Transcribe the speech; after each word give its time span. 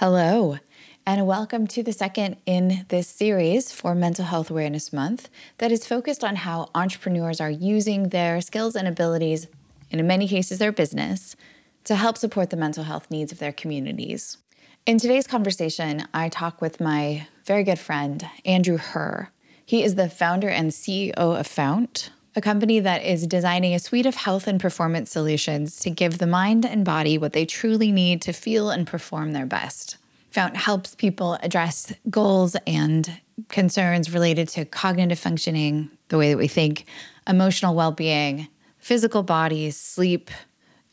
Hello, 0.00 0.58
and 1.04 1.26
welcome 1.26 1.66
to 1.66 1.82
the 1.82 1.92
second 1.92 2.36
in 2.46 2.86
this 2.88 3.08
series 3.08 3.72
for 3.72 3.96
Mental 3.96 4.26
Health 4.26 4.48
Awareness 4.48 4.92
Month 4.92 5.28
that 5.58 5.72
is 5.72 5.88
focused 5.88 6.22
on 6.22 6.36
how 6.36 6.70
entrepreneurs 6.72 7.40
are 7.40 7.50
using 7.50 8.10
their 8.10 8.40
skills 8.40 8.76
and 8.76 8.86
abilities, 8.86 9.48
and 9.90 10.00
in 10.00 10.06
many 10.06 10.28
cases, 10.28 10.60
their 10.60 10.70
business, 10.70 11.34
to 11.82 11.96
help 11.96 12.16
support 12.16 12.50
the 12.50 12.56
mental 12.56 12.84
health 12.84 13.10
needs 13.10 13.32
of 13.32 13.40
their 13.40 13.50
communities. 13.50 14.38
In 14.86 14.98
today's 14.98 15.26
conversation, 15.26 16.04
I 16.14 16.28
talk 16.28 16.62
with 16.62 16.80
my 16.80 17.26
very 17.44 17.64
good 17.64 17.80
friend, 17.80 18.24
Andrew 18.44 18.76
Herr. 18.76 19.32
He 19.66 19.82
is 19.82 19.96
the 19.96 20.08
founder 20.08 20.48
and 20.48 20.70
CEO 20.70 21.10
of 21.16 21.44
Fount, 21.48 22.10
a 22.38 22.40
company 22.40 22.78
that 22.78 23.04
is 23.04 23.26
designing 23.26 23.74
a 23.74 23.80
suite 23.80 24.06
of 24.06 24.14
health 24.14 24.46
and 24.46 24.60
performance 24.60 25.10
solutions 25.10 25.80
to 25.80 25.90
give 25.90 26.18
the 26.18 26.26
mind 26.26 26.64
and 26.64 26.84
body 26.84 27.18
what 27.18 27.32
they 27.32 27.44
truly 27.44 27.90
need 27.90 28.22
to 28.22 28.32
feel 28.32 28.70
and 28.70 28.86
perform 28.86 29.32
their 29.32 29.44
best. 29.44 29.96
Fount 30.30 30.56
helps 30.56 30.94
people 30.94 31.36
address 31.42 31.92
goals 32.08 32.56
and 32.64 33.20
concerns 33.48 34.12
related 34.12 34.48
to 34.50 34.64
cognitive 34.64 35.18
functioning, 35.18 35.90
the 36.08 36.18
way 36.18 36.30
that 36.30 36.38
we 36.38 36.46
think, 36.46 36.84
emotional 37.26 37.74
well 37.74 37.90
being, 37.90 38.46
physical 38.78 39.24
bodies, 39.24 39.76
sleep, 39.76 40.30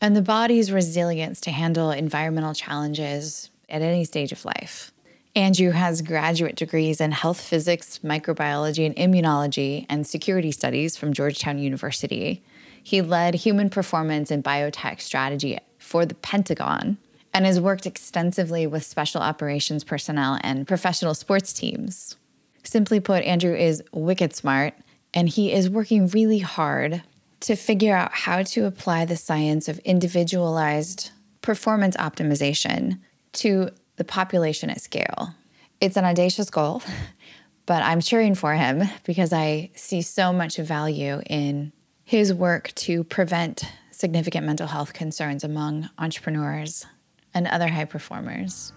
and 0.00 0.16
the 0.16 0.22
body's 0.22 0.72
resilience 0.72 1.40
to 1.42 1.52
handle 1.52 1.92
environmental 1.92 2.54
challenges 2.54 3.50
at 3.68 3.82
any 3.82 4.04
stage 4.04 4.32
of 4.32 4.44
life. 4.44 4.92
Andrew 5.36 5.70
has 5.72 6.00
graduate 6.00 6.56
degrees 6.56 6.98
in 6.98 7.12
health 7.12 7.38
physics, 7.38 8.00
microbiology, 8.02 8.86
and 8.86 8.96
immunology, 8.96 9.84
and 9.86 10.06
security 10.06 10.50
studies 10.50 10.96
from 10.96 11.12
Georgetown 11.12 11.58
University. 11.58 12.42
He 12.82 13.02
led 13.02 13.34
human 13.34 13.68
performance 13.68 14.30
and 14.30 14.42
biotech 14.42 15.02
strategy 15.02 15.58
for 15.78 16.06
the 16.06 16.14
Pentagon 16.14 16.96
and 17.34 17.44
has 17.44 17.60
worked 17.60 17.84
extensively 17.84 18.66
with 18.66 18.82
special 18.82 19.20
operations 19.20 19.84
personnel 19.84 20.38
and 20.40 20.66
professional 20.66 21.12
sports 21.12 21.52
teams. 21.52 22.16
Simply 22.64 22.98
put, 22.98 23.22
Andrew 23.24 23.54
is 23.54 23.82
wicked 23.92 24.34
smart, 24.34 24.72
and 25.12 25.28
he 25.28 25.52
is 25.52 25.68
working 25.68 26.08
really 26.08 26.38
hard 26.38 27.02
to 27.40 27.56
figure 27.56 27.94
out 27.94 28.12
how 28.12 28.42
to 28.42 28.64
apply 28.64 29.04
the 29.04 29.16
science 29.16 29.68
of 29.68 29.80
individualized 29.80 31.10
performance 31.42 31.94
optimization 31.98 33.00
to 33.34 33.68
the 33.96 34.04
population 34.04 34.70
at 34.70 34.80
scale. 34.80 35.34
It's 35.80 35.96
an 35.96 36.04
audacious 36.04 36.50
goal, 36.50 36.82
but 37.66 37.82
I'm 37.82 38.00
cheering 38.00 38.34
for 38.34 38.54
him 38.54 38.84
because 39.04 39.32
I 39.32 39.70
see 39.74 40.02
so 40.02 40.32
much 40.32 40.56
value 40.56 41.20
in 41.28 41.72
his 42.04 42.32
work 42.32 42.72
to 42.76 43.04
prevent 43.04 43.64
significant 43.90 44.46
mental 44.46 44.66
health 44.66 44.92
concerns 44.92 45.42
among 45.42 45.88
entrepreneurs 45.98 46.86
and 47.34 47.46
other 47.46 47.68
high 47.68 47.84
performers. 47.84 48.72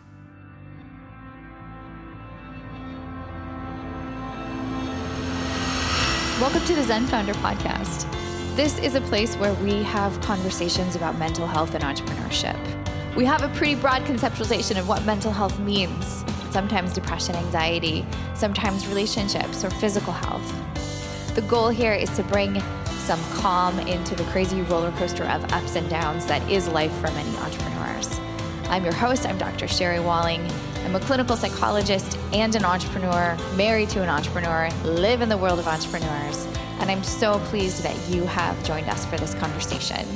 Welcome 6.40 6.64
to 6.66 6.75
the 6.75 6.84
Zen 6.84 7.06
Founder 7.08 7.34
Podcast. 7.36 8.09
This 8.56 8.80
is 8.80 8.95
a 8.95 9.02
place 9.02 9.36
where 9.36 9.53
we 9.56 9.84
have 9.84 10.20
conversations 10.22 10.95
about 10.95 11.17
mental 11.17 11.45
health 11.45 11.75
and 11.75 11.84
entrepreneurship. 11.84 12.78
We 13.15 13.25
have 13.25 13.41
a 13.41 13.49
pretty 13.49 13.75
broad 13.75 14.03
conceptualization 14.03 14.79
of 14.79 14.88
what 14.88 15.03
mental 15.03 15.31
health 15.31 15.59
means 15.59 16.23
sometimes 16.52 16.93
depression, 16.93 17.35
anxiety, 17.35 18.05
sometimes 18.33 18.88
relationships 18.88 19.63
or 19.63 19.69
physical 19.69 20.13
health. 20.13 21.35
The 21.35 21.41
goal 21.41 21.69
here 21.69 21.93
is 21.93 22.09
to 22.11 22.23
bring 22.23 22.61
some 22.85 23.19
calm 23.33 23.79
into 23.79 24.16
the 24.16 24.23
crazy 24.25 24.61
roller 24.63 24.91
coaster 24.93 25.23
of 25.25 25.43
ups 25.53 25.75
and 25.75 25.89
downs 25.89 26.25
that 26.27 26.47
is 26.49 26.67
life 26.67 26.91
for 26.93 27.11
many 27.11 27.35
entrepreneurs. 27.38 28.19
I'm 28.66 28.83
your 28.83 28.93
host, 28.93 29.27
I'm 29.27 29.38
Dr. 29.38 29.67
Sherry 29.67 29.99
Walling. 29.99 30.47
I'm 30.85 30.95
a 30.95 30.99
clinical 30.99 31.35
psychologist 31.35 32.17
and 32.33 32.55
an 32.55 32.66
entrepreneur, 32.66 33.38
married 33.55 33.89
to 33.89 34.01
an 34.01 34.09
entrepreneur, 34.09 34.69
live 34.83 35.21
in 35.21 35.29
the 35.29 35.38
world 35.38 35.59
of 35.59 35.67
entrepreneurs, 35.67 36.45
and 36.79 36.89
I'm 36.89 37.03
so 37.03 37.39
pleased 37.45 37.84
that 37.84 37.97
you 38.09 38.23
have 38.25 38.63
joined 38.63 38.88
us 38.88 39.05
for 39.05 39.17
this 39.17 39.34
conversation 39.35 40.07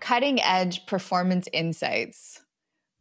cutting 0.00 0.40
edge 0.40 0.86
performance 0.86 1.48
insights 1.52 2.40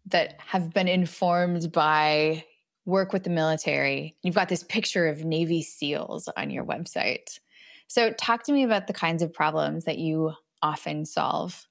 that 0.07 0.35
have 0.39 0.73
been 0.73 0.87
informed 0.87 1.71
by 1.71 2.43
work 2.85 3.13
with 3.13 3.23
the 3.23 3.29
military. 3.29 4.15
You've 4.23 4.35
got 4.35 4.49
this 4.49 4.63
picture 4.63 5.07
of 5.07 5.23
Navy 5.23 5.61
SEALs 5.61 6.29
on 6.35 6.49
your 6.49 6.65
website. 6.65 7.39
So, 7.87 8.11
talk 8.11 8.43
to 8.43 8.51
me 8.51 8.63
about 8.63 8.87
the 8.87 8.93
kinds 8.93 9.23
of 9.23 9.33
problems 9.33 9.85
that 9.85 9.97
you 9.97 10.33
often 10.61 11.05
solve. 11.05 11.65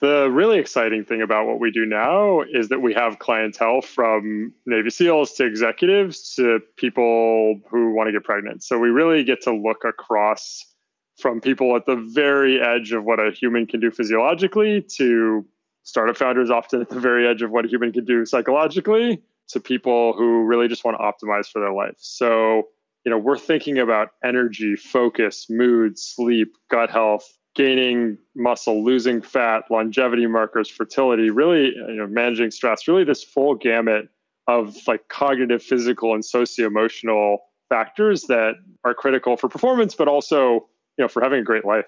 The 0.00 0.28
really 0.30 0.58
exciting 0.58 1.04
thing 1.04 1.22
about 1.22 1.46
what 1.46 1.60
we 1.60 1.70
do 1.70 1.86
now 1.86 2.40
is 2.40 2.70
that 2.70 2.80
we 2.80 2.92
have 2.92 3.20
clientele 3.20 3.82
from 3.82 4.52
Navy 4.66 4.90
SEALs 4.90 5.32
to 5.34 5.46
executives 5.46 6.34
to 6.34 6.58
people 6.76 7.60
who 7.70 7.94
want 7.94 8.08
to 8.08 8.12
get 8.12 8.24
pregnant. 8.24 8.64
So 8.64 8.78
we 8.78 8.88
really 8.88 9.22
get 9.22 9.42
to 9.42 9.54
look 9.54 9.84
across 9.84 10.66
from 11.18 11.40
people 11.40 11.76
at 11.76 11.86
the 11.86 11.96
very 11.96 12.60
edge 12.60 12.92
of 12.92 13.04
what 13.04 13.20
a 13.20 13.30
human 13.30 13.66
can 13.66 13.80
do 13.80 13.90
physiologically 13.90 14.82
to 14.96 15.44
startup 15.82 16.16
founders 16.16 16.50
often 16.50 16.80
at 16.80 16.88
the 16.88 17.00
very 17.00 17.26
edge 17.26 17.42
of 17.42 17.50
what 17.50 17.64
a 17.64 17.68
human 17.68 17.92
can 17.92 18.04
do 18.04 18.24
psychologically 18.24 19.22
to 19.48 19.60
people 19.60 20.14
who 20.14 20.44
really 20.44 20.68
just 20.68 20.84
want 20.84 20.96
to 20.96 21.02
optimize 21.02 21.46
for 21.46 21.60
their 21.60 21.72
life. 21.72 21.96
So, 21.98 22.68
you 23.04 23.10
know, 23.10 23.18
we're 23.18 23.38
thinking 23.38 23.78
about 23.78 24.10
energy, 24.24 24.76
focus, 24.76 25.46
mood, 25.50 25.98
sleep, 25.98 26.56
gut 26.70 26.90
health, 26.90 27.28
gaining 27.54 28.16
muscle, 28.34 28.82
losing 28.82 29.20
fat, 29.20 29.64
longevity 29.70 30.26
markers, 30.26 30.68
fertility, 30.68 31.30
really, 31.30 31.74
you 31.74 31.96
know, 31.96 32.06
managing 32.06 32.50
stress, 32.50 32.88
really 32.88 33.04
this 33.04 33.22
full 33.22 33.54
gamut 33.54 34.08
of 34.46 34.76
like 34.86 35.08
cognitive, 35.08 35.62
physical, 35.62 36.14
and 36.14 36.24
socio-emotional 36.24 37.38
factors 37.68 38.22
that 38.24 38.54
are 38.84 38.94
critical 38.94 39.36
for 39.36 39.48
performance, 39.48 39.94
but 39.94 40.08
also 40.08 40.66
you 40.96 41.04
know 41.04 41.08
for 41.08 41.22
having 41.22 41.40
a 41.40 41.44
great 41.44 41.64
life. 41.64 41.86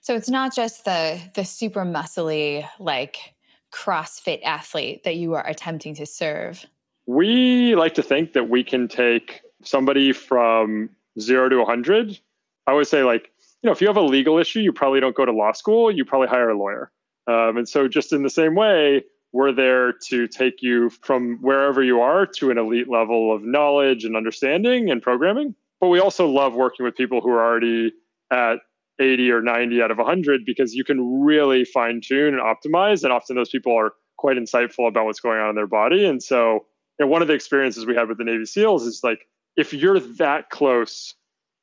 So 0.00 0.14
it's 0.14 0.28
not 0.28 0.54
just 0.54 0.84
the 0.84 1.20
the 1.34 1.44
super 1.44 1.84
muscly 1.84 2.66
like 2.78 3.34
crossfit 3.72 4.42
athlete 4.44 5.04
that 5.04 5.16
you 5.16 5.34
are 5.34 5.46
attempting 5.46 5.94
to 5.94 6.06
serve. 6.06 6.66
We 7.06 7.74
like 7.74 7.94
to 7.94 8.02
think 8.02 8.32
that 8.34 8.48
we 8.48 8.62
can 8.62 8.88
take 8.88 9.40
somebody 9.62 10.12
from 10.12 10.90
0 11.18 11.50
to 11.50 11.58
100 11.58 12.18
i 12.66 12.72
would 12.72 12.86
say 12.86 13.02
like 13.02 13.30
you 13.62 13.66
know 13.66 13.72
if 13.72 13.80
you 13.80 13.86
have 13.86 13.96
a 13.96 14.00
legal 14.00 14.38
issue 14.38 14.60
you 14.60 14.72
probably 14.72 15.00
don't 15.00 15.14
go 15.14 15.26
to 15.26 15.32
law 15.32 15.52
school 15.52 15.90
you 15.90 16.04
probably 16.04 16.28
hire 16.28 16.50
a 16.50 16.56
lawyer. 16.56 16.90
Um, 17.26 17.58
and 17.58 17.68
so 17.68 17.86
just 17.86 18.12
in 18.12 18.22
the 18.22 18.30
same 18.30 18.54
way 18.54 19.04
we're 19.32 19.52
there 19.52 19.92
to 19.92 20.26
take 20.26 20.62
you 20.62 20.90
from 20.90 21.38
wherever 21.40 21.82
you 21.82 22.00
are 22.00 22.26
to 22.26 22.50
an 22.50 22.58
elite 22.58 22.88
level 22.88 23.34
of 23.34 23.44
knowledge 23.44 24.04
and 24.04 24.16
understanding 24.16 24.90
and 24.90 25.00
programming. 25.00 25.54
But 25.80 25.88
we 25.88 26.00
also 26.00 26.26
love 26.26 26.54
working 26.54 26.84
with 26.84 26.96
people 26.96 27.20
who 27.20 27.30
are 27.30 27.44
already 27.44 27.92
at 28.30 28.56
80 29.00 29.30
or 29.30 29.42
90 29.42 29.82
out 29.82 29.90
of 29.90 29.98
100 29.98 30.44
because 30.44 30.74
you 30.74 30.84
can 30.84 31.22
really 31.22 31.64
fine 31.64 32.00
tune 32.00 32.34
and 32.34 32.42
optimize. 32.42 33.02
And 33.02 33.12
often 33.12 33.36
those 33.36 33.48
people 33.48 33.76
are 33.76 33.92
quite 34.18 34.36
insightful 34.36 34.86
about 34.86 35.06
what's 35.06 35.20
going 35.20 35.40
on 35.40 35.50
in 35.50 35.56
their 35.56 35.66
body. 35.66 36.04
And 36.04 36.22
so, 36.22 36.66
know, 37.00 37.06
one 37.06 37.22
of 37.22 37.28
the 37.28 37.34
experiences 37.34 37.86
we 37.86 37.96
had 37.96 38.08
with 38.08 38.18
the 38.18 38.24
Navy 38.24 38.44
SEALs 38.44 38.84
is 38.84 39.00
like, 39.02 39.26
if 39.56 39.72
you're 39.72 39.98
that 39.98 40.50
close 40.50 41.14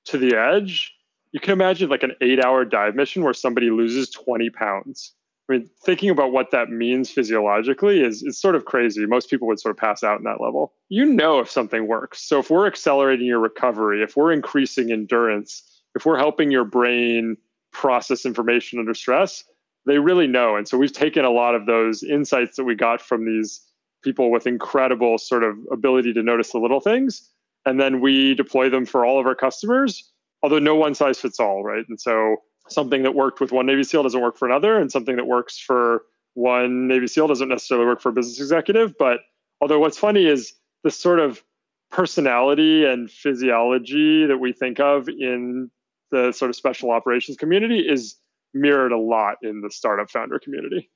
to 0.05 0.17
the 0.17 0.35
edge, 0.35 0.93
you 1.31 1.39
can 1.39 1.53
imagine 1.53 1.89
like 1.89 2.03
an 2.03 2.13
eight 2.21 2.43
hour 2.43 2.65
dive 2.65 2.95
mission 2.95 3.23
where 3.23 3.33
somebody 3.33 3.69
loses 3.69 4.09
20 4.09 4.49
pounds. 4.49 5.13
I 5.49 5.53
mean, 5.53 5.69
thinking 5.85 6.09
about 6.09 6.33
what 6.33 6.51
that 6.51 6.69
means 6.69 7.09
physiologically 7.09 8.01
is, 8.01 8.21
is 8.21 8.37
sort 8.37 8.55
of 8.55 8.65
crazy. 8.65 9.05
Most 9.05 9.29
people 9.29 9.47
would 9.47 9.59
sort 9.59 9.71
of 9.71 9.77
pass 9.77 10.03
out 10.03 10.17
in 10.17 10.25
that 10.25 10.41
level. 10.41 10.73
You 10.89 11.05
know 11.05 11.39
if 11.39 11.49
something 11.49 11.87
works. 11.87 12.21
So 12.21 12.39
if 12.39 12.49
we're 12.49 12.67
accelerating 12.67 13.27
your 13.27 13.39
recovery, 13.39 14.03
if 14.03 14.17
we're 14.17 14.33
increasing 14.33 14.91
endurance, 14.91 15.63
if 15.97 16.05
we're 16.05 16.17
helping 16.17 16.49
your 16.51 16.63
brain 16.63 17.35
process 17.73 18.25
information 18.25 18.79
under 18.79 18.93
stress, 18.93 19.43
they 19.85 19.99
really 19.99 20.27
know. 20.27 20.55
And 20.55 20.67
so 20.67 20.77
we've 20.77 20.93
taken 20.93 21.25
a 21.25 21.29
lot 21.29 21.55
of 21.55 21.65
those 21.65 22.03
insights 22.03 22.55
that 22.55 22.63
we 22.63 22.75
got 22.75 23.01
from 23.01 23.25
these 23.25 23.61
people 24.03 24.31
with 24.31 24.47
incredible 24.47 25.17
sort 25.17 25.43
of 25.43 25.57
ability 25.71 26.13
to 26.13 26.23
notice 26.23 26.51
the 26.51 26.59
little 26.59 26.79
things. 26.79 27.29
And 27.65 27.79
then 27.79 27.99
we 27.99 28.33
deploy 28.35 28.69
them 28.69 28.85
for 28.85 29.05
all 29.05 29.19
of 29.19 29.25
our 29.25 29.35
customers, 29.35 30.09
although 30.41 30.59
no 30.59 30.75
one 30.75 30.95
size 30.95 31.19
fits 31.19 31.39
all, 31.39 31.63
right? 31.63 31.83
And 31.89 31.99
so 31.99 32.37
something 32.69 33.03
that 33.03 33.15
worked 33.15 33.39
with 33.39 33.51
one 33.51 33.65
Navy 33.65 33.83
SEAL 33.83 34.03
doesn't 34.03 34.21
work 34.21 34.37
for 34.37 34.47
another, 34.47 34.77
and 34.77 34.91
something 34.91 35.15
that 35.15 35.27
works 35.27 35.57
for 35.57 36.03
one 36.35 36.87
Navy 36.87 37.07
SEAL 37.07 37.27
doesn't 37.27 37.49
necessarily 37.49 37.85
work 37.85 38.01
for 38.01 38.09
a 38.09 38.13
business 38.13 38.39
executive. 38.39 38.97
But 38.97 39.21
although 39.61 39.79
what's 39.79 39.97
funny 39.97 40.25
is 40.25 40.53
the 40.83 40.91
sort 40.91 41.19
of 41.19 41.43
personality 41.89 42.85
and 42.85 43.09
physiology 43.09 44.25
that 44.25 44.37
we 44.37 44.53
think 44.53 44.79
of 44.79 45.07
in 45.09 45.71
the 46.11 46.31
sort 46.31 46.49
of 46.49 46.55
special 46.55 46.91
operations 46.91 47.37
community 47.37 47.79
is 47.79 48.15
mirrored 48.53 48.91
a 48.91 48.97
lot 48.97 49.35
in 49.43 49.61
the 49.61 49.71
startup 49.71 50.09
founder 50.09 50.39
community. 50.39 50.89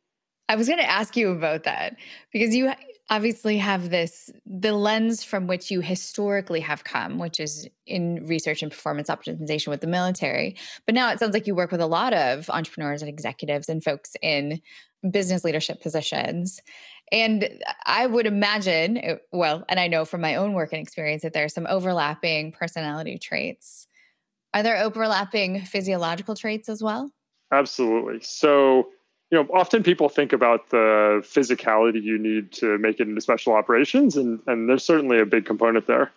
I 0.49 0.55
was 0.55 0.67
going 0.67 0.79
to 0.79 0.89
ask 0.89 1.15
you 1.15 1.29
about 1.29 1.63
that 1.63 1.95
because 2.33 2.53
you 2.53 2.73
obviously 3.09 3.57
have 3.57 3.89
this 3.89 4.29
the 4.45 4.73
lens 4.73 5.23
from 5.23 5.47
which 5.47 5.71
you 5.71 5.81
historically 5.81 6.59
have 6.61 6.83
come, 6.83 7.19
which 7.19 7.39
is 7.39 7.69
in 7.85 8.25
research 8.27 8.61
and 8.61 8.71
performance 8.71 9.09
optimization 9.09 9.67
with 9.67 9.81
the 9.81 9.87
military. 9.87 10.57
But 10.85 10.95
now 10.95 11.11
it 11.11 11.19
sounds 11.19 11.33
like 11.33 11.47
you 11.47 11.55
work 11.55 11.71
with 11.71 11.81
a 11.81 11.87
lot 11.87 12.13
of 12.13 12.49
entrepreneurs 12.49 13.01
and 13.01 13.09
executives 13.09 13.69
and 13.69 13.83
folks 13.83 14.15
in 14.21 14.61
business 15.09 15.43
leadership 15.43 15.81
positions. 15.81 16.61
And 17.11 17.49
I 17.85 18.05
would 18.05 18.25
imagine, 18.25 19.19
well, 19.31 19.65
and 19.67 19.79
I 19.79 19.87
know 19.87 20.05
from 20.05 20.21
my 20.21 20.35
own 20.35 20.53
work 20.53 20.71
and 20.71 20.81
experience 20.81 21.23
that 21.23 21.33
there 21.33 21.45
are 21.45 21.49
some 21.49 21.67
overlapping 21.69 22.51
personality 22.53 23.17
traits. 23.17 23.87
Are 24.53 24.63
there 24.63 24.77
overlapping 24.77 25.61
physiological 25.61 26.35
traits 26.35 26.69
as 26.69 26.83
well? 26.83 27.11
Absolutely. 27.51 28.19
So, 28.21 28.89
you 29.29 29.37
know, 29.37 29.47
often 29.53 29.83
people 29.83 30.09
think 30.09 30.33
about 30.33 30.69
the 30.69 31.23
physicality 31.23 32.01
you 32.01 32.17
need 32.17 32.51
to 32.53 32.77
make 32.77 32.99
it 32.99 33.07
into 33.07 33.21
special 33.21 33.53
operations, 33.53 34.17
and, 34.17 34.39
and 34.47 34.69
there's 34.69 34.83
certainly 34.83 35.19
a 35.19 35.25
big 35.25 35.45
component 35.45 35.87
there. 35.87 36.11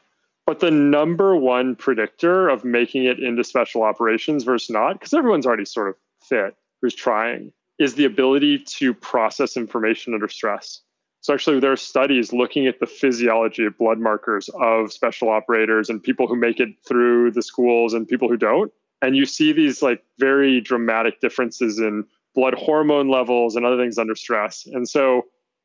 But 0.47 0.61
the 0.61 0.71
number 0.71 1.37
one 1.37 1.75
predictor 1.75 2.49
of 2.49 2.65
making 2.65 3.05
it 3.05 3.19
into 3.19 3.43
special 3.45 3.83
operations 3.83 4.45
versus 4.45 4.71
not, 4.71 4.95
because 4.95 5.15
everyone's 5.15 5.47
already 5.47 5.65
sort 5.65 5.89
of 5.89 5.97
fit 6.23 6.55
who's 6.83 6.95
trying, 6.95 7.53
is 7.79 7.95
the 7.95 8.05
ability 8.05 8.59
to 8.59 8.93
process 8.95 9.57
information 9.57 10.13
under 10.13 10.29
stress. 10.29 10.83
So 11.25 11.33
actually, 11.33 11.59
there 11.59 11.73
are 11.73 11.77
studies 11.77 12.35
looking 12.35 12.67
at 12.67 12.81
the 12.81 12.87
physiology 12.87 13.65
of 13.65 13.79
blood 13.79 13.99
markers 13.99 14.51
of 14.61 14.93
special 14.93 15.31
operators 15.31 15.89
and 15.89 16.03
people 16.03 16.27
who 16.27 16.37
make 16.37 16.61
it 16.61 16.69
through 16.87 17.31
the 17.31 17.41
schools 17.41 17.95
and 17.95 18.07
people 18.07 18.29
who 18.29 18.37
don't. 18.37 18.71
And 19.01 19.17
you 19.17 19.25
see 19.25 19.51
these 19.51 19.81
like 19.81 20.05
very 20.19 20.61
dramatic 20.61 21.23
differences 21.23 21.79
in 21.79 22.05
blood 22.35 22.53
hormone 22.53 23.09
levels 23.09 23.57
and 23.57 23.65
other 23.65 23.79
things 23.79 23.97
under 23.97 24.15
stress. 24.15 24.67
And 24.67 24.87
so, 24.87 25.23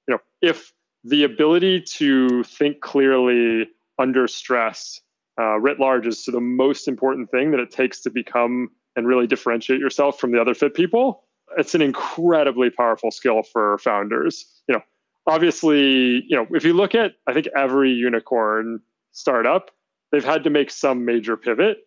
you 0.07 0.13
know, 0.13 0.19
if 0.41 0.71
the 1.03 1.25
ability 1.25 1.81
to 1.97 2.41
think 2.43 2.79
clearly 2.79 3.67
under 3.97 4.29
stress 4.29 5.01
uh, 5.37 5.59
writ 5.59 5.77
large 5.77 6.07
is 6.07 6.23
the 6.23 6.39
most 6.39 6.87
important 6.87 7.31
thing 7.31 7.51
that 7.51 7.59
it 7.59 7.69
takes 7.69 7.99
to 8.03 8.09
become 8.09 8.69
and 8.95 9.05
really 9.05 9.27
differentiate 9.27 9.81
yourself 9.81 10.21
from 10.21 10.31
the 10.31 10.39
other 10.39 10.53
fit 10.53 10.73
people, 10.73 11.25
it's 11.57 11.75
an 11.75 11.81
incredibly 11.81 12.69
powerful 12.69 13.11
skill 13.11 13.43
for 13.43 13.77
founders. 13.79 14.45
You 14.69 14.75
know, 14.75 14.81
obviously, 15.29 16.23
you 16.27 16.35
know, 16.35 16.47
if 16.51 16.63
you 16.63 16.73
look 16.73 16.95
at 16.95 17.13
I 17.27 17.33
think 17.33 17.47
every 17.55 17.91
unicorn 17.91 18.81
startup, 19.11 19.71
they've 20.11 20.25
had 20.25 20.43
to 20.43 20.49
make 20.49 20.71
some 20.71 21.05
major 21.05 21.37
pivot. 21.37 21.77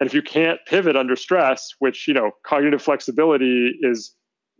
And 0.00 0.06
if 0.06 0.14
you 0.14 0.22
can't 0.22 0.60
pivot 0.66 0.96
under 0.96 1.16
stress, 1.16 1.70
which, 1.80 2.06
you 2.06 2.14
know, 2.14 2.30
cognitive 2.44 2.82
flexibility 2.82 3.78
is 3.82 4.14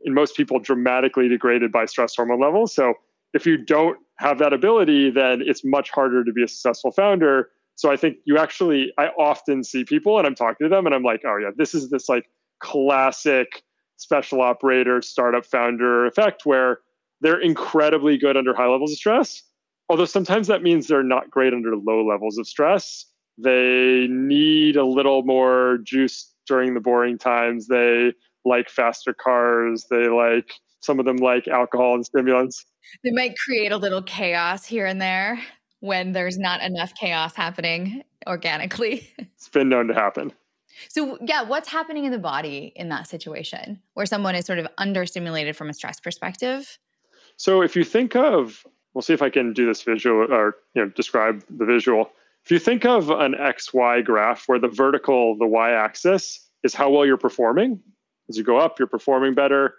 in 0.04 0.14
most 0.14 0.36
people 0.36 0.58
dramatically 0.58 1.28
degraded 1.28 1.72
by 1.72 1.84
stress 1.84 2.14
hormone 2.16 2.40
levels. 2.40 2.74
So 2.74 2.94
if 3.34 3.46
you 3.46 3.56
don't 3.56 3.98
have 4.18 4.38
that 4.38 4.52
ability, 4.52 5.10
then 5.10 5.42
it's 5.44 5.64
much 5.64 5.90
harder 5.90 6.24
to 6.24 6.32
be 6.32 6.42
a 6.42 6.48
successful 6.48 6.90
founder. 6.90 7.50
So 7.76 7.90
I 7.90 7.96
think 7.96 8.16
you 8.24 8.38
actually, 8.38 8.92
I 8.98 9.08
often 9.18 9.62
see 9.62 9.84
people 9.84 10.18
and 10.18 10.26
I'm 10.26 10.34
talking 10.34 10.64
to 10.64 10.68
them 10.68 10.86
and 10.86 10.94
I'm 10.94 11.04
like, 11.04 11.22
oh 11.24 11.36
yeah, 11.36 11.50
this 11.56 11.74
is 11.74 11.90
this 11.90 12.08
like 12.08 12.28
classic 12.60 13.62
special 13.96 14.40
operator 14.40 15.02
startup 15.02 15.44
founder 15.44 16.06
effect 16.06 16.44
where 16.44 16.80
they're 17.20 17.40
incredibly 17.40 18.16
good 18.18 18.36
under 18.36 18.54
high 18.54 18.66
levels 18.68 18.92
of 18.92 18.98
stress. 18.98 19.42
Although 19.88 20.04
sometimes 20.04 20.46
that 20.48 20.62
means 20.62 20.86
they're 20.86 21.02
not 21.02 21.30
great 21.30 21.54
under 21.54 21.76
low 21.76 22.04
levels 22.04 22.38
of 22.38 22.46
stress. 22.46 23.06
They 23.38 24.06
need 24.10 24.76
a 24.76 24.84
little 24.84 25.22
more 25.22 25.78
juice 25.82 26.32
during 26.46 26.74
the 26.74 26.80
boring 26.80 27.18
times. 27.18 27.68
They 27.68 28.12
like 28.44 28.68
faster 28.68 29.14
cars. 29.14 29.86
They 29.90 30.08
like 30.08 30.52
some 30.80 30.98
of 30.98 31.06
them 31.06 31.16
like 31.16 31.48
alcohol 31.48 31.94
and 31.94 32.04
stimulants. 32.04 32.66
They 33.04 33.10
might 33.10 33.36
create 33.38 33.72
a 33.72 33.76
little 33.76 34.02
chaos 34.02 34.64
here 34.64 34.86
and 34.86 35.00
there 35.00 35.40
when 35.80 36.12
there's 36.12 36.38
not 36.38 36.62
enough 36.62 36.94
chaos 36.94 37.34
happening 37.34 38.02
organically. 38.26 39.08
It's 39.38 39.48
been 39.48 39.68
known 39.68 39.86
to 39.86 39.94
happen. 39.94 40.32
So, 40.88 41.16
yeah, 41.22 41.42
what's 41.42 41.68
happening 41.68 42.04
in 42.04 42.10
the 42.10 42.18
body 42.18 42.72
in 42.74 42.88
that 42.88 43.06
situation 43.06 43.80
where 43.94 44.04
someone 44.04 44.34
is 44.34 44.46
sort 44.46 44.58
of 44.58 44.66
understimulated 44.78 45.54
from 45.54 45.70
a 45.70 45.74
stress 45.74 46.00
perspective? 46.00 46.76
So, 47.38 47.62
if 47.62 47.74
you 47.74 47.84
think 47.84 48.14
of, 48.14 48.66
we'll 48.92 49.02
see 49.02 49.14
if 49.14 49.22
I 49.22 49.30
can 49.30 49.54
do 49.54 49.66
this 49.66 49.82
visual 49.82 50.30
or 50.30 50.56
you 50.74 50.84
know 50.84 50.90
describe 50.90 51.42
the 51.48 51.64
visual. 51.64 52.10
If 52.44 52.50
you 52.50 52.58
think 52.58 52.84
of 52.84 53.10
an 53.10 53.34
XY 53.34 54.04
graph 54.04 54.44
where 54.46 54.58
the 54.58 54.68
vertical, 54.68 55.36
the 55.36 55.46
Y 55.46 55.70
axis, 55.70 56.46
is 56.62 56.74
how 56.74 56.90
well 56.90 57.06
you're 57.06 57.16
performing. 57.16 57.80
As 58.28 58.36
you 58.36 58.44
go 58.44 58.58
up, 58.58 58.78
you're 58.78 58.88
performing 58.88 59.34
better. 59.34 59.74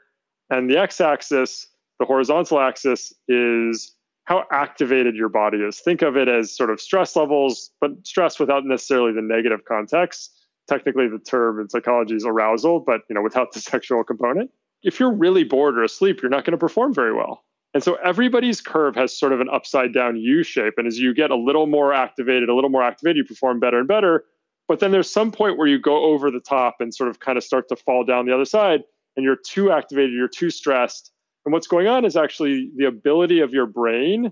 And 0.49 0.69
the 0.69 0.77
X 0.77 0.99
axis, 0.99 1.67
the 1.99 2.05
horizontal 2.05 2.59
axis, 2.59 3.13
is 3.27 3.95
how 4.23 4.45
activated 4.51 5.15
your 5.15 5.29
body 5.29 5.59
is. 5.59 5.79
Think 5.79 6.01
of 6.01 6.17
it 6.17 6.27
as 6.27 6.55
sort 6.55 6.69
of 6.71 6.81
stress 6.81 7.15
levels, 7.15 7.71
but 7.79 7.91
stress 8.05 8.39
without 8.39 8.65
necessarily 8.65 9.13
the 9.13 9.21
negative 9.21 9.65
context 9.67 10.39
technically 10.69 11.07
the 11.07 11.19
term 11.19 11.59
in 11.59 11.67
psychology 11.67 12.15
is 12.15 12.25
arousal, 12.25 12.79
but 12.79 13.01
you 13.09 13.15
know, 13.15 13.21
without 13.21 13.51
the 13.51 13.59
sexual 13.71 14.03
component. 14.03 14.51
If 14.83 14.99
you're 14.99 15.11
really 15.11 15.43
bored 15.43 15.77
or 15.77 15.83
asleep, 15.83 16.21
you're 16.21 16.29
not 16.29 16.45
going 16.45 16.53
to 16.53 16.57
perform 16.57 16.93
very 16.93 17.13
well. 17.13 17.43
And 17.73 17.83
so 17.83 17.95
everybody's 18.03 18.61
curve 18.61 18.95
has 18.95 19.17
sort 19.17 19.31
of 19.31 19.41
an 19.41 19.49
upside 19.49 19.93
down 19.93 20.17
U 20.17 20.41
shape. 20.43 20.73
And 20.77 20.87
as 20.87 20.97
you 20.97 21.13
get 21.13 21.29
a 21.29 21.35
little 21.35 21.67
more 21.67 21.93
activated, 21.93 22.49
a 22.49 22.55
little 22.55 22.69
more 22.69 22.81
activated, 22.81 23.17
you 23.17 23.23
perform 23.23 23.59
better 23.59 23.77
and 23.77 23.87
better. 23.87 24.25
But 24.67 24.79
then 24.79 24.91
there's 24.91 25.11
some 25.11 25.31
point 25.31 25.57
where 25.57 25.67
you 25.67 25.79
go 25.79 26.05
over 26.05 26.31
the 26.31 26.39
top 26.39 26.77
and 26.79 26.93
sort 26.93 27.09
of 27.09 27.19
kind 27.19 27.37
of 27.37 27.43
start 27.43 27.67
to 27.69 27.75
fall 27.75 28.03
down 28.03 28.25
the 28.25 28.33
other 28.33 28.45
side, 28.45 28.83
and 29.15 29.23
you're 29.23 29.35
too 29.35 29.71
activated, 29.71 30.13
you're 30.13 30.27
too 30.27 30.49
stressed. 30.49 31.11
And 31.45 31.53
what's 31.53 31.67
going 31.67 31.87
on 31.87 32.05
is 32.05 32.15
actually 32.15 32.69
the 32.75 32.85
ability 32.85 33.39
of 33.39 33.53
your 33.53 33.65
brain 33.65 34.31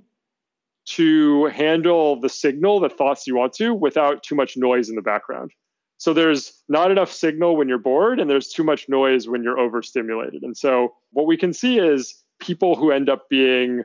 to 0.89 1.45
handle 1.48 2.19
the 2.19 2.30
signal, 2.30 2.80
the 2.80 2.89
thoughts 2.89 3.28
you 3.28 3.36
want 3.36 3.54
to, 3.54 3.74
without 3.74 4.24
too 4.24 4.36
much 4.36 4.56
noise 4.56 4.89
in 4.89 4.95
the 4.95 5.01
background. 5.01 5.51
So 5.98 6.13
there's 6.13 6.63
not 6.69 6.92
enough 6.92 7.12
signal 7.12 7.57
when 7.57 7.68
you're 7.68 7.80
bored, 7.80 8.19
and 8.19 8.30
there's 8.30 8.50
too 8.50 8.63
much 8.63 8.88
noise 8.88 9.28
when 9.28 9.42
you're 9.44 9.60
overstimulated. 9.60 10.44
And 10.44 10.56
so 10.56 10.94
what 11.12 11.25
we 11.25 11.36
can 11.36 11.51
see 11.51 11.80
is 11.80 12.24
people 12.39 12.75
who 12.75 12.92
end 12.92 13.10
up 13.10 13.30
being 13.30 13.84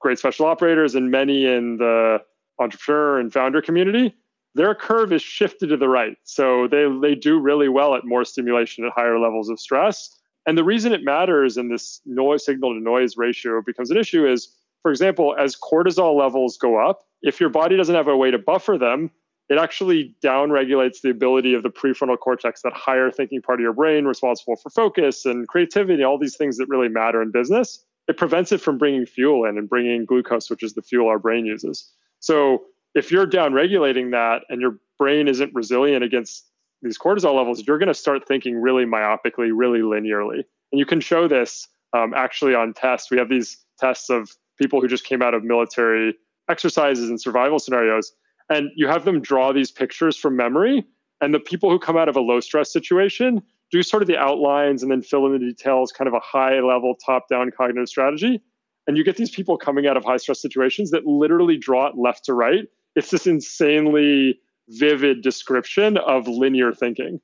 great 0.00 0.18
special 0.18 0.46
operators 0.46 0.94
and 0.94 1.10
many 1.10 1.44
in 1.46 1.78
the 1.78 2.18
entrepreneur 2.58 3.18
and 3.18 3.32
founder 3.32 3.60
community, 3.60 4.14
their 4.54 4.74
curve 4.74 5.12
is 5.12 5.22
shifted 5.22 5.68
to 5.68 5.76
the 5.76 5.88
right. 5.88 6.16
So 6.24 6.66
they, 6.68 6.86
they 7.02 7.14
do 7.14 7.38
really 7.38 7.68
well 7.68 7.94
at 7.94 8.04
more 8.04 8.24
stimulation 8.24 8.84
at 8.84 8.92
higher 8.94 9.18
levels 9.18 9.48
of 9.48 9.60
stress. 9.60 10.10
And 10.46 10.56
the 10.56 10.64
reason 10.64 10.92
it 10.92 11.02
matters 11.02 11.56
and 11.56 11.70
this 11.70 12.00
noise 12.06 12.44
signal 12.44 12.72
to 12.74 12.80
noise 12.80 13.16
ratio 13.16 13.60
becomes 13.60 13.90
an 13.90 13.96
issue 13.96 14.26
is, 14.26 14.54
for 14.82 14.90
example, 14.90 15.34
as 15.38 15.56
cortisol 15.56 16.16
levels 16.16 16.56
go 16.56 16.78
up, 16.78 17.02
if 17.22 17.40
your 17.40 17.50
body 17.50 17.76
doesn't 17.76 17.94
have 17.94 18.08
a 18.08 18.16
way 18.16 18.30
to 18.30 18.38
buffer 18.38 18.78
them, 18.78 19.10
it 19.48 19.58
actually 19.58 20.14
downregulates 20.22 21.00
the 21.02 21.10
ability 21.10 21.54
of 21.54 21.62
the 21.62 21.70
prefrontal 21.70 22.18
cortex, 22.18 22.62
that 22.62 22.72
higher 22.72 23.10
thinking 23.10 23.40
part 23.40 23.60
of 23.60 23.62
your 23.62 23.72
brain 23.72 24.04
responsible 24.04 24.56
for 24.56 24.70
focus 24.70 25.24
and 25.24 25.46
creativity, 25.46 26.02
all 26.02 26.18
these 26.18 26.36
things 26.36 26.56
that 26.56 26.68
really 26.68 26.88
matter 26.88 27.22
in 27.22 27.30
business. 27.30 27.84
It 28.08 28.16
prevents 28.16 28.52
it 28.52 28.60
from 28.60 28.78
bringing 28.78 29.06
fuel 29.06 29.44
in 29.44 29.58
and 29.58 29.68
bringing 29.68 30.04
glucose, 30.04 30.50
which 30.50 30.62
is 30.62 30.74
the 30.74 30.82
fuel 30.82 31.08
our 31.08 31.18
brain 31.18 31.46
uses. 31.46 31.90
So 32.20 32.64
if 32.94 33.12
you're 33.12 33.26
downregulating 33.26 34.10
that 34.12 34.42
and 34.48 34.60
your 34.60 34.78
brain 34.98 35.28
isn't 35.28 35.54
resilient 35.54 36.02
against 36.02 36.46
these 36.82 36.98
cortisol 36.98 37.36
levels, 37.36 37.64
you're 37.66 37.78
going 37.78 37.88
to 37.88 37.94
start 37.94 38.26
thinking 38.26 38.60
really 38.60 38.84
myopically, 38.84 39.50
really 39.54 39.80
linearly. 39.80 40.42
And 40.72 40.78
you 40.78 40.86
can 40.86 41.00
show 41.00 41.28
this 41.28 41.68
um, 41.92 42.14
actually 42.14 42.54
on 42.54 42.74
tests. 42.74 43.10
We 43.10 43.18
have 43.18 43.28
these 43.28 43.58
tests 43.78 44.10
of 44.10 44.30
people 44.58 44.80
who 44.80 44.88
just 44.88 45.04
came 45.04 45.22
out 45.22 45.34
of 45.34 45.44
military 45.44 46.16
exercises 46.48 47.08
and 47.08 47.20
survival 47.20 47.58
scenarios 47.58 48.12
and 48.48 48.70
you 48.76 48.86
have 48.88 49.04
them 49.04 49.20
draw 49.20 49.52
these 49.52 49.70
pictures 49.70 50.16
from 50.16 50.36
memory. 50.36 50.84
And 51.20 51.32
the 51.32 51.40
people 51.40 51.70
who 51.70 51.78
come 51.78 51.96
out 51.96 52.08
of 52.08 52.16
a 52.16 52.20
low 52.20 52.40
stress 52.40 52.72
situation 52.72 53.42
do 53.70 53.82
sort 53.82 54.02
of 54.02 54.06
the 54.06 54.18
outlines 54.18 54.82
and 54.82 54.92
then 54.92 55.02
fill 55.02 55.26
in 55.26 55.32
the 55.32 55.38
details 55.38 55.92
kind 55.92 56.06
of 56.08 56.14
a 56.14 56.20
high 56.20 56.60
level 56.60 56.94
top 57.04 57.28
down 57.28 57.50
cognitive 57.56 57.88
strategy. 57.88 58.40
And 58.86 58.96
you 58.96 59.04
get 59.04 59.16
these 59.16 59.30
people 59.30 59.56
coming 59.56 59.86
out 59.86 59.96
of 59.96 60.04
high 60.04 60.18
stress 60.18 60.40
situations 60.40 60.90
that 60.90 61.06
literally 61.06 61.56
draw 61.56 61.86
it 61.86 61.96
left 61.96 62.24
to 62.26 62.34
right. 62.34 62.66
It's 62.94 63.10
this 63.10 63.26
insanely 63.26 64.38
vivid 64.68 65.22
description 65.22 65.96
of 65.96 66.28
linear 66.28 66.72
thinking. 66.72 67.20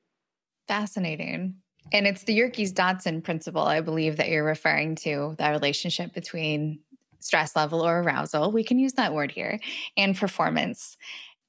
Fascinating. 0.66 1.54
And 1.92 2.06
it's 2.06 2.24
the 2.24 2.34
Yerkes 2.34 2.72
Dodson 2.72 3.22
principle, 3.22 3.62
I 3.62 3.80
believe, 3.80 4.16
that 4.16 4.28
you're 4.28 4.44
referring 4.44 4.94
to 4.96 5.34
that 5.38 5.50
relationship 5.50 6.14
between 6.14 6.80
stress 7.22 7.56
level 7.56 7.80
or 7.80 8.00
arousal. 8.00 8.52
We 8.52 8.64
can 8.64 8.78
use 8.78 8.94
that 8.94 9.12
word 9.14 9.30
here 9.30 9.60
and 9.96 10.16
performance. 10.16 10.96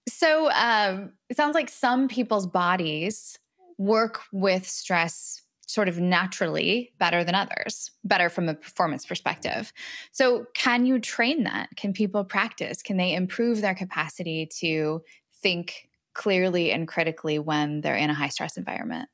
So 0.10 0.52
um, 0.52 1.14
it 1.30 1.38
sounds 1.38 1.56
like 1.56 1.70
some 1.70 2.08
people's 2.08 2.48
bodies 2.48 3.40
work 3.78 4.22
with 4.32 4.68
stress 4.68 5.42
sort 5.66 5.88
of 5.88 6.00
naturally 6.00 6.94
better 7.00 7.24
than 7.24 7.36
others, 7.36 7.92
better 8.04 8.30
from 8.30 8.50
a 8.50 8.54
performance 8.54 9.06
perspective. 9.06 9.74
So, 10.12 10.46
can 10.54 10.86
you 10.86 11.00
train 11.00 11.44
that? 11.44 11.70
Can 11.76 11.94
people 11.94 12.24
practice? 12.24 12.82
Can 12.82 12.98
they 12.98 13.16
improve 13.16 13.62
their 13.62 13.74
capacity 13.74 14.48
to 14.60 15.02
think 15.42 15.90
clearly 16.14 16.72
and 16.72 16.88
critically 16.88 17.40
when 17.40 17.82
they're 17.82 17.96
in 17.96 18.10
a 18.10 18.14
high 18.14 18.30
stress 18.30 18.58
environment? 18.58 19.10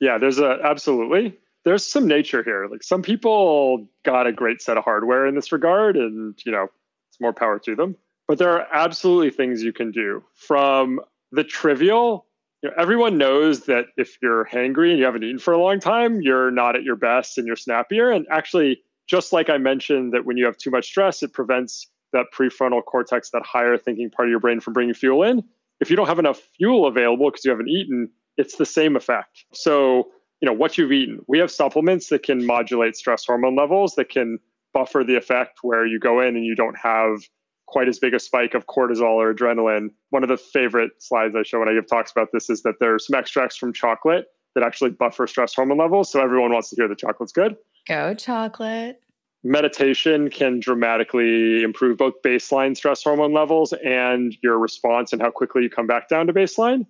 Yeah, 0.00 0.18
there's 0.18 0.38
a 0.38 0.58
absolutely 0.64 1.38
there's 1.64 1.86
some 1.86 2.06
nature 2.06 2.42
here. 2.42 2.66
Like 2.70 2.82
some 2.82 3.02
people 3.02 3.86
got 4.04 4.26
a 4.26 4.32
great 4.32 4.62
set 4.62 4.76
of 4.76 4.84
hardware 4.84 5.26
in 5.26 5.34
this 5.34 5.52
regard, 5.52 5.96
and 5.96 6.38
you 6.44 6.52
know, 6.52 6.68
it's 7.10 7.20
more 7.20 7.32
power 7.32 7.58
to 7.60 7.74
them. 7.74 7.96
But 8.28 8.38
there 8.38 8.50
are 8.50 8.66
absolutely 8.72 9.30
things 9.30 9.62
you 9.62 9.72
can 9.72 9.90
do 9.90 10.24
from 10.34 11.00
the 11.32 11.44
trivial. 11.44 12.26
You 12.62 12.70
know, 12.70 12.76
everyone 12.78 13.18
knows 13.18 13.66
that 13.66 13.86
if 13.96 14.18
you're 14.22 14.44
hangry 14.44 14.90
and 14.90 14.98
you 14.98 15.04
haven't 15.04 15.24
eaten 15.24 15.38
for 15.38 15.52
a 15.52 15.58
long 15.58 15.80
time, 15.80 16.20
you're 16.20 16.50
not 16.50 16.76
at 16.76 16.82
your 16.82 16.96
best 16.96 17.38
and 17.38 17.46
you're 17.46 17.56
snappier. 17.56 18.10
And 18.10 18.26
actually, 18.30 18.82
just 19.08 19.32
like 19.32 19.50
I 19.50 19.58
mentioned 19.58 20.12
that 20.12 20.24
when 20.24 20.36
you 20.36 20.44
have 20.44 20.56
too 20.56 20.70
much 20.70 20.86
stress, 20.86 21.22
it 21.22 21.32
prevents 21.32 21.88
that 22.12 22.26
prefrontal 22.32 22.84
cortex, 22.84 23.30
that 23.30 23.42
higher 23.44 23.76
thinking 23.76 24.10
part 24.10 24.28
of 24.28 24.30
your 24.30 24.40
brain 24.40 24.60
from 24.60 24.72
bringing 24.72 24.94
fuel 24.94 25.22
in. 25.22 25.42
If 25.80 25.90
you 25.90 25.96
don't 25.96 26.06
have 26.06 26.18
enough 26.18 26.40
fuel 26.56 26.86
available 26.86 27.30
because 27.30 27.44
you 27.44 27.50
haven't 27.50 27.68
eaten, 27.68 28.10
it's 28.36 28.56
the 28.56 28.66
same 28.66 28.96
effect. 28.96 29.44
So, 29.52 30.08
you 30.40 30.46
know, 30.46 30.52
what 30.52 30.78
you've 30.78 30.92
eaten, 30.92 31.20
we 31.28 31.38
have 31.38 31.50
supplements 31.50 32.08
that 32.08 32.22
can 32.22 32.44
modulate 32.44 32.96
stress 32.96 33.24
hormone 33.26 33.56
levels 33.56 33.94
that 33.96 34.08
can 34.08 34.38
buffer 34.72 35.04
the 35.04 35.16
effect 35.16 35.60
where 35.62 35.86
you 35.86 35.98
go 35.98 36.20
in 36.20 36.36
and 36.36 36.44
you 36.44 36.54
don't 36.54 36.76
have 36.78 37.18
quite 37.66 37.88
as 37.88 37.98
big 37.98 38.14
a 38.14 38.18
spike 38.18 38.54
of 38.54 38.66
cortisol 38.66 39.16
or 39.16 39.32
adrenaline. 39.32 39.88
One 40.10 40.22
of 40.22 40.28
the 40.28 40.36
favorite 40.36 40.90
slides 40.98 41.34
I 41.36 41.42
show 41.42 41.60
when 41.60 41.68
I 41.68 41.74
give 41.74 41.86
talks 41.86 42.10
about 42.10 42.28
this 42.32 42.50
is 42.50 42.62
that 42.62 42.76
there 42.80 42.94
are 42.94 42.98
some 42.98 43.18
extracts 43.18 43.56
from 43.56 43.72
chocolate 43.72 44.26
that 44.54 44.64
actually 44.64 44.90
buffer 44.90 45.26
stress 45.26 45.54
hormone 45.54 45.78
levels. 45.78 46.10
So 46.10 46.20
everyone 46.20 46.52
wants 46.52 46.70
to 46.70 46.76
hear 46.76 46.88
that 46.88 46.98
chocolate's 46.98 47.32
good. 47.32 47.56
Go 47.86 48.14
chocolate. 48.14 49.00
Meditation 49.42 50.28
can 50.28 50.60
dramatically 50.60 51.62
improve 51.62 51.96
both 51.96 52.14
baseline 52.22 52.76
stress 52.76 53.02
hormone 53.02 53.32
levels 53.32 53.72
and 53.84 54.36
your 54.42 54.58
response 54.58 55.12
and 55.12 55.22
how 55.22 55.30
quickly 55.30 55.62
you 55.62 55.70
come 55.70 55.86
back 55.86 56.08
down 56.08 56.26
to 56.26 56.32
baseline. 56.32 56.86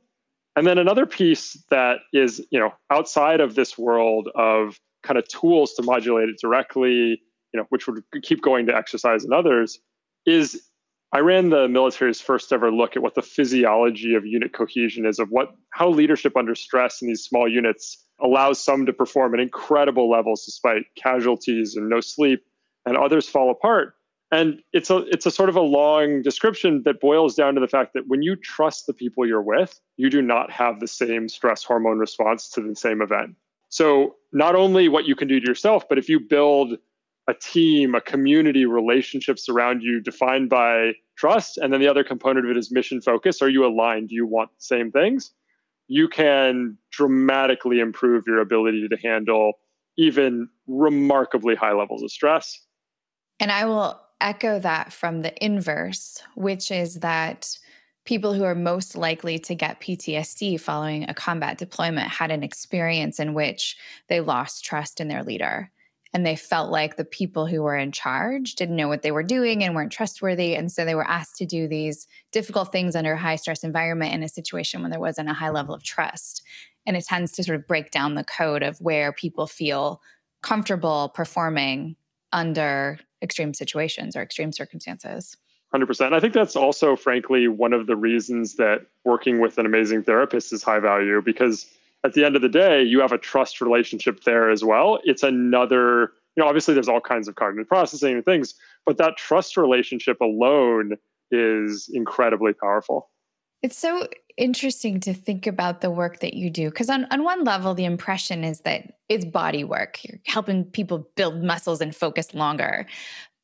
And 0.57 0.67
then 0.67 0.79
another 0.79 1.07
piece 1.07 1.63
that 1.71 1.99
is, 2.13 2.45
you 2.51 2.59
know, 2.59 2.73
outside 2.91 3.41
of 3.41 3.55
this 3.55 3.79
world 3.79 4.29
of 4.35 4.79
kind 5.03 5.19
of 5.19 5.27
tools 5.29 5.75
to 5.75 5.83
modulate 5.83 6.29
it 6.29 6.37
directly, 6.41 7.23
you 7.53 7.61
know, 7.61 7.65
which 7.71 7.87
would 7.87 8.03
keep 8.23 8.43
going 8.43 8.67
to 8.67 8.75
exercise 8.75 9.25
and 9.25 9.33
others, 9.33 9.79
is 10.27 10.61
I 11.13 11.21
ran 11.21 11.51
the 11.51 11.69
military's 11.69 12.21
first 12.21 12.53
ever 12.53 12.71
look 12.71 12.97
at 12.97 13.03
what 13.03 13.15
the 13.15 13.23
physiology 13.23 14.15
of 14.15 14.25
unit 14.25 14.53
cohesion 14.53 15.07
is, 15.07 15.19
of 15.19 15.29
what 15.31 15.55
how 15.71 15.89
leadership 15.89 16.37
under 16.37 16.55
stress 16.55 17.03
in 17.03 17.09
these 17.09 17.25
small 17.25 17.49
units 17.49 18.05
allows 18.21 18.63
some 18.63 18.87
to 18.87 18.93
perform 18.93 19.35
at 19.35 19.41
incredible 19.41 20.11
levels 20.11 20.45
despite 20.45 20.83
casualties 20.97 21.75
and 21.75 21.89
no 21.89 22.01
sleep, 22.01 22.45
and 22.87 22.97
others 22.97 23.29
fall 23.29 23.51
apart. 23.51 23.95
And 24.33 24.63
it's 24.73 24.91
a 24.91 24.99
it's 25.09 25.27
a 25.27 25.31
sort 25.31 25.49
of 25.49 25.57
a 25.57 25.61
long 25.61 26.23
description 26.23 26.83
that 26.85 27.01
boils 27.01 27.35
down 27.35 27.55
to 27.55 27.61
the 27.61 27.67
fact 27.67 27.95
that 27.95 28.07
when 28.07 28.23
you 28.23 28.37
trust 28.37 28.87
the 28.87 28.95
people 28.95 29.27
you're 29.27 29.43
with, 29.43 29.81
you 29.97 30.09
do 30.09 30.23
not 30.23 30.53
have 30.53 30.79
the 30.79 30.87
same 30.87 31.29
stress 31.29 31.65
hormone 31.65 31.99
response 31.99 32.49
to 32.51 32.61
the 32.61 32.77
same 32.77 33.03
event. 33.03 33.35
So 33.71 34.17
not 34.33 34.55
only 34.55 34.89
what 34.89 35.07
you 35.07 35.17
can 35.17 35.27
do 35.27 35.41
to 35.41 35.47
yourself, 35.47 35.89
but 35.89 35.99
if 35.99 36.09
you 36.09 36.21
build 36.21 36.77
a 37.29 37.35
team, 37.35 37.95
a 37.95 38.01
community, 38.01 38.67
relationships 38.67 39.49
around 39.49 39.83
you 39.83 40.01
defined 40.01 40.49
by 40.49 40.93
trust. 41.17 41.59
And 41.59 41.73
then 41.73 41.81
the 41.81 41.89
other 41.89 42.05
component 42.05 42.45
of 42.45 42.51
it 42.51 42.57
is 42.57 42.71
mission 42.71 43.01
focus. 43.01 43.43
Are 43.43 43.49
you 43.49 43.65
aligned? 43.65 44.09
Do 44.09 44.15
you 44.15 44.27
want 44.27 44.51
the 44.51 44.63
same 44.63 44.91
things? 44.91 45.33
You 45.87 46.09
can 46.09 46.77
dramatically 46.91 47.81
improve 47.81 48.25
your 48.27 48.41
ability 48.41 48.89
to 48.89 48.97
handle 48.97 49.55
even 49.97 50.49
remarkably 50.67 51.55
high 51.55 51.73
levels 51.73 52.03
of 52.03 52.11
stress. 52.11 52.61
And 53.39 53.51
I 53.51 53.65
will 53.65 54.01
echo 54.21 54.59
that 54.59 54.93
from 54.93 55.23
the 55.23 55.45
inverse, 55.45 56.23
which 56.35 56.71
is 56.71 56.97
that 57.01 57.59
people 58.05 58.33
who 58.33 58.45
are 58.45 58.55
most 58.55 58.97
likely 58.97 59.39
to 59.39 59.55
get 59.55 59.81
PTSD 59.81 60.61
following 60.61 61.09
a 61.09 61.15
combat 61.15 61.59
deployment 61.59 62.09
had 62.09 62.31
an 62.31 62.43
experience 62.43 63.21
in 63.21 63.35
which 63.35 63.77
they 64.09 64.21
lost 64.21 64.65
trust 64.65 65.01
in 65.01 65.09
their 65.09 65.23
leader 65.23 65.71
and 66.13 66.27
they 66.27 66.37
felt 66.37 66.71
like 66.71 66.97
the 66.97 67.05
people 67.05 67.47
who 67.47 67.63
were 67.63 67.77
in 67.77 67.93
charge 67.93 68.55
didn't 68.55 68.77
know 68.77 68.89
what 68.89 69.03
they 69.03 69.13
were 69.13 69.23
doing 69.23 69.63
and 69.63 69.75
weren't 69.75 69.93
trustworthy 69.93 70.55
and 70.55 70.71
so 70.73 70.85
they 70.85 70.95
were 70.95 71.07
asked 71.07 71.37
to 71.37 71.47
do 71.47 71.69
these 71.69 72.07
difficult 72.33 72.73
things 72.73 72.97
under 72.97 73.13
a 73.13 73.19
high 73.19 73.37
stress 73.37 73.63
environment 73.63 74.13
in 74.13 74.23
a 74.23 74.29
situation 74.29 74.83
when 74.83 74.91
there 74.91 75.01
wasn't 75.01 75.29
a 75.29 75.35
high 75.35 75.51
level 75.51 75.75
of 75.75 75.83
trust. 75.83 76.43
And 76.87 76.97
it 76.97 77.05
tends 77.05 77.33
to 77.33 77.45
sort 77.45 77.59
of 77.59 77.69
break 77.69 77.91
down 77.91 78.15
the 78.15 78.25
code 78.25 78.63
of 78.63 78.81
where 78.81 79.13
people 79.13 79.47
feel 79.47 80.01
comfortable 80.43 81.13
performing 81.15 81.97
under 82.33 82.99
extreme 83.23 83.53
situations 83.55 84.17
or 84.17 84.23
extreme 84.23 84.53
circumstances 84.53 85.37
100% 85.75 86.13
i 86.13 86.21
think 86.21 86.33
that's 86.33 86.57
also 86.57 86.97
frankly 86.97 87.49
one 87.49 87.73
of 87.73 87.87
the 87.87 87.97
reasons 87.97 88.57
that 88.57 88.87
working 89.05 89.41
with 89.41 89.59
an 89.59 89.67
amazing 89.67 90.03
therapist 90.03 90.53
is 90.53 90.63
high 90.63 90.81
value 90.81 91.21
because 91.23 91.67
at 92.05 92.15
the 92.15 92.25
end 92.25 92.37
of 92.37 92.43
the 92.43 92.49
day, 92.49 92.83
you 92.83 93.01
have 93.01 93.13
a 93.13 93.19
trust 93.19 93.61
relationship 93.61 94.25
there 94.25 94.51
as 94.51 94.65
well. 94.65 94.99
It's 95.05 95.23
another, 95.23 96.13
you 96.35 96.43
know, 96.43 96.47
obviously 96.47 96.75
there's 96.75 96.89
all 96.89 97.01
kinds 97.01 97.29
of 97.29 97.35
cognitive 97.35 97.69
processing 97.69 98.15
and 98.15 98.25
things, 98.25 98.55
but 98.87 98.97
that 98.99 99.17
trust 99.17 99.57
relationship 99.57 100.21
alone 100.21 100.97
is 101.31 101.91
incredibly 101.93 102.53
powerful. 102.53 103.11
It's 103.63 103.77
so 103.77 104.09
interesting 104.37 105.01
to 105.01 105.15
think 105.15 105.47
about 105.47 105.81
the 105.81 105.91
work 105.91 106.21
that 106.21 106.35
you 106.35 106.51
do 106.51 106.71
because 106.71 106.91
on, 106.91 107.07
on 107.11 107.25
one 107.25 107.45
level 107.45 107.75
the 107.75 107.85
impression 107.85 108.45
is 108.45 108.61
that 108.61 108.95
it's 109.09 109.25
body 109.25 109.65
work. 109.65 110.05
You're 110.05 110.21
helping 110.27 110.65
people 110.65 111.11
build 111.17 111.43
muscles 111.43 111.81
and 111.81 111.95
focus 111.95 112.35
longer. 112.35 112.87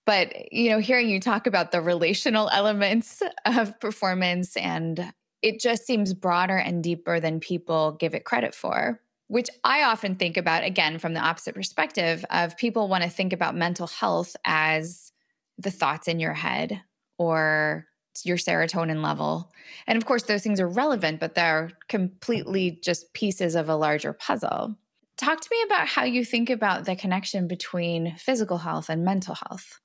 But 0.04 0.52
you 0.52 0.70
know 0.70 0.78
hearing 0.78 1.08
you 1.08 1.20
talk 1.20 1.46
about 1.46 1.72
the 1.72 1.80
relational 1.80 2.48
elements 2.52 3.22
of 3.44 3.78
performance 3.80 4.56
and 4.56 5.12
it 5.42 5.60
just 5.60 5.86
seems 5.86 6.14
broader 6.14 6.56
and 6.56 6.82
deeper 6.82 7.20
than 7.20 7.40
people 7.40 7.92
give 7.92 8.14
it 8.14 8.24
credit 8.24 8.54
for 8.54 9.00
which 9.28 9.48
I 9.64 9.82
often 9.82 10.14
think 10.14 10.36
about 10.36 10.64
again 10.64 10.98
from 10.98 11.14
the 11.14 11.20
opposite 11.20 11.54
perspective 11.54 12.24
of 12.30 12.56
people 12.56 12.88
want 12.88 13.04
to 13.04 13.10
think 13.10 13.32
about 13.32 13.56
mental 13.56 13.86
health 13.86 14.36
as 14.44 15.12
the 15.58 15.70
thoughts 15.70 16.08
in 16.08 16.20
your 16.20 16.34
head 16.34 16.80
or 17.18 17.86
your 18.24 18.36
serotonin 18.36 19.02
level. 19.02 19.52
And 19.86 19.96
of 19.96 20.06
course, 20.06 20.22
those 20.22 20.42
things 20.42 20.60
are 20.60 20.68
relevant, 20.68 21.20
but 21.20 21.34
they're 21.34 21.70
completely 21.88 22.78
just 22.82 23.12
pieces 23.12 23.54
of 23.54 23.68
a 23.68 23.76
larger 23.76 24.12
puzzle. 24.12 24.76
Talk 25.16 25.40
to 25.40 25.48
me 25.50 25.62
about 25.66 25.88
how 25.88 26.04
you 26.04 26.24
think 26.24 26.50
about 26.50 26.84
the 26.84 26.94
connection 26.94 27.48
between 27.48 28.14
physical 28.16 28.58
health 28.58 28.88
and 28.88 29.04
mental 29.04 29.34
health. 29.34 29.80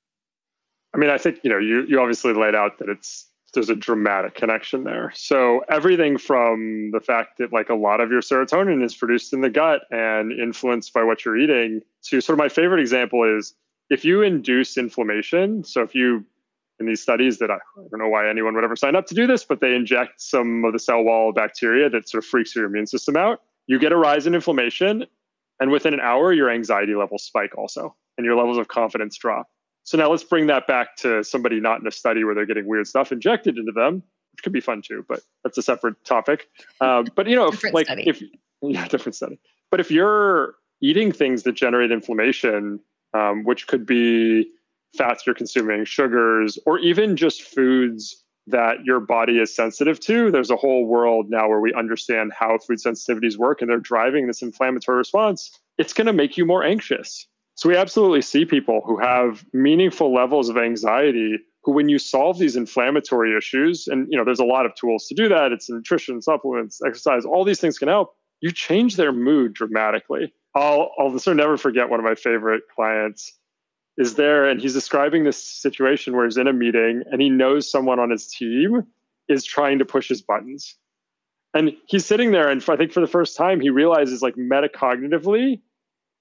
I 0.94 0.98
mean, 0.98 1.10
I 1.10 1.18
think, 1.18 1.40
you 1.44 1.50
know, 1.50 1.58
you, 1.58 1.86
you 1.88 2.00
obviously 2.00 2.34
laid 2.34 2.54
out 2.54 2.80
that 2.80 2.90
it's 2.90 3.28
there's 3.54 3.70
a 3.70 3.76
dramatic 3.76 4.36
connection 4.36 4.84
there. 4.84 5.12
So 5.14 5.62
everything 5.70 6.18
from 6.18 6.92
the 6.92 7.02
fact 7.02 7.38
that 7.40 7.52
like 7.52 7.70
a 7.70 7.76
lot 7.76 8.00
of 8.00 8.10
your 8.10 8.22
serotonin 8.22 8.84
is 8.84 8.96
produced 8.96 9.34
in 9.34 9.42
the 9.42 9.50
gut 9.50 9.82
and 9.92 10.32
influenced 10.32 10.94
by 10.94 11.04
what 11.04 11.26
you're 11.26 11.38
eating 11.38 11.82
to 12.04 12.22
sort 12.22 12.36
of 12.36 12.38
my 12.40 12.50
favorite 12.50 12.80
example 12.80 13.24
is 13.38 13.54
if 13.90 14.06
you 14.06 14.22
induce 14.22 14.78
inflammation. 14.78 15.64
So 15.66 15.82
if 15.82 15.94
you 15.94 16.26
in 16.82 16.88
these 16.88 17.02
studies 17.02 17.38
that 17.38 17.50
I, 17.50 17.56
I 17.56 17.88
don't 17.90 18.00
know 18.00 18.10
why 18.10 18.30
anyone 18.30 18.56
would 18.56 18.64
ever 18.64 18.76
sign 18.76 18.96
up 18.96 19.06
to 19.08 19.16
do 19.16 19.26
this, 19.26 19.46
but 19.46 19.62
they 19.62 19.74
inject 19.74 20.22
some 20.22 20.66
of 20.66 20.74
the 20.74 20.80
cell 20.80 21.04
wall 21.04 21.32
bacteria 21.32 21.90
that 21.90 22.10
sort 22.10 22.24
of 22.24 22.28
freaks 22.28 22.56
your 22.56 22.66
immune 22.66 22.88
system 22.88 23.16
out. 23.16 23.42
You 23.68 23.80
get 23.80 23.92
a 23.94 23.98
rise 23.98 24.28
in 24.28 24.36
inflammation, 24.36 25.06
and 25.60 25.72
within 25.72 25.94
an 25.94 26.02
hour, 26.02 26.34
your 26.34 26.50
anxiety 26.50 26.96
levels 26.96 27.24
spike 27.24 27.58
also, 27.58 27.96
and 28.18 28.26
your 28.26 28.36
levels 28.36 28.58
of 28.58 28.68
confidence 28.68 29.18
drop. 29.18 29.48
So 29.84 29.98
now 29.98 30.10
let's 30.10 30.24
bring 30.24 30.48
that 30.48 30.68
back 30.68 30.96
to 30.98 31.24
somebody 31.24 31.60
not 31.60 31.80
in 31.80 31.88
a 31.88 31.92
study 31.92 32.24
where 32.24 32.36
they're 32.36 32.46
getting 32.46 32.68
weird 32.68 32.88
stuff 32.88 33.12
injected 33.12 33.58
into 33.58 33.72
them, 33.72 34.04
which 34.34 34.44
could 34.44 34.54
be 34.54 34.60
fun 34.60 34.82
too, 34.82 35.06
but 35.08 35.22
that's 35.44 35.58
a 35.58 35.62
separate 35.62 36.04
topic. 36.04 36.50
Um, 36.82 37.08
but 37.16 37.28
you 37.28 37.36
know, 37.36 37.48
if, 37.48 37.64
like 37.74 37.86
study. 37.86 38.04
if 38.08 38.22
yeah, 38.62 38.88
different 38.88 39.16
study. 39.16 39.40
But 39.70 39.80
if 39.80 39.90
you're 39.90 40.56
eating 40.82 41.12
things 41.12 41.44
that 41.44 41.54
generate 41.54 41.92
inflammation, 41.92 42.80
um, 43.14 43.44
which 43.44 43.68
could 43.68 43.86
be 43.86 44.50
fats 44.98 45.26
you're 45.26 45.36
consuming, 45.36 45.86
sugars, 45.86 46.58
or 46.66 46.80
even 46.80 47.16
just 47.16 47.42
foods 47.42 48.24
that 48.48 48.84
your 48.84 49.00
body 49.00 49.40
is 49.40 49.56
sensitive 49.56 50.00
to. 50.00 50.32
There's 50.32 50.50
a 50.50 50.56
whole 50.56 50.86
world 50.86 51.28
now 51.30 51.48
where 51.48 51.60
we 51.60 51.74
understand 51.74 52.34
how 52.38 52.58
food 52.58 52.80
sensitivities 52.80 53.38
work 53.38 53.62
and 53.62 53.70
they're 53.70 53.80
driving 53.80 54.28
this 54.28 54.42
inflammatory 54.42 54.98
response. 54.98 55.52
It's 55.78 55.94
going 55.94 56.08
to 56.08 56.14
make 56.14 56.38
you 56.38 56.46
more 56.46 56.64
anxious. 56.64 57.28
So 57.56 57.70
we 57.70 57.78
absolutely 57.78 58.22
see 58.22 58.46
people 58.46 58.82
who 58.86 58.98
have 59.00 59.46
meaningful 59.54 60.14
levels 60.14 60.50
of 60.50 60.58
anxiety 60.58 61.38
who 61.64 61.72
when 61.74 61.90
you 61.90 62.00
solve 62.00 62.40
these 62.40 62.56
inflammatory 62.56 63.38
issues 63.38 63.88
and 63.88 64.08
you 64.10 64.18
know 64.18 64.26
there's 64.26 64.40
a 64.40 64.46
lot 64.46 64.66
of 64.66 64.74
tools 64.76 65.06
to 65.08 65.16
do 65.16 65.30
that 65.30 65.52
it's 65.52 65.70
nutrition 65.70 66.22
supplements 66.22 66.82
exercise 66.86 67.26
all 67.26 67.44
these 67.44 67.60
things 67.60 67.78
can 67.78 67.88
help 67.88 68.16
you 68.40 68.52
change 68.52 68.96
their 68.96 69.12
mood 69.12 69.54
dramatically 69.54 70.34
i'll 70.56 70.92
i'll 71.00 71.18
sort 71.20 71.38
never 71.38 71.58
forget 71.58 71.90
one 71.90 72.00
of 72.00 72.04
my 72.04 72.16
favorite 72.16 72.64
clients 72.74 73.38
is 73.98 74.16
there 74.16 74.48
and 74.48 74.62
he's 74.62 74.74
describing 74.74 75.24
this 75.24 75.44
situation 75.44 76.16
where 76.16 76.26
he's 76.26 76.38
in 76.38 76.48
a 76.48 76.54
meeting 76.54 77.04
and 77.12 77.22
he 77.22 77.30
knows 77.30 77.70
someone 77.70 78.00
on 78.00 78.10
his 78.10 78.28
team 78.28 78.84
is 79.28 79.44
trying 79.44 79.80
to 79.80 79.86
push 79.86 80.08
his 80.08 80.22
buttons 80.22 80.76
and 81.54 81.74
he's 81.88 82.06
sitting 82.06 82.32
there 82.32 82.50
and 82.50 82.64
i 82.70 82.76
think 82.76 82.92
for 82.92 83.02
the 83.02 83.08
first 83.08 83.36
time 83.38 83.60
he 83.60 83.70
realizes 83.70 84.22
like 84.22 84.36
metacognitively 84.36 85.60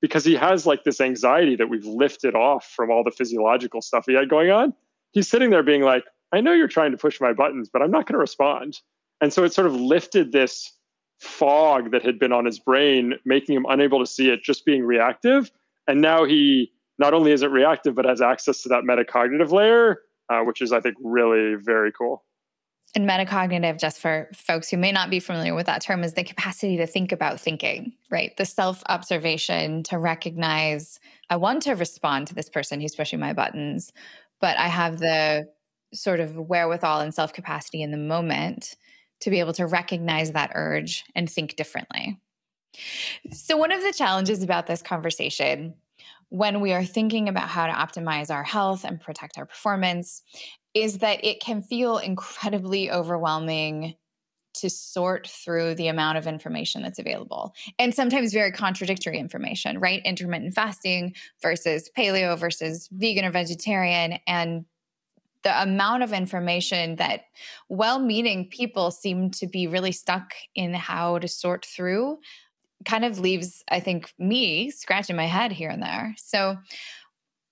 because 0.00 0.24
he 0.24 0.34
has 0.34 0.66
like 0.66 0.84
this 0.84 1.00
anxiety 1.00 1.56
that 1.56 1.68
we've 1.68 1.84
lifted 1.84 2.34
off 2.34 2.66
from 2.74 2.90
all 2.90 3.04
the 3.04 3.10
physiological 3.10 3.82
stuff 3.82 4.04
he 4.06 4.14
had 4.14 4.28
going 4.28 4.50
on. 4.50 4.72
He's 5.12 5.28
sitting 5.28 5.50
there 5.50 5.62
being 5.62 5.82
like, 5.82 6.04
I 6.32 6.40
know 6.40 6.52
you're 6.52 6.68
trying 6.68 6.92
to 6.92 6.96
push 6.96 7.20
my 7.20 7.32
buttons, 7.32 7.68
but 7.70 7.82
I'm 7.82 7.90
not 7.90 8.06
going 8.06 8.14
to 8.14 8.20
respond. 8.20 8.78
And 9.20 9.32
so 9.32 9.44
it 9.44 9.52
sort 9.52 9.66
of 9.66 9.74
lifted 9.74 10.32
this 10.32 10.72
fog 11.18 11.90
that 11.90 12.02
had 12.02 12.18
been 12.18 12.32
on 12.32 12.46
his 12.46 12.58
brain, 12.58 13.14
making 13.24 13.56
him 13.56 13.66
unable 13.68 13.98
to 13.98 14.06
see 14.06 14.30
it, 14.30 14.42
just 14.42 14.64
being 14.64 14.84
reactive. 14.84 15.50
And 15.86 16.00
now 16.00 16.24
he 16.24 16.72
not 17.00 17.14
only 17.14 17.32
is 17.32 17.42
it 17.42 17.50
reactive, 17.50 17.94
but 17.94 18.04
has 18.04 18.20
access 18.20 18.62
to 18.62 18.68
that 18.68 18.84
metacognitive 18.84 19.50
layer, 19.50 20.02
uh, 20.28 20.42
which 20.42 20.60
is, 20.60 20.70
I 20.70 20.80
think, 20.80 20.96
really 21.02 21.54
very 21.54 21.90
cool. 21.90 22.24
And 22.94 23.08
metacognitive, 23.08 23.78
just 23.78 24.00
for 24.00 24.28
folks 24.34 24.68
who 24.68 24.76
may 24.76 24.92
not 24.92 25.10
be 25.10 25.18
familiar 25.18 25.54
with 25.54 25.66
that 25.66 25.80
term, 25.80 26.04
is 26.04 26.12
the 26.12 26.24
capacity 26.24 26.76
to 26.76 26.86
think 26.86 27.10
about 27.10 27.40
thinking, 27.40 27.94
right? 28.10 28.36
The 28.36 28.44
self 28.44 28.82
observation 28.88 29.82
to 29.84 29.98
recognize, 29.98 31.00
I 31.30 31.36
want 31.36 31.62
to 31.62 31.72
respond 31.72 32.26
to 32.26 32.34
this 32.34 32.50
person 32.50 32.80
who's 32.80 32.94
pushing 32.94 33.18
my 33.18 33.32
buttons, 33.32 33.92
but 34.40 34.58
I 34.58 34.68
have 34.68 34.98
the 34.98 35.48
sort 35.94 36.20
of 36.20 36.36
wherewithal 36.36 37.00
and 37.00 37.14
self 37.14 37.32
capacity 37.32 37.80
in 37.80 37.92
the 37.92 37.96
moment 37.96 38.76
to 39.20 39.30
be 39.30 39.40
able 39.40 39.52
to 39.54 39.66
recognize 39.66 40.32
that 40.32 40.52
urge 40.54 41.04
and 41.14 41.30
think 41.30 41.56
differently. 41.56 42.20
So, 43.32 43.56
one 43.56 43.72
of 43.72 43.82
the 43.82 43.92
challenges 43.92 44.42
about 44.42 44.66
this 44.66 44.82
conversation 44.82 45.74
when 46.30 46.60
we 46.60 46.72
are 46.72 46.84
thinking 46.84 47.28
about 47.28 47.48
how 47.48 47.66
to 47.66 47.72
optimize 47.72 48.30
our 48.32 48.44
health 48.44 48.84
and 48.84 49.00
protect 49.00 49.36
our 49.36 49.46
performance 49.46 50.22
is 50.74 50.98
that 50.98 51.24
it 51.24 51.40
can 51.40 51.60
feel 51.60 51.98
incredibly 51.98 52.90
overwhelming 52.90 53.94
to 54.52 54.70
sort 54.70 55.28
through 55.28 55.74
the 55.74 55.88
amount 55.88 56.18
of 56.18 56.26
information 56.26 56.82
that's 56.82 56.98
available 56.98 57.54
and 57.78 57.94
sometimes 57.94 58.32
very 58.32 58.50
contradictory 58.50 59.18
information, 59.18 59.78
right? 59.78 60.02
Intermittent 60.04 60.54
fasting 60.54 61.14
versus 61.40 61.88
paleo 61.96 62.38
versus 62.38 62.88
vegan 62.92 63.24
or 63.24 63.30
vegetarian. 63.30 64.18
And 64.26 64.64
the 65.42 65.62
amount 65.62 66.02
of 66.02 66.12
information 66.12 66.96
that 66.96 67.22
well 67.68 67.98
meaning 67.98 68.48
people 68.50 68.90
seem 68.90 69.30
to 69.30 69.46
be 69.46 69.66
really 69.66 69.92
stuck 69.92 70.34
in 70.54 70.74
how 70.74 71.18
to 71.18 71.28
sort 71.28 71.64
through 71.64 72.18
kind 72.84 73.04
of 73.04 73.18
leaves, 73.18 73.62
I 73.70 73.80
think, 73.80 74.12
me 74.18 74.70
scratching 74.70 75.16
my 75.16 75.26
head 75.26 75.52
here 75.52 75.70
and 75.70 75.82
there. 75.82 76.14
So, 76.16 76.56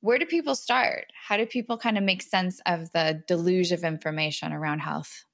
where 0.00 0.18
do 0.18 0.26
people 0.26 0.54
start? 0.54 1.06
How 1.26 1.36
do 1.36 1.44
people 1.44 1.76
kind 1.76 1.98
of 1.98 2.04
make 2.04 2.22
sense 2.22 2.60
of 2.66 2.92
the 2.92 3.22
deluge 3.26 3.72
of 3.72 3.82
information 3.82 4.52
around 4.52 4.78
health? 4.78 5.24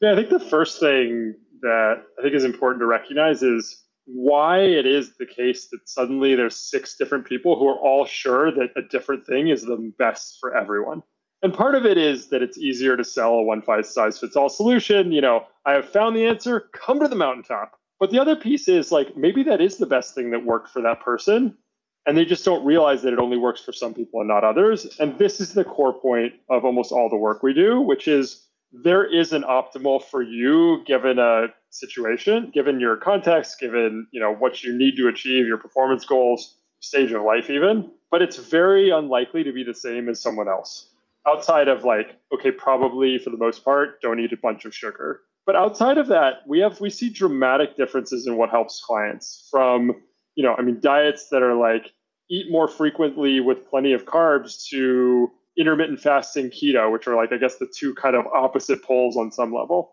Yeah, 0.00 0.12
I 0.12 0.16
think 0.16 0.28
the 0.28 0.40
first 0.40 0.80
thing 0.80 1.34
that 1.62 2.02
I 2.18 2.22
think 2.22 2.34
is 2.34 2.44
important 2.44 2.80
to 2.80 2.86
recognize 2.86 3.42
is 3.42 3.82
why 4.04 4.58
it 4.58 4.84
is 4.84 5.16
the 5.16 5.26
case 5.26 5.68
that 5.70 5.88
suddenly 5.88 6.34
there's 6.34 6.56
six 6.56 6.96
different 6.96 7.24
people 7.24 7.58
who 7.58 7.68
are 7.68 7.78
all 7.78 8.04
sure 8.04 8.50
that 8.50 8.70
a 8.76 8.82
different 8.82 9.26
thing 9.26 9.48
is 9.48 9.62
the 9.62 9.92
best 9.98 10.38
for 10.40 10.56
everyone. 10.56 11.02
And 11.42 11.52
part 11.52 11.74
of 11.74 11.86
it 11.86 11.98
is 11.98 12.28
that 12.28 12.42
it's 12.42 12.58
easier 12.58 12.96
to 12.96 13.04
sell 13.04 13.34
a 13.34 13.42
one 13.42 13.62
size 13.84 14.18
fits 14.18 14.36
all 14.36 14.48
solution. 14.48 15.12
You 15.12 15.20
know, 15.20 15.46
I 15.64 15.72
have 15.72 15.88
found 15.88 16.16
the 16.16 16.26
answer, 16.26 16.68
come 16.72 17.00
to 17.00 17.08
the 17.08 17.16
mountaintop. 17.16 17.78
But 18.02 18.10
the 18.10 18.18
other 18.18 18.34
piece 18.34 18.66
is 18.66 18.90
like 18.90 19.16
maybe 19.16 19.44
that 19.44 19.60
is 19.60 19.76
the 19.76 19.86
best 19.86 20.12
thing 20.12 20.32
that 20.32 20.44
worked 20.44 20.70
for 20.70 20.82
that 20.82 21.02
person. 21.02 21.56
And 22.04 22.18
they 22.18 22.24
just 22.24 22.44
don't 22.44 22.64
realize 22.64 23.02
that 23.02 23.12
it 23.12 23.20
only 23.20 23.36
works 23.36 23.60
for 23.60 23.72
some 23.72 23.94
people 23.94 24.18
and 24.18 24.28
not 24.28 24.42
others. 24.42 24.98
And 24.98 25.16
this 25.20 25.38
is 25.38 25.54
the 25.54 25.62
core 25.62 25.92
point 25.92 26.32
of 26.50 26.64
almost 26.64 26.90
all 26.90 27.08
the 27.08 27.16
work 27.16 27.44
we 27.44 27.54
do, 27.54 27.80
which 27.80 28.08
is 28.08 28.44
there 28.72 29.04
is 29.04 29.32
an 29.32 29.44
optimal 29.44 30.02
for 30.02 30.20
you 30.20 30.82
given 30.84 31.20
a 31.20 31.54
situation, 31.70 32.50
given 32.52 32.80
your 32.80 32.96
context, 32.96 33.60
given 33.60 34.08
you 34.10 34.18
know 34.18 34.34
what 34.34 34.64
you 34.64 34.76
need 34.76 34.96
to 34.96 35.06
achieve, 35.06 35.46
your 35.46 35.58
performance 35.58 36.04
goals, 36.04 36.56
stage 36.80 37.12
of 37.12 37.22
life 37.22 37.50
even. 37.50 37.88
But 38.10 38.20
it's 38.20 38.36
very 38.36 38.90
unlikely 38.90 39.44
to 39.44 39.52
be 39.52 39.62
the 39.62 39.74
same 39.74 40.08
as 40.08 40.20
someone 40.20 40.48
else. 40.48 40.88
Outside 41.24 41.68
of 41.68 41.84
like, 41.84 42.16
okay, 42.34 42.50
probably 42.50 43.18
for 43.18 43.30
the 43.30 43.36
most 43.36 43.64
part, 43.64 44.02
don't 44.02 44.18
eat 44.18 44.32
a 44.32 44.36
bunch 44.36 44.64
of 44.64 44.74
sugar 44.74 45.20
but 45.46 45.56
outside 45.56 45.98
of 45.98 46.08
that, 46.08 46.42
we 46.46 46.60
have 46.60 46.80
we 46.80 46.90
see 46.90 47.10
dramatic 47.10 47.76
differences 47.76 48.26
in 48.26 48.36
what 48.36 48.50
helps 48.50 48.82
clients 48.84 49.48
from, 49.50 49.92
you 50.34 50.42
know, 50.42 50.54
I 50.56 50.62
mean, 50.62 50.80
diets 50.80 51.28
that 51.30 51.42
are 51.42 51.54
like 51.54 51.92
eat 52.30 52.50
more 52.50 52.68
frequently 52.68 53.40
with 53.40 53.68
plenty 53.68 53.92
of 53.92 54.04
carbs 54.04 54.66
to 54.68 55.30
intermittent 55.58 56.00
fasting 56.00 56.50
keto, 56.50 56.90
which 56.92 57.06
are 57.06 57.16
like 57.16 57.32
I 57.32 57.36
guess 57.36 57.56
the 57.56 57.66
two 57.66 57.94
kind 57.94 58.16
of 58.16 58.26
opposite 58.26 58.82
poles 58.82 59.16
on 59.16 59.32
some 59.32 59.52
level. 59.52 59.92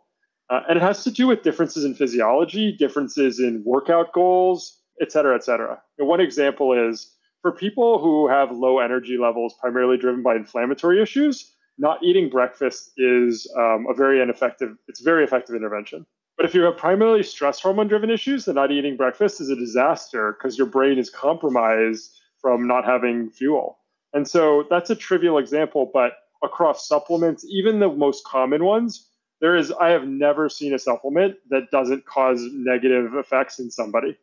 Uh, 0.50 0.62
and 0.68 0.78
it 0.78 0.82
has 0.82 1.04
to 1.04 1.12
do 1.12 1.28
with 1.28 1.44
differences 1.44 1.86
in 1.86 1.94
physiology, 1.94 2.72
differences 2.72 3.40
in 3.40 3.62
workout 3.66 4.12
goals, 4.14 4.80
et 5.00 5.12
cetera, 5.12 5.36
et 5.36 5.44
cetera. 5.44 5.80
And 6.00 6.08
one 6.08 6.20
example 6.20 6.74
is 6.74 7.16
for 7.42 7.52
people 7.52 8.00
who 8.00 8.28
have 8.28 8.52
low 8.52 8.80
energy 8.80 9.18
levels, 9.18 9.54
primarily 9.62 9.98
driven 9.98 10.24
by 10.24 10.36
inflammatory 10.36 11.02
issues, 11.02 11.54
not 11.80 12.04
eating 12.04 12.30
breakfast 12.30 12.92
is 12.98 13.52
um, 13.58 13.88
a 13.90 13.94
very 13.94 14.22
ineffective, 14.22 14.76
it's 14.88 15.00
very 15.00 15.24
effective 15.24 15.56
intervention. 15.56 16.06
But 16.36 16.46
if 16.46 16.54
you 16.54 16.62
have 16.64 16.78
primarily 16.78 17.24
stress 17.24 17.60
hormone 17.60 17.88
driven 17.88 18.10
issues, 18.10 18.46
then 18.46 18.56
not 18.56 18.72
eating 18.72 18.98
breakfast 18.98 19.42
is 19.42 19.50
a 19.50 19.56
disaster 19.56 20.38
because 20.38 20.58
your 20.58 20.68
brain 20.68 21.00
is 21.00 21.10
compromised 21.10 22.18
from 22.42 22.68
not 22.68 22.86
having 22.86 23.30
fuel. 23.30 23.80
And 24.14 24.28
so 24.28 24.66
that's 24.70 24.90
a 24.90 24.96
trivial 24.96 25.38
example, 25.38 25.90
but 25.92 26.14
across 26.44 26.88
supplements, 26.88 27.46
even 27.50 27.80
the 27.80 27.90
most 27.90 28.26
common 28.26 28.64
ones, 28.64 29.08
there 29.42 29.56
is, 29.56 29.72
I 29.72 29.90
have 29.90 30.06
never 30.06 30.50
seen 30.50 30.74
a 30.74 30.80
supplement 30.80 31.36
that 31.50 31.72
doesn't 31.72 32.06
cause 32.06 32.42
negative 32.52 33.16
effects 33.16 33.60
in 33.60 33.72
somebody. 33.72 34.18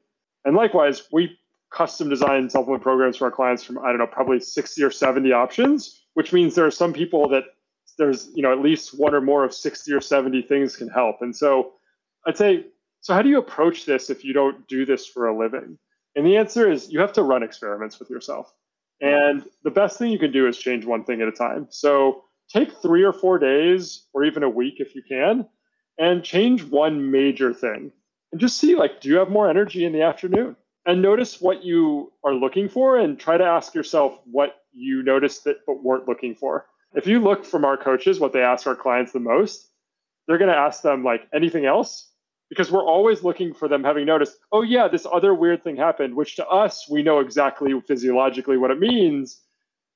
And 0.45 0.57
likewise, 0.57 1.05
we 1.11 1.39
custom 1.71 2.09
design 2.09 2.51
supplement 2.51 2.83
programs 2.83 3.17
for 3.17 3.27
our 3.27 3.31
clients 3.31 3.63
from, 3.65 3.79
I 3.79 3.89
don't 3.89 3.99
know, 3.99 4.07
probably 4.07 4.41
60 4.41 4.83
or 4.83 4.91
70 4.91 5.33
options 5.33 6.03
which 6.17 6.33
means 6.33 6.55
there 6.55 6.65
are 6.65 6.71
some 6.71 6.95
people 6.95 7.29
that 7.29 7.45
there's 7.99 8.31
you 8.35 8.43
know 8.43 8.53
at 8.53 8.61
least 8.61 8.99
one 8.99 9.15
or 9.15 9.21
more 9.21 9.45
of 9.45 9.55
60 9.55 9.93
or 9.93 10.01
70 10.01 10.43
things 10.43 10.77
can 10.77 10.89
help. 10.89 11.17
And 11.21 11.35
so 11.35 11.73
i'd 12.27 12.37
say 12.37 12.67
so 13.01 13.15
how 13.15 13.23
do 13.23 13.29
you 13.29 13.39
approach 13.39 13.85
this 13.85 14.11
if 14.11 14.25
you 14.25 14.33
don't 14.33 14.67
do 14.67 14.85
this 14.85 15.07
for 15.07 15.29
a 15.29 15.39
living? 15.39 15.79
And 16.17 16.27
the 16.27 16.37
answer 16.37 16.71
is 16.71 16.91
you 16.91 17.01
have 17.01 17.13
to 17.13 17.23
run 17.23 17.43
experiments 17.43 17.99
with 18.01 18.11
yourself. 18.11 18.53
And 19.01 19.45
the 19.63 19.71
best 19.71 19.99
thing 19.99 20.11
you 20.11 20.19
can 20.19 20.33
do 20.33 20.49
is 20.49 20.59
change 20.59 20.85
one 20.85 21.05
thing 21.05 21.21
at 21.21 21.29
a 21.29 21.33
time. 21.33 21.69
So 21.71 22.25
take 22.49 22.73
three 22.73 23.05
or 23.05 23.13
four 23.13 23.39
days 23.39 24.07
or 24.15 24.25
even 24.25 24.43
a 24.43 24.49
week 24.49 24.77
if 24.79 24.95
you 24.95 25.03
can 25.03 25.47
and 25.99 26.25
change 26.25 26.65
one 26.65 27.11
major 27.11 27.53
thing 27.53 27.93
and 28.33 28.41
just 28.41 28.59
see 28.59 28.77
like 28.77 29.01
do 29.01 29.09
you 29.09 29.17
have 29.17 29.31
more 29.31 29.49
energy 29.49 29.85
in 29.85 29.93
the 29.93 30.03
afternoon? 30.03 30.57
And 30.85 31.03
notice 31.03 31.41
what 31.41 31.65
you 31.65 32.13
are 32.25 32.35
looking 32.35 32.69
for 32.69 32.99
and 32.99 33.19
try 33.19 33.37
to 33.37 33.45
ask 33.45 33.75
yourself 33.75 34.21
what 34.25 34.57
you 34.73 35.03
noticed 35.03 35.45
that 35.45 35.59
but 35.67 35.83
weren't 35.83 36.09
looking 36.09 36.35
for. 36.35 36.67
If 36.97 37.07
you 37.07 37.21
look 37.21 37.45
from 37.45 37.65
our 37.65 37.77
coaches, 37.77 38.19
what 38.19 38.33
they 38.33 38.43
ask 38.43 38.67
our 38.67 38.75
clients 38.75 39.13
the 39.13 39.21
most, 39.21 39.71
they're 40.27 40.39
going 40.39 40.51
to 40.51 40.57
ask 40.57 40.83
them 40.83 41.05
like 41.05 41.29
anything 41.33 41.67
else 41.67 42.11
because 42.49 42.71
we're 42.71 42.85
always 42.85 43.23
looking 43.23 43.53
for 43.53 43.69
them 43.69 43.85
having 43.85 44.07
noticed, 44.07 44.39
oh 44.51 44.63
yeah, 44.63 44.89
this 44.89 45.07
other 45.13 45.35
weird 45.35 45.63
thing 45.63 45.77
happened, 45.77 46.17
which 46.17 46.37
to 46.37 46.47
us 46.49 46.89
we 46.91 47.03
know 47.03 47.21
exactly 47.21 47.73
physiologically 47.87 48.57
what 48.57 48.71
it 48.71 48.81
means 48.81 49.43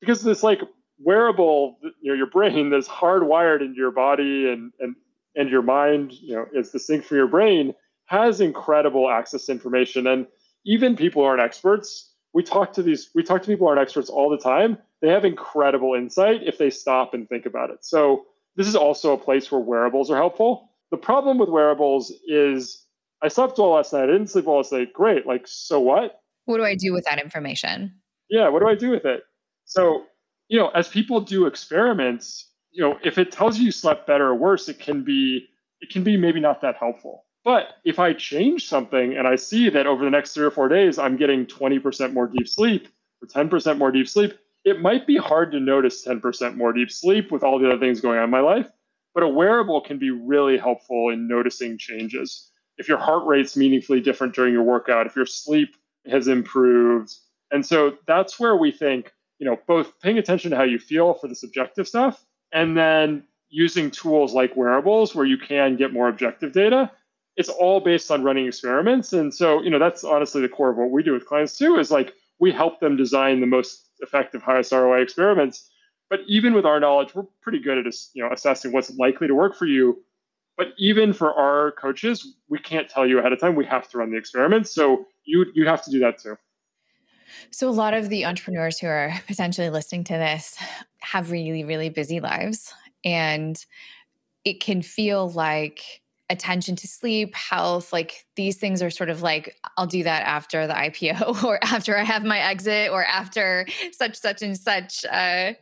because 0.00 0.22
this 0.22 0.42
like 0.42 0.60
wearable, 0.98 1.78
you 2.02 2.12
know, 2.12 2.14
your 2.14 2.26
brain 2.26 2.70
that's 2.70 2.88
hardwired 2.88 3.62
into 3.62 3.76
your 3.76 3.90
body 3.90 4.50
and 4.50 4.72
and 4.78 4.94
and 5.36 5.48
your 5.48 5.62
mind, 5.62 6.12
you 6.12 6.34
know, 6.34 6.46
is 6.52 6.70
distinct 6.70 7.06
from 7.06 7.16
your 7.16 7.28
brain, 7.28 7.74
has 8.06 8.40
incredible 8.40 9.08
access 9.08 9.46
to 9.46 9.52
information. 9.52 10.06
And 10.06 10.26
even 10.66 10.96
people 10.96 11.22
who 11.22 11.26
aren't 11.26 11.40
experts, 11.40 12.09
we 12.32 12.42
talk 12.42 12.72
to 12.74 12.82
these, 12.82 13.10
we 13.14 13.22
talk 13.22 13.42
to 13.42 13.48
people 13.48 13.66
who 13.66 13.70
aren't 13.70 13.80
experts 13.80 14.08
all 14.08 14.30
the 14.30 14.38
time. 14.38 14.78
They 15.00 15.08
have 15.08 15.24
incredible 15.24 15.94
insight 15.94 16.42
if 16.42 16.58
they 16.58 16.70
stop 16.70 17.14
and 17.14 17.28
think 17.28 17.46
about 17.46 17.70
it. 17.70 17.84
So 17.84 18.26
this 18.56 18.66
is 18.66 18.76
also 18.76 19.12
a 19.12 19.18
place 19.18 19.50
where 19.50 19.60
wearables 19.60 20.10
are 20.10 20.16
helpful. 20.16 20.70
The 20.90 20.96
problem 20.96 21.38
with 21.38 21.48
wearables 21.48 22.12
is 22.26 22.84
I 23.22 23.28
slept 23.28 23.58
well 23.58 23.70
last 23.70 23.92
night. 23.92 24.04
I 24.04 24.06
didn't 24.06 24.28
sleep 24.28 24.44
well 24.44 24.56
last 24.56 24.72
night. 24.72 24.92
Great. 24.92 25.26
Like, 25.26 25.46
so 25.46 25.80
what? 25.80 26.20
What 26.44 26.58
do 26.58 26.64
I 26.64 26.74
do 26.74 26.92
with 26.92 27.04
that 27.04 27.20
information? 27.20 27.94
Yeah, 28.28 28.48
what 28.48 28.60
do 28.60 28.68
I 28.68 28.74
do 28.74 28.90
with 28.90 29.04
it? 29.04 29.22
So, 29.64 30.04
you 30.48 30.58
know, 30.58 30.68
as 30.68 30.88
people 30.88 31.20
do 31.20 31.46
experiments, 31.46 32.50
you 32.72 32.82
know, 32.82 32.98
if 33.04 33.18
it 33.18 33.32
tells 33.32 33.58
you 33.58 33.66
you 33.66 33.72
slept 33.72 34.06
better 34.06 34.28
or 34.28 34.34
worse, 34.34 34.68
it 34.68 34.78
can 34.78 35.04
be 35.04 35.46
it 35.80 35.90
can 35.90 36.04
be 36.04 36.16
maybe 36.16 36.40
not 36.40 36.60
that 36.62 36.76
helpful. 36.76 37.24
But 37.44 37.68
if 37.84 37.98
I 37.98 38.12
change 38.12 38.68
something 38.68 39.16
and 39.16 39.26
I 39.26 39.36
see 39.36 39.70
that 39.70 39.86
over 39.86 40.04
the 40.04 40.10
next 40.10 40.34
three 40.34 40.44
or 40.44 40.50
four 40.50 40.68
days, 40.68 40.98
I'm 40.98 41.16
getting 41.16 41.46
20% 41.46 42.12
more 42.12 42.26
deep 42.26 42.48
sleep 42.48 42.88
or 43.22 43.28
10% 43.28 43.78
more 43.78 43.90
deep 43.90 44.08
sleep, 44.08 44.34
it 44.64 44.80
might 44.80 45.06
be 45.06 45.16
hard 45.16 45.52
to 45.52 45.60
notice 45.60 46.06
10% 46.06 46.56
more 46.56 46.72
deep 46.72 46.90
sleep 46.90 47.32
with 47.32 47.42
all 47.42 47.58
the 47.58 47.66
other 47.66 47.78
things 47.78 48.00
going 48.00 48.18
on 48.18 48.24
in 48.24 48.30
my 48.30 48.40
life. 48.40 48.70
But 49.14 49.22
a 49.22 49.28
wearable 49.28 49.80
can 49.80 49.98
be 49.98 50.10
really 50.10 50.58
helpful 50.58 51.10
in 51.10 51.28
noticing 51.28 51.78
changes. 51.78 52.50
If 52.76 52.88
your 52.88 52.98
heart 52.98 53.26
rate's 53.26 53.56
meaningfully 53.56 54.00
different 54.00 54.34
during 54.34 54.52
your 54.52 54.62
workout, 54.62 55.06
if 55.06 55.16
your 55.16 55.26
sleep 55.26 55.76
has 56.06 56.28
improved. 56.28 57.12
And 57.50 57.64
so 57.64 57.96
that's 58.06 58.38
where 58.38 58.56
we 58.56 58.70
think, 58.70 59.12
you 59.38 59.46
know, 59.46 59.58
both 59.66 59.98
paying 60.00 60.18
attention 60.18 60.50
to 60.50 60.56
how 60.56 60.62
you 60.64 60.78
feel 60.78 61.14
for 61.14 61.26
the 61.26 61.34
subjective 61.34 61.88
stuff 61.88 62.24
and 62.52 62.76
then 62.76 63.24
using 63.48 63.90
tools 63.90 64.32
like 64.32 64.56
wearables 64.56 65.14
where 65.14 65.26
you 65.26 65.36
can 65.36 65.76
get 65.76 65.92
more 65.92 66.08
objective 66.08 66.52
data 66.52 66.90
it's 67.36 67.48
all 67.48 67.80
based 67.80 68.10
on 68.10 68.22
running 68.22 68.46
experiments. 68.46 69.12
And 69.12 69.32
so, 69.32 69.62
you 69.62 69.70
know, 69.70 69.78
that's 69.78 70.04
honestly 70.04 70.42
the 70.42 70.48
core 70.48 70.70
of 70.70 70.76
what 70.76 70.90
we 70.90 71.02
do 71.02 71.12
with 71.12 71.26
clients 71.26 71.56
too, 71.56 71.78
is 71.78 71.90
like 71.90 72.14
we 72.38 72.52
help 72.52 72.80
them 72.80 72.96
design 72.96 73.40
the 73.40 73.46
most 73.46 73.90
effective, 74.00 74.42
highest 74.42 74.72
ROI 74.72 75.02
experiments. 75.02 75.70
But 76.08 76.20
even 76.26 76.54
with 76.54 76.64
our 76.64 76.80
knowledge, 76.80 77.14
we're 77.14 77.24
pretty 77.40 77.60
good 77.60 77.78
at 77.78 77.94
you 78.14 78.24
know 78.24 78.32
assessing 78.32 78.72
what's 78.72 78.90
likely 78.98 79.28
to 79.28 79.34
work 79.34 79.54
for 79.54 79.66
you. 79.66 80.02
But 80.56 80.68
even 80.76 81.12
for 81.12 81.32
our 81.32 81.72
coaches, 81.72 82.34
we 82.48 82.58
can't 82.58 82.88
tell 82.88 83.06
you 83.06 83.18
ahead 83.18 83.32
of 83.32 83.40
time. 83.40 83.54
We 83.54 83.64
have 83.66 83.88
to 83.90 83.98
run 83.98 84.10
the 84.10 84.18
experiments. 84.18 84.74
So 84.74 85.06
you 85.24 85.46
you 85.54 85.66
have 85.66 85.84
to 85.84 85.90
do 85.90 86.00
that 86.00 86.18
too. 86.18 86.36
So 87.52 87.68
a 87.68 87.70
lot 87.70 87.94
of 87.94 88.08
the 88.08 88.26
entrepreneurs 88.26 88.78
who 88.78 88.88
are 88.88 89.12
potentially 89.26 89.70
listening 89.70 90.04
to 90.04 90.14
this 90.14 90.56
have 91.00 91.30
really 91.30 91.64
really 91.64 91.90
busy 91.90 92.20
lives 92.20 92.74
and 93.04 93.64
it 94.44 94.60
can 94.60 94.82
feel 94.82 95.30
like 95.30 95.99
attention 96.30 96.76
to 96.76 96.86
sleep, 96.86 97.34
health, 97.34 97.92
like 97.92 98.24
these 98.36 98.56
things 98.56 98.82
are 98.82 98.88
sort 98.88 99.10
of 99.10 99.20
like, 99.20 99.56
I'll 99.76 99.86
do 99.86 100.04
that 100.04 100.22
after 100.26 100.66
the 100.66 100.72
IPO 100.72 101.42
or 101.44 101.58
after 101.62 101.98
I 101.98 102.04
have 102.04 102.24
my 102.24 102.38
exit 102.38 102.90
or 102.90 103.04
after 103.04 103.66
such, 103.92 104.16
such, 104.16 104.40
and 104.40 104.56
such 104.56 105.04
uh, 105.04 105.52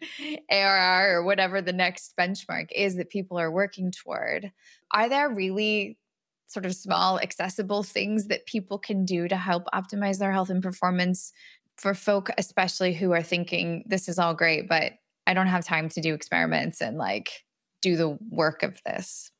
ARR 0.50 1.16
or 1.16 1.24
whatever 1.24 1.62
the 1.62 1.72
next 1.72 2.14
benchmark 2.16 2.66
is 2.72 2.96
that 2.96 3.08
people 3.08 3.38
are 3.38 3.50
working 3.50 3.90
toward. 3.90 4.52
Are 4.92 5.08
there 5.08 5.34
really 5.34 5.98
sort 6.46 6.66
of 6.66 6.74
small, 6.74 7.18
accessible 7.18 7.82
things 7.82 8.26
that 8.26 8.46
people 8.46 8.78
can 8.78 9.04
do 9.04 9.26
to 9.26 9.36
help 9.36 9.64
optimize 9.74 10.18
their 10.18 10.32
health 10.32 10.50
and 10.50 10.62
performance 10.62 11.32
for 11.76 11.94
folk, 11.94 12.30
especially 12.36 12.92
who 12.92 13.12
are 13.12 13.22
thinking, 13.22 13.84
this 13.86 14.08
is 14.08 14.18
all 14.18 14.34
great, 14.34 14.68
but 14.68 14.92
I 15.26 15.34
don't 15.34 15.46
have 15.46 15.64
time 15.64 15.88
to 15.90 16.00
do 16.00 16.14
experiments 16.14 16.80
and 16.80 16.98
like 16.98 17.30
do 17.80 17.96
the 17.96 18.18
work 18.30 18.62
of 18.62 18.80
this? 18.84 19.30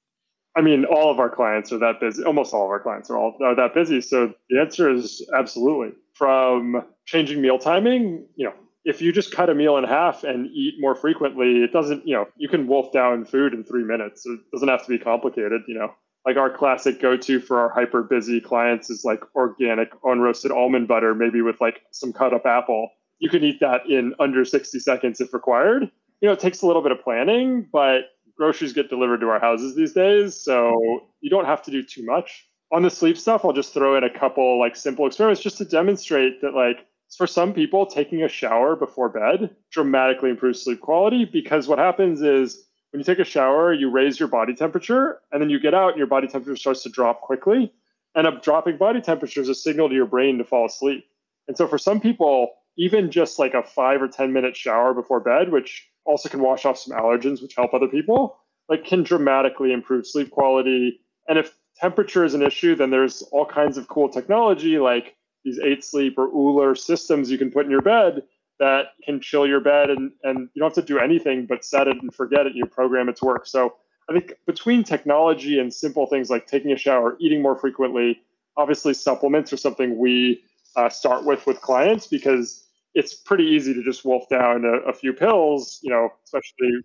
I 0.56 0.60
mean, 0.60 0.84
all 0.84 1.10
of 1.10 1.18
our 1.18 1.30
clients 1.30 1.72
are 1.72 1.78
that 1.78 2.00
busy. 2.00 2.24
Almost 2.24 2.52
all 2.52 2.64
of 2.64 2.70
our 2.70 2.80
clients 2.80 3.10
are 3.10 3.18
all 3.18 3.36
are 3.42 3.54
that 3.54 3.74
busy. 3.74 4.00
So 4.00 4.34
the 4.50 4.60
answer 4.60 4.92
is 4.92 5.28
absolutely. 5.36 5.94
From 6.14 6.84
changing 7.06 7.40
meal 7.40 7.58
timing, 7.58 8.26
you 8.34 8.46
know, 8.46 8.54
if 8.84 9.02
you 9.02 9.12
just 9.12 9.32
cut 9.32 9.50
a 9.50 9.54
meal 9.54 9.76
in 9.76 9.84
half 9.84 10.24
and 10.24 10.46
eat 10.46 10.74
more 10.78 10.94
frequently, 10.94 11.62
it 11.62 11.72
doesn't, 11.72 12.06
you 12.06 12.14
know, 12.14 12.26
you 12.36 12.48
can 12.48 12.66
wolf 12.66 12.90
down 12.92 13.24
food 13.24 13.52
in 13.52 13.62
three 13.62 13.84
minutes. 13.84 14.24
It 14.26 14.40
doesn't 14.52 14.68
have 14.68 14.82
to 14.82 14.88
be 14.88 14.98
complicated, 14.98 15.62
you 15.68 15.74
know. 15.74 15.94
Like 16.26 16.36
our 16.36 16.50
classic 16.50 17.00
go-to 17.00 17.40
for 17.40 17.60
our 17.60 17.68
hyper 17.68 18.02
busy 18.02 18.40
clients 18.40 18.90
is 18.90 19.04
like 19.04 19.20
organic 19.34 19.90
unroasted 20.02 20.50
almond 20.50 20.88
butter, 20.88 21.14
maybe 21.14 21.42
with 21.42 21.60
like 21.60 21.82
some 21.92 22.12
cut 22.12 22.34
up 22.34 22.46
apple. 22.46 22.90
You 23.18 23.30
can 23.30 23.44
eat 23.44 23.60
that 23.60 23.82
in 23.88 24.14
under 24.18 24.44
60 24.44 24.78
seconds 24.78 25.20
if 25.20 25.32
required. 25.32 25.90
You 26.20 26.28
know, 26.28 26.32
it 26.32 26.40
takes 26.40 26.62
a 26.62 26.66
little 26.66 26.82
bit 26.82 26.92
of 26.92 27.00
planning, 27.02 27.66
but 27.72 28.10
groceries 28.38 28.72
get 28.72 28.88
delivered 28.88 29.20
to 29.20 29.28
our 29.28 29.40
houses 29.40 29.74
these 29.74 29.92
days, 29.92 30.40
so 30.40 30.72
you 31.20 31.28
don't 31.28 31.44
have 31.44 31.62
to 31.62 31.70
do 31.70 31.82
too 31.82 32.04
much. 32.04 32.46
On 32.72 32.82
the 32.82 32.90
sleep 32.90 33.18
stuff, 33.18 33.44
I'll 33.44 33.52
just 33.52 33.74
throw 33.74 33.96
in 33.96 34.04
a 34.04 34.18
couple 34.18 34.58
like 34.58 34.76
simple 34.76 35.06
experiments 35.06 35.42
just 35.42 35.58
to 35.58 35.64
demonstrate 35.64 36.40
that 36.42 36.54
like 36.54 36.86
for 37.16 37.26
some 37.26 37.52
people 37.52 37.86
taking 37.86 38.22
a 38.22 38.28
shower 38.28 38.76
before 38.76 39.08
bed 39.08 39.56
dramatically 39.70 40.30
improves 40.30 40.62
sleep 40.62 40.80
quality 40.80 41.24
because 41.24 41.66
what 41.66 41.78
happens 41.78 42.20
is 42.20 42.66
when 42.90 43.00
you 43.00 43.04
take 43.04 43.18
a 43.18 43.24
shower, 43.24 43.72
you 43.72 43.90
raise 43.90 44.18
your 44.18 44.28
body 44.28 44.54
temperature 44.54 45.20
and 45.32 45.42
then 45.42 45.50
you 45.50 45.60
get 45.60 45.74
out 45.74 45.90
and 45.90 45.98
your 45.98 46.06
body 46.06 46.26
temperature 46.26 46.56
starts 46.56 46.82
to 46.82 46.88
drop 46.88 47.20
quickly. 47.20 47.72
And 48.14 48.26
a 48.26 48.38
dropping 48.40 48.78
body 48.78 49.00
temperature 49.00 49.40
is 49.40 49.48
a 49.48 49.54
signal 49.54 49.88
to 49.88 49.94
your 49.94 50.06
brain 50.06 50.38
to 50.38 50.44
fall 50.44 50.66
asleep. 50.66 51.04
And 51.46 51.56
so 51.56 51.66
for 51.66 51.78
some 51.78 52.00
people, 52.00 52.50
even 52.76 53.10
just 53.10 53.38
like 53.38 53.54
a 53.54 53.62
five 53.62 54.00
or 54.00 54.08
10 54.08 54.32
minute 54.32 54.56
shower 54.56 54.94
before 54.94 55.20
bed, 55.20 55.50
which 55.52 55.86
also 56.08 56.28
can 56.28 56.40
wash 56.40 56.64
off 56.64 56.78
some 56.78 56.96
allergens, 56.98 57.42
which 57.42 57.54
help 57.54 57.74
other 57.74 57.86
people, 57.86 58.38
like 58.68 58.84
can 58.84 59.02
dramatically 59.02 59.72
improve 59.72 60.06
sleep 60.06 60.30
quality. 60.30 61.00
And 61.28 61.38
if 61.38 61.54
temperature 61.76 62.24
is 62.24 62.34
an 62.34 62.42
issue, 62.42 62.74
then 62.74 62.90
there's 62.90 63.22
all 63.30 63.44
kinds 63.44 63.76
of 63.76 63.88
cool 63.88 64.08
technology 64.08 64.78
like 64.78 65.14
these 65.44 65.58
eight 65.60 65.84
sleep 65.84 66.14
or 66.18 66.26
Ooler 66.28 66.74
systems 66.74 67.30
you 67.30 67.38
can 67.38 67.50
put 67.50 67.66
in 67.66 67.70
your 67.70 67.82
bed 67.82 68.22
that 68.58 68.86
can 69.04 69.20
chill 69.20 69.46
your 69.46 69.60
bed 69.60 69.90
and, 69.90 70.10
and 70.24 70.48
you 70.54 70.60
don't 70.60 70.74
have 70.74 70.84
to 70.84 70.92
do 70.92 70.98
anything 70.98 71.46
but 71.46 71.64
set 71.64 71.86
it 71.86 71.96
and 72.00 72.12
forget 72.12 72.40
it 72.40 72.48
and 72.48 72.56
you 72.56 72.66
program 72.66 73.08
it 73.08 73.16
to 73.16 73.24
work. 73.24 73.46
So 73.46 73.74
I 74.10 74.14
think 74.14 74.32
between 74.46 74.82
technology 74.82 75.58
and 75.58 75.72
simple 75.72 76.06
things 76.06 76.30
like 76.30 76.46
taking 76.46 76.72
a 76.72 76.76
shower, 76.76 77.16
eating 77.20 77.42
more 77.42 77.54
frequently, 77.54 78.20
obviously 78.56 78.94
supplements 78.94 79.52
are 79.52 79.58
something 79.58 79.98
we 79.98 80.42
uh, 80.74 80.88
start 80.88 81.24
with 81.24 81.46
with 81.46 81.60
clients 81.60 82.06
because 82.06 82.67
it's 82.98 83.14
pretty 83.14 83.44
easy 83.44 83.72
to 83.72 83.82
just 83.84 84.04
wolf 84.04 84.28
down 84.28 84.64
a, 84.64 84.90
a 84.90 84.92
few 84.92 85.12
pills, 85.12 85.78
you 85.82 85.90
know, 85.90 86.08
especially 86.24 86.80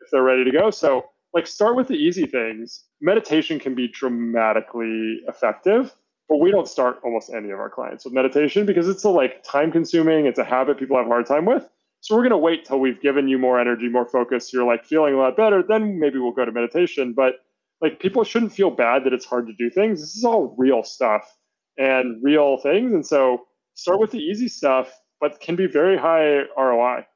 if 0.00 0.10
they're 0.10 0.24
ready 0.24 0.42
to 0.42 0.50
go. 0.50 0.70
So, 0.70 1.06
like, 1.32 1.46
start 1.46 1.76
with 1.76 1.86
the 1.86 1.94
easy 1.94 2.26
things. 2.26 2.84
Meditation 3.00 3.60
can 3.60 3.74
be 3.74 3.86
dramatically 3.86 5.20
effective, 5.28 5.94
but 6.28 6.38
we 6.38 6.50
don't 6.50 6.66
start 6.68 6.98
almost 7.04 7.32
any 7.32 7.50
of 7.50 7.60
our 7.60 7.70
clients 7.70 8.04
with 8.04 8.12
meditation 8.12 8.66
because 8.66 8.88
it's 8.88 9.04
a 9.04 9.08
like 9.08 9.44
time 9.44 9.70
consuming. 9.70 10.26
It's 10.26 10.40
a 10.40 10.44
habit 10.44 10.76
people 10.76 10.96
have 10.96 11.06
a 11.06 11.08
hard 11.08 11.26
time 11.26 11.44
with. 11.44 11.68
So 12.00 12.16
we're 12.16 12.22
going 12.22 12.30
to 12.30 12.36
wait 12.38 12.64
till 12.64 12.80
we've 12.80 13.00
given 13.00 13.28
you 13.28 13.38
more 13.38 13.60
energy, 13.60 13.88
more 13.88 14.06
focus. 14.06 14.52
You're 14.52 14.66
like 14.66 14.84
feeling 14.84 15.14
a 15.14 15.18
lot 15.18 15.36
better. 15.36 15.62
Then 15.62 16.00
maybe 16.00 16.18
we'll 16.18 16.32
go 16.32 16.44
to 16.44 16.52
meditation. 16.52 17.14
But 17.14 17.36
like 17.80 18.00
people 18.00 18.24
shouldn't 18.24 18.52
feel 18.52 18.70
bad 18.70 19.04
that 19.04 19.12
it's 19.12 19.24
hard 19.24 19.46
to 19.46 19.52
do 19.52 19.70
things. 19.70 20.00
This 20.00 20.16
is 20.16 20.24
all 20.24 20.56
real 20.58 20.82
stuff 20.82 21.32
and 21.78 22.22
real 22.22 22.58
things. 22.58 22.92
And 22.92 23.06
so 23.06 23.46
start 23.74 24.00
with 24.00 24.10
the 24.10 24.18
easy 24.18 24.48
stuff 24.48 24.92
but 25.20 25.40
can 25.40 25.56
be 25.56 25.66
very 25.66 25.96
high 25.96 26.42
ROI. 26.56 27.06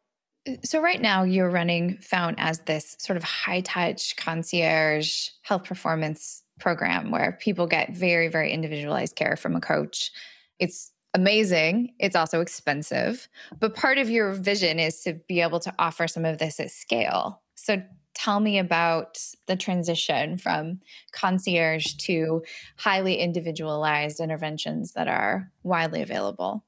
So, 0.64 0.80
right 0.80 1.00
now, 1.00 1.24
you're 1.24 1.50
running 1.50 1.98
Fount 1.98 2.36
as 2.38 2.60
this 2.60 2.96
sort 2.98 3.16
of 3.16 3.24
high 3.24 3.60
touch 3.60 4.16
concierge 4.16 5.28
health 5.42 5.64
performance 5.64 6.42
program 6.58 7.10
where 7.10 7.38
people 7.40 7.66
get 7.66 7.94
very, 7.94 8.28
very 8.28 8.52
individualized 8.52 9.14
care 9.14 9.36
from 9.36 9.56
a 9.56 9.60
coach. 9.60 10.10
It's 10.58 10.90
amazing. 11.14 11.94
It's 11.98 12.16
also 12.16 12.40
expensive. 12.40 13.28
But 13.58 13.74
part 13.74 13.98
of 13.98 14.10
your 14.10 14.32
vision 14.32 14.78
is 14.78 15.02
to 15.02 15.14
be 15.28 15.40
able 15.40 15.60
to 15.60 15.74
offer 15.78 16.08
some 16.08 16.24
of 16.24 16.38
this 16.38 16.60
at 16.60 16.70
scale. 16.70 17.42
So, 17.54 17.82
tell 18.14 18.40
me 18.40 18.58
about 18.58 19.18
the 19.46 19.56
transition 19.56 20.38
from 20.38 20.80
concierge 21.12 21.94
to 21.94 22.42
highly 22.76 23.16
individualized 23.16 24.18
interventions 24.18 24.92
that 24.92 25.08
are 25.08 25.52
widely 25.62 26.02
available. 26.02 26.64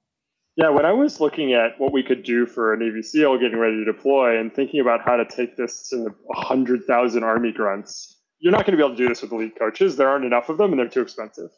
Yeah, 0.61 0.69
when 0.69 0.85
I 0.85 0.93
was 0.93 1.21
looking 1.21 1.55
at 1.55 1.81
what 1.81 1.91
we 1.91 2.03
could 2.03 2.23
do 2.23 2.45
for 2.45 2.75
a 2.75 2.77
Navy 2.77 3.03
SEAL 3.03 3.39
getting 3.39 3.59
ready 3.59 3.77
to 3.77 3.85
deploy 3.91 4.39
and 4.39 4.53
thinking 4.53 4.81
about 4.81 5.01
how 5.01 5.17
to 5.17 5.25
take 5.25 5.57
this 5.57 5.89
to 5.89 6.15
100,000 6.25 7.25
Army 7.25 7.51
grunts, 7.51 8.21
you're 8.41 8.53
not 8.53 8.67
going 8.67 8.73
to 8.73 8.77
be 8.77 8.85
able 8.85 8.95
to 8.95 9.03
do 9.03 9.09
this 9.09 9.23
with 9.23 9.33
elite 9.33 9.59
coaches. 9.59 9.97
There 9.97 10.07
aren't 10.07 10.27
enough 10.27 10.51
of 10.51 10.59
them 10.59 10.73
and 10.73 10.79
they're 10.79 10.89
too 10.89 11.01
expensive. 11.01 11.49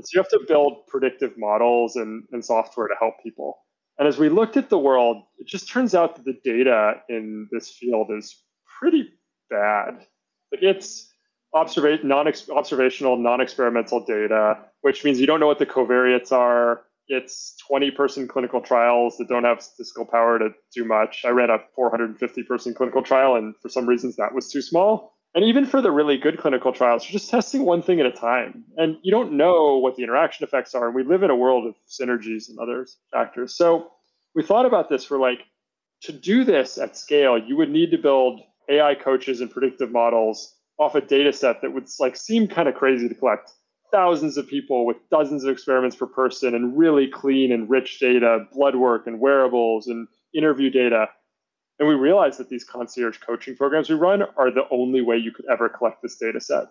so 0.00 0.06
you 0.12 0.20
have 0.20 0.28
to 0.28 0.38
build 0.46 0.86
predictive 0.86 1.36
models 1.36 1.96
and, 1.96 2.22
and 2.30 2.44
software 2.44 2.86
to 2.86 2.94
help 3.00 3.14
people. 3.24 3.58
And 3.98 4.06
as 4.06 4.18
we 4.18 4.28
looked 4.28 4.56
at 4.56 4.70
the 4.70 4.78
world, 4.78 5.24
it 5.38 5.48
just 5.48 5.68
turns 5.68 5.92
out 5.92 6.14
that 6.14 6.24
the 6.24 6.38
data 6.44 7.00
in 7.08 7.48
this 7.50 7.70
field 7.70 8.12
is 8.16 8.40
pretty 8.78 9.08
bad. 9.50 10.06
Like 10.52 10.62
it's 10.62 11.12
observa- 11.52 12.04
non-observational, 12.04 13.16
non-experimental 13.16 14.04
data, 14.04 14.58
which 14.82 15.02
means 15.02 15.18
you 15.18 15.26
don't 15.26 15.40
know 15.40 15.48
what 15.48 15.58
the 15.58 15.66
covariates 15.66 16.30
are 16.30 16.82
it's 17.08 17.56
20 17.68 17.90
person 17.92 18.28
clinical 18.28 18.60
trials 18.60 19.16
that 19.18 19.28
don't 19.28 19.44
have 19.44 19.62
statistical 19.62 20.06
power 20.06 20.38
to 20.38 20.50
do 20.74 20.84
much. 20.84 21.22
I 21.24 21.30
ran 21.30 21.50
a 21.50 21.58
450 21.74 22.42
person 22.44 22.74
clinical 22.74 23.02
trial, 23.02 23.36
and 23.36 23.54
for 23.60 23.68
some 23.68 23.86
reasons 23.86 24.16
that 24.16 24.34
was 24.34 24.50
too 24.50 24.62
small. 24.62 25.12
And 25.34 25.44
even 25.44 25.66
for 25.66 25.82
the 25.82 25.90
really 25.90 26.16
good 26.16 26.38
clinical 26.38 26.72
trials, 26.72 27.04
you're 27.04 27.18
just 27.18 27.30
testing 27.30 27.64
one 27.64 27.82
thing 27.82 27.98
at 27.98 28.06
a 28.06 28.12
time. 28.12 28.64
And 28.76 28.98
you 29.02 29.10
don't 29.10 29.32
know 29.32 29.78
what 29.78 29.96
the 29.96 30.04
interaction 30.04 30.44
effects 30.44 30.74
are. 30.76 30.86
And 30.86 30.94
we 30.94 31.02
live 31.02 31.24
in 31.24 31.30
a 31.30 31.36
world 31.36 31.66
of 31.66 31.74
synergies 31.88 32.48
and 32.48 32.58
other 32.60 32.86
factors. 33.12 33.56
So 33.56 33.90
we 34.34 34.44
thought 34.44 34.64
about 34.64 34.88
this 34.88 35.04
for 35.04 35.18
like, 35.18 35.40
to 36.02 36.12
do 36.12 36.44
this 36.44 36.78
at 36.78 36.96
scale, 36.96 37.36
you 37.38 37.56
would 37.56 37.70
need 37.70 37.90
to 37.90 37.98
build 37.98 38.40
AI 38.68 38.94
coaches 38.94 39.40
and 39.40 39.50
predictive 39.50 39.90
models 39.90 40.54
off 40.78 40.94
a 40.94 41.00
data 41.00 41.32
set 41.32 41.62
that 41.62 41.72
would 41.72 41.88
like 41.98 42.16
seem 42.16 42.46
kind 42.46 42.68
of 42.68 42.74
crazy 42.74 43.08
to 43.08 43.14
collect 43.14 43.50
thousands 43.94 44.36
of 44.36 44.48
people 44.48 44.84
with 44.84 44.96
dozens 45.08 45.44
of 45.44 45.50
experiments 45.50 45.94
per 45.94 46.06
person 46.06 46.52
and 46.52 46.76
really 46.76 47.06
clean 47.06 47.52
and 47.52 47.70
rich 47.70 48.00
data, 48.00 48.44
blood 48.52 48.74
work 48.74 49.06
and 49.06 49.20
wearables 49.20 49.86
and 49.86 50.08
interview 50.34 50.68
data. 50.68 51.06
And 51.78 51.88
we 51.88 51.94
realized 51.94 52.40
that 52.40 52.48
these 52.48 52.64
concierge 52.64 53.18
coaching 53.18 53.56
programs 53.56 53.88
we 53.88 53.94
run 53.94 54.24
are 54.36 54.50
the 54.50 54.66
only 54.72 55.00
way 55.00 55.16
you 55.16 55.30
could 55.30 55.44
ever 55.48 55.68
collect 55.68 56.02
this 56.02 56.16
data 56.16 56.40
set. 56.40 56.64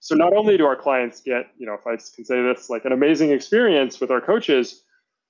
So 0.00 0.14
not 0.14 0.34
only 0.34 0.58
do 0.58 0.66
our 0.66 0.76
clients 0.76 1.22
get, 1.22 1.46
you 1.56 1.66
know, 1.66 1.72
if 1.72 1.86
I 1.86 1.96
can 2.14 2.24
say 2.26 2.42
this, 2.42 2.68
like 2.68 2.84
an 2.84 2.92
amazing 2.92 3.30
experience 3.30 3.98
with 3.98 4.10
our 4.10 4.20
coaches, 4.20 4.82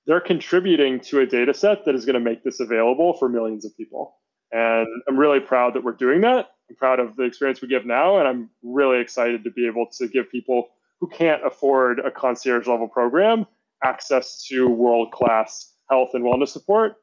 they're 0.07 0.19
contributing 0.19 0.99
to 1.01 1.21
a 1.21 1.25
data 1.25 1.53
set 1.53 1.85
that 1.85 1.95
is 1.95 2.05
going 2.05 2.15
to 2.15 2.19
make 2.19 2.43
this 2.43 2.59
available 2.59 3.13
for 3.13 3.29
millions 3.29 3.63
of 3.63 3.75
people. 3.77 4.17
And 4.51 4.87
I'm 5.07 5.17
really 5.17 5.39
proud 5.39 5.73
that 5.75 5.85
we're 5.85 5.93
doing 5.93 6.19
that. 6.21 6.49
I'm 6.69 6.75
proud 6.75 6.99
of 6.99 7.15
the 7.15 7.23
experience 7.23 7.61
we 7.61 7.69
give 7.69 7.85
now, 7.85 8.19
and 8.19 8.27
I'm 8.27 8.49
really 8.61 8.99
excited 8.99 9.45
to 9.45 9.51
be 9.51 9.65
able 9.67 9.87
to 9.97 10.07
give 10.09 10.29
people 10.29 10.69
who 10.99 11.07
can't 11.07 11.45
afford 11.45 11.99
a 11.99 12.11
concierge 12.11 12.67
level 12.67 12.87
program 12.87 13.45
access 13.83 14.45
to 14.47 14.67
world 14.67 15.11
class 15.11 15.73
health 15.89 16.09
and 16.13 16.23
wellness 16.23 16.49
support. 16.49 16.95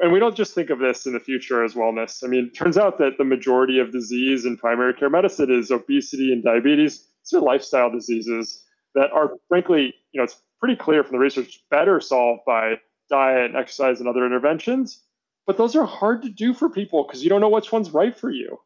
And 0.00 0.12
we 0.12 0.20
don't 0.20 0.36
just 0.36 0.54
think 0.54 0.70
of 0.70 0.78
this 0.78 1.06
in 1.06 1.12
the 1.12 1.20
future 1.20 1.64
as 1.64 1.74
wellness. 1.74 2.22
I 2.22 2.28
mean, 2.28 2.50
it 2.52 2.56
turns 2.56 2.78
out 2.78 2.98
that 2.98 3.18
the 3.18 3.24
majority 3.24 3.80
of 3.80 3.90
disease 3.90 4.44
in 4.44 4.56
primary 4.56 4.94
care 4.94 5.10
medicine 5.10 5.50
is 5.50 5.72
obesity 5.72 6.32
and 6.32 6.44
diabetes. 6.44 7.04
These 7.24 7.38
are 7.38 7.42
lifestyle 7.42 7.90
diseases 7.90 8.62
that 8.94 9.10
are, 9.12 9.32
frankly, 9.48 9.94
you 10.12 10.18
know, 10.18 10.24
it's 10.24 10.40
pretty 10.60 10.76
clear 10.76 11.02
from 11.02 11.12
the 11.12 11.18
research, 11.18 11.64
better 11.68 12.00
solved 12.00 12.42
by 12.46 12.74
diet 13.10 13.46
and 13.46 13.56
exercise 13.56 13.98
and 13.98 14.08
other 14.08 14.24
interventions. 14.24 15.02
But 15.48 15.56
those 15.56 15.74
are 15.74 15.84
hard 15.84 16.22
to 16.22 16.28
do 16.28 16.54
for 16.54 16.68
people 16.68 17.04
because 17.04 17.24
you 17.24 17.30
don't 17.30 17.40
know 17.40 17.48
which 17.48 17.72
one's 17.72 17.90
right 17.90 18.16
for 18.16 18.30
you. 18.30 18.58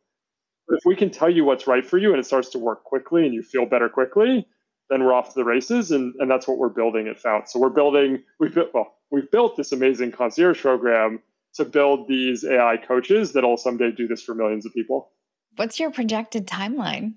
But 0.69 0.77
if 0.79 0.85
we 0.85 0.97
can 0.97 1.11
tell 1.11 1.31
you 1.31 1.47
what's 1.47 1.67
right 1.67 1.87
for 1.87 1.97
you 1.97 2.11
and 2.11 2.19
it 2.19 2.27
starts 2.27 2.51
to 2.51 2.59
work 2.59 2.85
quickly 2.85 3.25
and 3.25 3.33
you 3.33 3.43
feel 3.43 3.65
better 3.65 3.89
quickly, 3.89 4.47
then 4.89 5.05
we're 5.05 5.13
off 5.13 5.31
to 5.31 5.35
the 5.35 5.45
races, 5.45 5.91
and 5.91 6.15
and 6.19 6.31
that's 6.31 6.47
what 6.47 6.59
we're 6.59 6.69
building 6.69 7.09
at 7.09 7.19
Fount. 7.19 7.49
So 7.49 7.59
we're 7.59 7.71
building 7.71 8.23
we've 8.39 8.55
built 8.55 8.71
well 8.75 8.95
we've 9.11 9.31
built 9.31 9.57
this 9.57 9.73
amazing 9.73 10.13
concierge 10.13 10.61
program 10.61 11.21
to 11.55 11.65
build 11.65 12.07
these 12.09 12.45
AI 12.45 12.77
coaches 12.77 13.33
that'll 13.33 13.57
someday 13.57 13.91
do 13.91 14.07
this 14.07 14.23
for 14.23 14.35
millions 14.35 14.67
of 14.67 14.75
people. 14.75 15.11
What's 15.57 15.81
your 15.81 15.91
projected 15.91 16.47
timeline? 16.47 17.15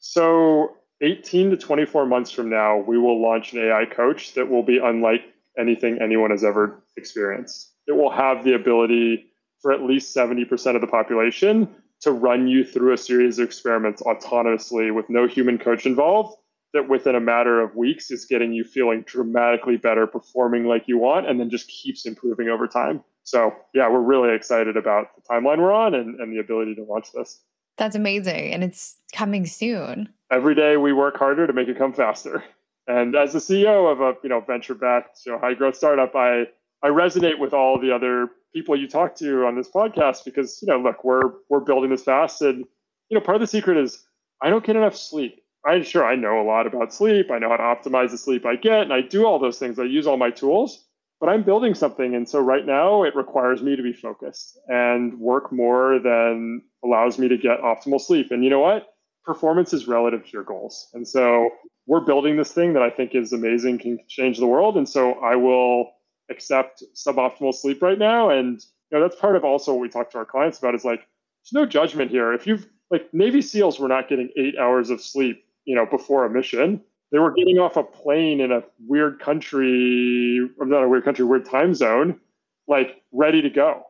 So, 0.00 0.76
18 1.02 1.50
to 1.50 1.56
24 1.56 2.06
months 2.06 2.30
from 2.30 2.50
now, 2.50 2.78
we 2.78 2.98
will 2.98 3.22
launch 3.22 3.52
an 3.52 3.60
AI 3.60 3.84
coach 3.86 4.34
that 4.34 4.48
will 4.48 4.62
be 4.62 4.78
unlike 4.78 5.22
anything 5.58 5.98
anyone 6.00 6.30
has 6.30 6.42
ever 6.42 6.82
experienced. 6.96 7.72
It 7.86 7.92
will 7.92 8.10
have 8.10 8.44
the 8.44 8.54
ability 8.54 9.26
for 9.62 9.72
at 9.72 9.82
least 9.82 10.14
70% 10.14 10.74
of 10.74 10.80
the 10.80 10.86
population 10.86 11.68
to 12.00 12.12
run 12.12 12.46
you 12.46 12.64
through 12.64 12.92
a 12.92 12.98
series 12.98 13.38
of 13.38 13.46
experiments 13.46 14.02
autonomously 14.02 14.94
with 14.94 15.08
no 15.08 15.26
human 15.26 15.58
coach 15.58 15.86
involved 15.86 16.36
that 16.76 16.88
within 16.88 17.14
a 17.14 17.20
matter 17.20 17.60
of 17.60 17.74
weeks 17.74 18.10
is 18.10 18.24
getting 18.24 18.52
you 18.52 18.64
feeling 18.64 19.02
dramatically 19.06 19.76
better, 19.76 20.06
performing 20.06 20.66
like 20.66 20.84
you 20.86 20.98
want, 20.98 21.28
and 21.28 21.40
then 21.40 21.50
just 21.50 21.68
keeps 21.68 22.06
improving 22.06 22.48
over 22.48 22.68
time. 22.68 23.02
So, 23.24 23.52
yeah, 23.74 23.90
we're 23.90 24.00
really 24.00 24.34
excited 24.34 24.76
about 24.76 25.08
the 25.16 25.22
timeline 25.22 25.58
we're 25.58 25.72
on 25.72 25.94
and, 25.94 26.20
and 26.20 26.32
the 26.32 26.38
ability 26.38 26.76
to 26.76 26.84
launch 26.84 27.12
this. 27.12 27.40
That's 27.76 27.96
amazing. 27.96 28.52
And 28.52 28.62
it's 28.62 28.98
coming 29.12 29.46
soon. 29.46 30.08
Every 30.30 30.54
day 30.54 30.76
we 30.76 30.92
work 30.92 31.16
harder 31.16 31.46
to 31.46 31.52
make 31.52 31.68
it 31.68 31.78
come 31.78 31.92
faster. 31.92 32.44
And 32.86 33.16
as 33.16 33.32
the 33.32 33.40
CEO 33.40 33.90
of 33.90 34.00
a 34.00 34.14
you 34.22 34.28
know 34.28 34.40
venture 34.40 34.74
backed 34.74 35.20
you 35.26 35.32
know 35.32 35.38
high 35.38 35.54
growth 35.54 35.76
startup, 35.76 36.14
I 36.14 36.44
I 36.82 36.88
resonate 36.88 37.38
with 37.38 37.52
all 37.52 37.80
the 37.80 37.92
other 37.92 38.28
people 38.54 38.78
you 38.78 38.88
talk 38.88 39.16
to 39.16 39.44
on 39.44 39.56
this 39.56 39.68
podcast 39.68 40.24
because 40.24 40.60
you 40.62 40.68
know 40.68 40.78
look 40.78 41.04
we're 41.04 41.32
we're 41.50 41.60
building 41.60 41.90
this 41.90 42.04
fast 42.04 42.42
and 42.42 42.64
you 43.08 43.18
know 43.18 43.20
part 43.20 43.34
of 43.34 43.40
the 43.40 43.46
secret 43.46 43.76
is 43.76 44.04
I 44.40 44.50
don't 44.50 44.64
get 44.64 44.76
enough 44.76 44.96
sleep. 44.96 45.42
I'm 45.66 45.82
sure 45.82 46.04
I 46.04 46.14
know 46.14 46.40
a 46.40 46.46
lot 46.46 46.66
about 46.66 46.94
sleep. 46.94 47.30
I 47.30 47.38
know 47.38 47.48
how 47.48 47.56
to 47.56 47.90
optimize 47.90 48.12
the 48.12 48.18
sleep 48.18 48.46
I 48.46 48.54
get, 48.54 48.82
and 48.82 48.92
I 48.92 49.00
do 49.00 49.26
all 49.26 49.38
those 49.38 49.58
things. 49.58 49.78
I 49.78 49.84
use 49.84 50.06
all 50.06 50.16
my 50.16 50.30
tools, 50.30 50.84
but 51.18 51.28
I'm 51.28 51.42
building 51.42 51.74
something, 51.74 52.14
and 52.14 52.28
so 52.28 52.40
right 52.40 52.64
now 52.64 53.02
it 53.02 53.16
requires 53.16 53.62
me 53.62 53.74
to 53.74 53.82
be 53.82 53.92
focused 53.92 54.58
and 54.68 55.18
work 55.18 55.52
more 55.52 55.98
than 55.98 56.62
allows 56.84 57.18
me 57.18 57.26
to 57.28 57.36
get 57.36 57.60
optimal 57.60 58.00
sleep. 58.00 58.30
And 58.30 58.44
you 58.44 58.50
know 58.50 58.60
what? 58.60 58.86
Performance 59.24 59.72
is 59.72 59.88
relative 59.88 60.24
to 60.24 60.30
your 60.32 60.44
goals, 60.44 60.88
and 60.94 61.06
so 61.06 61.50
we're 61.86 62.00
building 62.00 62.36
this 62.36 62.52
thing 62.52 62.74
that 62.74 62.82
I 62.82 62.90
think 62.90 63.14
is 63.16 63.32
amazing, 63.32 63.78
can 63.78 63.98
change 64.08 64.38
the 64.38 64.46
world, 64.46 64.76
and 64.76 64.88
so 64.88 65.14
I 65.14 65.34
will 65.34 65.90
accept 66.30 66.84
suboptimal 66.94 67.54
sleep 67.54 67.82
right 67.82 67.98
now. 67.98 68.30
And 68.30 68.60
you 68.92 68.98
know 68.98 69.02
that's 69.02 69.20
part 69.20 69.34
of 69.34 69.44
also 69.44 69.72
what 69.72 69.80
we 69.80 69.88
talk 69.88 70.12
to 70.12 70.18
our 70.18 70.24
clients 70.24 70.58
about 70.58 70.76
is 70.76 70.84
like 70.84 71.00
there's 71.00 71.52
no 71.52 71.66
judgment 71.66 72.12
here. 72.12 72.32
If 72.32 72.46
you've 72.46 72.68
like 72.88 73.12
Navy 73.12 73.42
SEALs 73.42 73.80
were 73.80 73.88
not 73.88 74.08
getting 74.08 74.30
eight 74.36 74.56
hours 74.58 74.90
of 74.90 75.00
sleep 75.00 75.42
you 75.66 75.74
know, 75.74 75.84
before 75.84 76.24
a 76.24 76.30
mission. 76.30 76.80
They 77.12 77.18
were 77.18 77.32
getting 77.32 77.58
off 77.58 77.76
a 77.76 77.84
plane 77.84 78.40
in 78.40 78.50
a 78.50 78.62
weird 78.86 79.20
country, 79.20 80.48
not 80.58 80.82
a 80.82 80.88
weird 80.88 81.04
country, 81.04 81.24
weird 81.24 81.44
time 81.44 81.74
zone, 81.74 82.18
like 82.66 83.02
ready 83.12 83.42
to 83.42 83.50
go. 83.50 83.82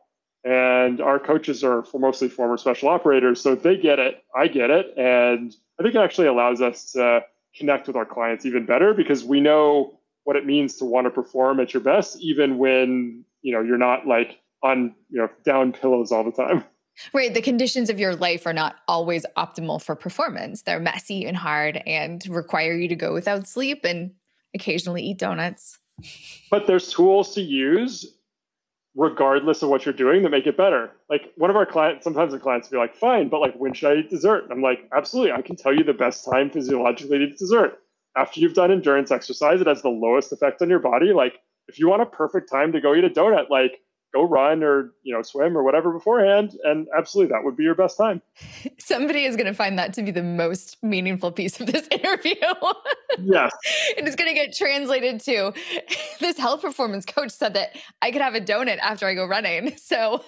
And 0.43 1.01
our 1.01 1.19
coaches 1.19 1.63
are 1.63 1.83
mostly 1.95 2.29
former 2.29 2.57
special 2.57 2.89
operators, 2.89 3.41
so 3.41 3.55
they 3.55 3.77
get 3.77 3.99
it. 3.99 4.23
I 4.35 4.47
get 4.47 4.69
it, 4.69 4.93
and 4.97 5.55
I 5.79 5.83
think 5.83 5.95
it 5.95 5.99
actually 5.99 6.27
allows 6.27 6.61
us 6.61 6.91
to 6.91 7.21
connect 7.55 7.87
with 7.87 7.95
our 7.95 8.05
clients 8.05 8.45
even 8.45 8.65
better 8.65 8.93
because 8.93 9.23
we 9.23 9.41
know 9.41 9.99
what 10.23 10.35
it 10.35 10.45
means 10.45 10.75
to 10.77 10.85
want 10.85 11.05
to 11.05 11.11
perform 11.11 11.59
at 11.59 11.73
your 11.73 11.81
best, 11.81 12.19
even 12.19 12.57
when 12.57 13.25
you 13.41 13.53
know 13.53 13.61
you're 13.61 13.77
not 13.77 14.05
like 14.05 14.39
on 14.63 14.93
you 15.09 15.19
know 15.19 15.29
down 15.43 15.73
pillows 15.73 16.11
all 16.11 16.23
the 16.23 16.31
time. 16.31 16.63
Right. 17.13 17.33
The 17.33 17.41
conditions 17.41 17.89
of 17.89 17.99
your 17.99 18.15
life 18.15 18.45
are 18.45 18.53
not 18.53 18.75
always 18.87 19.25
optimal 19.37 19.81
for 19.81 19.95
performance. 19.95 20.63
They're 20.63 20.79
messy 20.79 21.25
and 21.25 21.37
hard 21.37 21.81
and 21.85 22.25
require 22.27 22.73
you 22.73 22.87
to 22.87 22.95
go 22.95 23.13
without 23.13 23.47
sleep 23.47 23.83
and 23.83 24.11
occasionally 24.53 25.03
eat 25.03 25.19
donuts. 25.19 25.77
But 26.49 26.67
there's 26.67 26.91
tools 26.91 27.33
to 27.35 27.41
use 27.41 28.13
regardless 28.95 29.61
of 29.61 29.69
what 29.69 29.85
you're 29.85 29.93
doing 29.93 30.23
that 30.23 30.29
make 30.29 30.47
it 30.47 30.57
better. 30.57 30.91
Like 31.07 31.31
one 31.37 31.51
of 31.51 31.55
our 31.55 31.67
clients, 31.67 32.03
sometimes 32.03 32.33
the 32.33 32.39
clients 32.39 32.69
will 32.69 32.77
be 32.77 32.81
like, 32.81 32.95
fine, 32.95 33.29
but 33.29 33.39
like 33.39 33.55
when 33.55 33.73
should 33.73 33.91
I 33.91 33.99
eat 33.99 34.09
dessert? 34.09 34.43
And 34.43 34.51
I'm 34.51 34.63
like, 34.63 34.89
absolutely. 34.91 35.31
I 35.31 35.43
can 35.43 35.55
tell 35.55 35.73
you 35.73 35.83
the 35.83 35.93
best 35.93 36.25
time 36.25 36.49
physiologically 36.49 37.19
to 37.19 37.25
eat 37.25 37.37
dessert. 37.37 37.79
After 38.15 38.39
you've 38.39 38.55
done 38.55 38.71
endurance 38.71 39.11
exercise, 39.11 39.61
it 39.61 39.67
has 39.67 39.83
the 39.83 39.89
lowest 39.89 40.31
effect 40.31 40.63
on 40.63 40.69
your 40.69 40.79
body. 40.79 41.13
Like 41.13 41.39
if 41.67 41.77
you 41.77 41.87
want 41.87 42.01
a 42.01 42.07
perfect 42.07 42.49
time 42.49 42.71
to 42.71 42.81
go 42.81 42.95
eat 42.95 43.03
a 43.03 43.09
donut, 43.09 43.51
like 43.51 43.81
go 44.17 44.23
run 44.23 44.63
or 44.63 44.93
you 45.03 45.13
know 45.13 45.21
swim 45.21 45.57
or 45.57 45.63
whatever 45.63 45.91
beforehand 45.91 46.55
and 46.63 46.87
absolutely 46.97 47.31
that 47.31 47.43
would 47.43 47.55
be 47.55 47.63
your 47.63 47.75
best 47.75 47.97
time. 47.97 48.21
Somebody 48.79 49.25
is 49.25 49.35
going 49.35 49.47
to 49.47 49.53
find 49.53 49.77
that 49.77 49.93
to 49.93 50.03
be 50.03 50.11
the 50.11 50.23
most 50.23 50.77
meaningful 50.83 51.31
piece 51.31 51.59
of 51.59 51.67
this 51.67 51.87
interview. 51.91 52.35
Yes. 53.19 53.51
And 53.97 54.05
it's 54.07 54.15
going 54.15 54.29
to 54.29 54.35
get 54.35 54.55
translated 54.55 55.21
to 55.21 55.53
this 56.19 56.37
health 56.37 56.61
performance 56.61 57.05
coach 57.05 57.31
said 57.31 57.53
that 57.53 57.75
i 58.01 58.11
could 58.11 58.21
have 58.21 58.35
a 58.35 58.41
donut 58.41 58.77
after 58.79 59.07
i 59.07 59.13
go 59.13 59.25
running 59.25 59.75
so 59.77 60.23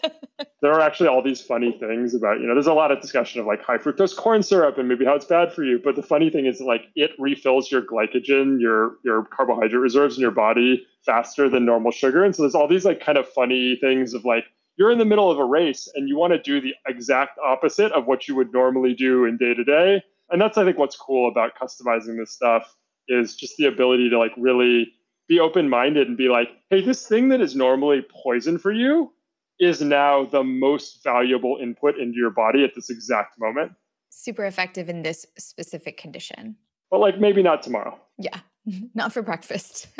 there 0.61 0.73
are 0.73 0.81
actually 0.81 1.07
all 1.07 1.21
these 1.21 1.41
funny 1.41 1.77
things 1.79 2.13
about 2.13 2.39
you 2.39 2.47
know 2.47 2.53
there's 2.53 2.67
a 2.67 2.73
lot 2.73 2.91
of 2.91 3.01
discussion 3.01 3.39
of 3.39 3.47
like 3.47 3.63
high 3.63 3.77
fructose 3.77 4.15
corn 4.15 4.43
syrup 4.43 4.77
and 4.77 4.87
maybe 4.87 5.05
how 5.05 5.15
it's 5.15 5.25
bad 5.25 5.53
for 5.53 5.63
you 5.63 5.79
but 5.83 5.95
the 5.95 6.03
funny 6.03 6.29
thing 6.29 6.45
is 6.45 6.59
like 6.59 6.87
it 6.95 7.11
refills 7.17 7.71
your 7.71 7.81
glycogen 7.81 8.59
your 8.59 8.97
your 9.03 9.23
carbohydrate 9.25 9.81
reserves 9.81 10.17
in 10.17 10.21
your 10.21 10.31
body 10.31 10.85
faster 11.05 11.49
than 11.49 11.65
normal 11.65 11.91
sugar. 11.91 12.23
And 12.23 12.35
so 12.35 12.43
there's 12.43 12.55
all 12.55 12.67
these 12.67 12.85
like 12.85 12.99
kind 12.99 13.17
of 13.17 13.27
funny 13.27 13.77
things 13.77 14.13
of 14.13 14.25
like 14.25 14.45
you're 14.77 14.91
in 14.91 14.97
the 14.97 15.05
middle 15.05 15.29
of 15.31 15.39
a 15.39 15.45
race 15.45 15.89
and 15.95 16.07
you 16.07 16.17
want 16.17 16.33
to 16.33 16.39
do 16.39 16.61
the 16.61 16.73
exact 16.87 17.37
opposite 17.43 17.91
of 17.93 18.05
what 18.05 18.27
you 18.27 18.35
would 18.35 18.53
normally 18.53 18.93
do 18.93 19.25
in 19.25 19.37
day 19.37 19.53
to 19.53 19.63
day. 19.63 20.03
And 20.29 20.41
that's 20.41 20.57
I 20.57 20.63
think 20.63 20.77
what's 20.77 20.95
cool 20.95 21.27
about 21.27 21.57
customizing 21.59 22.17
this 22.17 22.31
stuff 22.31 22.75
is 23.07 23.35
just 23.35 23.57
the 23.57 23.65
ability 23.65 24.09
to 24.09 24.19
like 24.19 24.33
really 24.37 24.93
be 25.27 25.39
open 25.39 25.69
minded 25.69 26.07
and 26.07 26.17
be 26.17 26.29
like, 26.29 26.49
hey, 26.69 26.81
this 26.81 27.07
thing 27.07 27.29
that 27.29 27.41
is 27.41 27.55
normally 27.55 28.05
poison 28.23 28.57
for 28.57 28.71
you 28.71 29.11
is 29.59 29.81
now 29.81 30.25
the 30.25 30.43
most 30.43 31.03
valuable 31.03 31.57
input 31.61 31.97
into 31.97 32.17
your 32.17 32.29
body 32.29 32.63
at 32.63 32.75
this 32.75 32.89
exact 32.89 33.39
moment. 33.39 33.73
Super 34.09 34.45
effective 34.45 34.89
in 34.89 35.03
this 35.03 35.25
specific 35.37 35.97
condition. 35.97 36.55
But 36.89 36.99
like 36.99 37.19
maybe 37.19 37.43
not 37.43 37.61
tomorrow. 37.61 37.99
Yeah, 38.17 38.39
not 38.95 39.13
for 39.13 39.21
breakfast. 39.21 39.87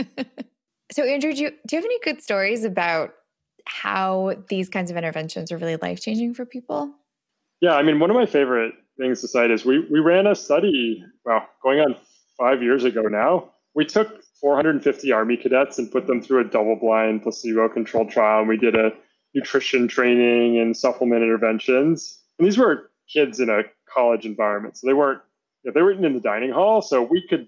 So, 0.92 1.04
Andrew, 1.04 1.34
do 1.34 1.44
you, 1.44 1.50
do 1.68 1.76
you 1.76 1.78
have 1.78 1.86
any 1.86 2.00
good 2.04 2.22
stories 2.22 2.64
about 2.64 3.14
how 3.66 4.34
these 4.50 4.70
kinds 4.70 4.90
of 4.90 4.98
interventions 4.98 5.52
are 5.52 5.58
really 5.58 5.78
life 5.78 6.02
changing 6.02 6.34
for 6.34 6.46
people? 6.46 6.92
Yeah, 7.62 7.76
I 7.76 7.84
mean, 7.84 8.00
one 8.00 8.10
of 8.10 8.16
my 8.16 8.26
favorite 8.26 8.74
things 8.98 9.22
to 9.22 9.28
cite 9.28 9.52
is 9.52 9.66
we, 9.66 9.80
we 9.92 10.00
ran 10.00 10.26
a 10.26 10.36
study, 10.36 11.04
well, 11.26 11.48
going 11.62 11.80
on 11.80 11.96
five 12.38 12.64
years 12.64 12.86
ago 12.86 13.04
now. 13.04 13.52
We 13.76 13.86
took 13.86 14.24
450 14.42 15.12
Army 15.12 15.38
cadets 15.38 15.78
and 15.78 15.92
put 15.92 16.08
them 16.08 16.22
through 16.22 16.42
a 16.42 16.44
double 16.46 16.76
blind, 16.76 17.22
placebo 17.22 17.70
controlled 17.70 18.10
trial. 18.10 18.40
And 18.40 18.50
we 18.50 18.58
did 18.58 18.76
a 18.76 18.92
nutrition 19.34 19.88
training 19.88 20.60
and 20.60 20.76
supplement 20.76 21.24
interventions. 21.24 22.20
And 22.38 22.48
these 22.48 22.58
were 22.58 22.90
kids 23.12 23.40
in 23.40 23.50
a 23.50 23.64
college 23.94 24.26
environment. 24.26 24.78
So 24.78 24.88
they 24.88 24.94
weren't, 24.94 25.22
you 25.64 25.72
know, 25.72 25.74
they 25.74 25.82
weren't 25.82 26.04
in 26.04 26.14
the 26.14 26.20
dining 26.20 26.52
hall. 26.52 26.82
So 26.82 27.04
we 27.04 27.26
could 27.28 27.48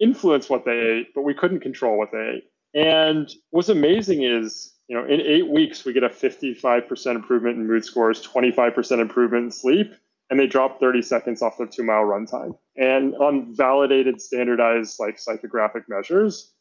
influence 0.00 0.48
what 0.48 0.64
they 0.64 0.78
ate, 0.78 1.14
but 1.14 1.22
we 1.22 1.34
couldn't 1.34 1.60
control 1.60 1.98
what 1.98 2.10
they 2.12 2.36
ate. 2.36 2.44
And 2.74 3.30
what's 3.50 3.68
amazing 3.68 4.22
is, 4.22 4.72
you 4.88 4.96
know, 4.96 5.04
in 5.04 5.20
eight 5.20 5.48
weeks, 5.48 5.84
we 5.84 5.92
get 5.92 6.02
a 6.02 6.08
55% 6.08 7.14
improvement 7.14 7.56
in 7.58 7.66
mood 7.66 7.84
scores, 7.84 8.26
25% 8.26 9.00
improvement 9.00 9.44
in 9.44 9.50
sleep, 9.50 9.92
and 10.30 10.38
they 10.38 10.46
drop 10.46 10.80
30 10.80 11.02
seconds 11.02 11.42
off 11.42 11.58
their 11.58 11.66
two 11.66 11.82
mile 11.82 12.04
run 12.04 12.26
time 12.26 12.54
and 12.76 13.14
on 13.16 13.54
validated, 13.54 14.20
standardized, 14.20 14.98
like 14.98 15.18
psychographic 15.18 15.84
measures. 15.88 16.52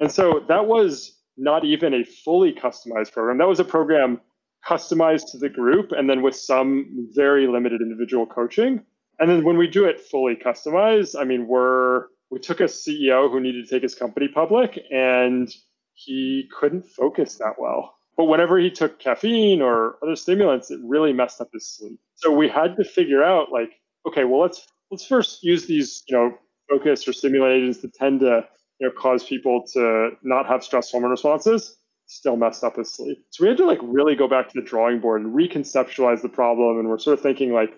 And 0.00 0.10
so 0.10 0.44
that 0.48 0.66
was 0.66 1.18
not 1.36 1.64
even 1.64 1.94
a 1.94 2.04
fully 2.04 2.52
customized 2.52 3.12
program. 3.12 3.38
That 3.38 3.48
was 3.48 3.60
a 3.60 3.64
program 3.64 4.20
customized 4.66 5.30
to 5.32 5.38
the 5.38 5.48
group 5.48 5.92
and 5.92 6.08
then 6.08 6.22
with 6.22 6.34
some 6.34 7.08
very 7.14 7.46
limited 7.46 7.82
individual 7.82 8.26
coaching. 8.26 8.82
And 9.18 9.30
then 9.30 9.44
when 9.44 9.56
we 9.56 9.66
do 9.66 9.84
it 9.84 10.00
fully 10.00 10.36
customized, 10.36 11.18
I 11.18 11.24
mean, 11.24 11.46
we're 11.46 12.06
we 12.30 12.40
took 12.40 12.60
a 12.60 12.64
CEO 12.64 13.30
who 13.30 13.40
needed 13.40 13.66
to 13.66 13.70
take 13.70 13.82
his 13.82 13.94
company 13.94 14.28
public 14.28 14.80
and 14.90 15.54
he 15.92 16.48
couldn't 16.58 16.86
focus 16.86 17.36
that 17.36 17.54
well. 17.58 17.94
But 18.16 18.24
whenever 18.24 18.58
he 18.58 18.70
took 18.70 18.98
caffeine 18.98 19.60
or 19.60 19.96
other 20.02 20.16
stimulants, 20.16 20.70
it 20.70 20.80
really 20.82 21.12
messed 21.12 21.40
up 21.40 21.50
his 21.52 21.66
sleep. 21.66 21.98
So 22.16 22.32
we 22.32 22.48
had 22.48 22.76
to 22.76 22.84
figure 22.84 23.22
out 23.22 23.52
like, 23.52 23.70
okay, 24.06 24.24
well 24.24 24.40
let's 24.40 24.66
let's 24.90 25.06
first 25.06 25.42
use 25.42 25.66
these, 25.66 26.02
you 26.08 26.16
know, 26.16 26.32
focus 26.68 27.06
or 27.06 27.12
stimulant 27.12 27.52
agents 27.52 27.80
that 27.82 27.94
tend 27.94 28.20
to, 28.20 28.46
you 28.80 28.88
know, 28.88 28.92
cause 28.92 29.24
people 29.24 29.64
to 29.72 30.10
not 30.22 30.46
have 30.46 30.64
stress 30.64 30.90
hormone 30.90 31.10
responses, 31.10 31.76
still 32.06 32.36
messed 32.36 32.64
up 32.64 32.76
his 32.76 32.92
sleep. 32.92 33.24
So 33.30 33.44
we 33.44 33.48
had 33.48 33.56
to 33.58 33.66
like 33.66 33.78
really 33.82 34.14
go 34.14 34.28
back 34.28 34.48
to 34.48 34.60
the 34.60 34.66
drawing 34.66 35.00
board 35.00 35.22
and 35.22 35.34
reconceptualize 35.34 36.22
the 36.22 36.28
problem. 36.28 36.78
And 36.78 36.88
we're 36.88 36.98
sort 36.98 37.18
of 37.18 37.22
thinking 37.22 37.52
like 37.52 37.74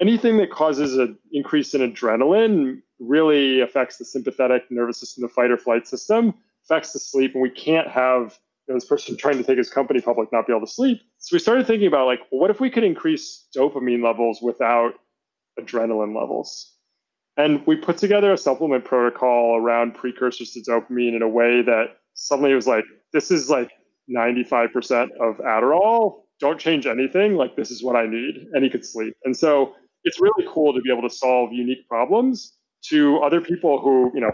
anything 0.00 0.38
that 0.38 0.50
causes 0.50 0.96
an 0.96 1.18
increase 1.32 1.74
in 1.74 1.80
adrenaline 1.80 2.80
really 2.98 3.60
affects 3.60 3.98
the 3.98 4.04
sympathetic 4.04 4.64
nervous 4.70 4.98
system, 4.98 5.22
the 5.22 5.28
fight 5.28 5.50
or 5.50 5.56
flight 5.56 5.86
system, 5.86 6.34
affects 6.64 6.92
the 6.92 6.98
sleep, 6.98 7.34
and 7.34 7.42
we 7.42 7.50
can't 7.50 7.88
have 7.88 8.38
you 8.66 8.74
know, 8.74 8.76
this 8.76 8.88
person 8.88 9.16
trying 9.16 9.38
to 9.38 9.44
take 9.44 9.58
his 9.58 9.70
company 9.70 10.00
public 10.00 10.30
not 10.32 10.46
be 10.46 10.52
able 10.52 10.66
to 10.66 10.72
sleep. 10.72 11.00
So 11.18 11.34
we 11.34 11.38
started 11.38 11.66
thinking 11.66 11.88
about 11.88 12.06
like, 12.06 12.20
what 12.30 12.50
if 12.50 12.60
we 12.60 12.70
could 12.70 12.84
increase 12.84 13.46
dopamine 13.56 14.04
levels 14.04 14.40
without 14.42 14.94
adrenaline 15.58 16.14
levels? 16.18 16.74
And 17.38 17.64
we 17.66 17.76
put 17.76 17.98
together 17.98 18.32
a 18.32 18.36
supplement 18.36 18.84
protocol 18.84 19.56
around 19.56 19.94
precursors 19.94 20.50
to 20.50 20.60
dopamine 20.60 21.14
in 21.14 21.22
a 21.22 21.28
way 21.28 21.62
that 21.62 21.96
suddenly 22.14 22.50
it 22.50 22.56
was 22.56 22.66
like, 22.66 22.84
this 23.12 23.30
is 23.30 23.48
like 23.48 23.70
95% 24.14 25.10
of 25.20 25.38
Adderall. 25.38 26.22
Don't 26.40 26.58
change 26.58 26.86
anything. 26.86 27.36
Like, 27.36 27.54
this 27.54 27.70
is 27.70 27.82
what 27.82 27.94
I 27.94 28.06
need. 28.06 28.48
And 28.52 28.64
he 28.64 28.70
could 28.70 28.84
sleep. 28.84 29.14
And 29.24 29.36
so 29.36 29.74
it's 30.02 30.20
really 30.20 30.48
cool 30.52 30.74
to 30.74 30.80
be 30.80 30.90
able 30.90 31.08
to 31.08 31.14
solve 31.14 31.52
unique 31.52 31.88
problems 31.88 32.56
to 32.86 33.18
other 33.18 33.40
people 33.40 33.80
who, 33.80 34.10
you 34.14 34.20
know, 34.20 34.32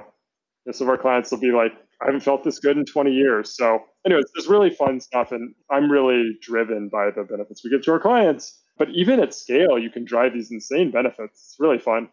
some 0.72 0.86
of 0.86 0.90
our 0.90 0.98
clients 0.98 1.30
will 1.30 1.40
be 1.40 1.52
like, 1.52 1.72
I 2.00 2.06
haven't 2.06 2.20
felt 2.20 2.42
this 2.42 2.58
good 2.58 2.78
in 2.78 2.86
20 2.86 3.12
years. 3.12 3.54
So, 3.54 3.80
anyways, 4.06 4.24
it's 4.34 4.48
really 4.48 4.70
fun 4.70 4.98
stuff. 5.00 5.30
And 5.30 5.54
I'm 5.70 5.90
really 5.90 6.38
driven 6.40 6.88
by 6.88 7.10
the 7.10 7.24
benefits 7.24 7.62
we 7.62 7.70
give 7.70 7.82
to 7.82 7.92
our 7.92 8.00
clients. 8.00 8.62
But 8.78 8.88
even 8.94 9.20
at 9.20 9.34
scale, 9.34 9.78
you 9.78 9.90
can 9.90 10.06
drive 10.06 10.32
these 10.32 10.50
insane 10.50 10.90
benefits. 10.90 11.32
It's 11.32 11.56
really 11.58 11.78
fun. 11.78 12.08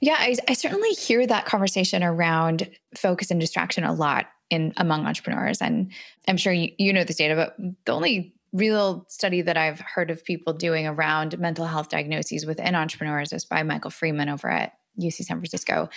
Yeah, 0.00 0.16
I, 0.18 0.34
I 0.48 0.54
certainly 0.54 0.90
hear 0.90 1.26
that 1.26 1.44
conversation 1.44 2.02
around 2.02 2.70
focus 2.96 3.30
and 3.30 3.40
distraction 3.40 3.84
a 3.84 3.92
lot 3.92 4.26
in 4.48 4.72
among 4.76 5.06
entrepreneurs. 5.06 5.60
And 5.60 5.92
I'm 6.26 6.36
sure 6.36 6.52
you, 6.52 6.72
you 6.78 6.92
know 6.92 7.04
this 7.04 7.16
data, 7.16 7.34
but 7.34 7.56
the 7.84 7.92
only 7.92 8.34
real 8.52 9.04
study 9.08 9.42
that 9.42 9.56
I've 9.56 9.80
heard 9.80 10.10
of 10.10 10.24
people 10.24 10.52
doing 10.52 10.86
around 10.86 11.38
mental 11.38 11.66
health 11.66 11.88
diagnoses 11.88 12.46
within 12.46 12.74
entrepreneurs 12.74 13.32
is 13.32 13.44
by 13.44 13.62
Michael 13.62 13.90
Freeman 13.90 14.28
over 14.28 14.50
at 14.50 14.72
UC 15.00 15.24
San 15.24 15.38
Francisco. 15.38 15.88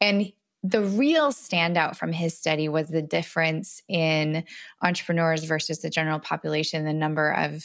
And 0.00 0.32
the 0.62 0.82
real 0.82 1.32
standout 1.32 1.96
from 1.96 2.12
his 2.12 2.36
study 2.36 2.68
was 2.68 2.88
the 2.88 3.02
difference 3.02 3.82
in 3.88 4.44
entrepreneurs 4.82 5.44
versus 5.44 5.80
the 5.80 5.90
general 5.90 6.20
population, 6.20 6.84
the 6.84 6.92
number 6.92 7.32
of 7.32 7.64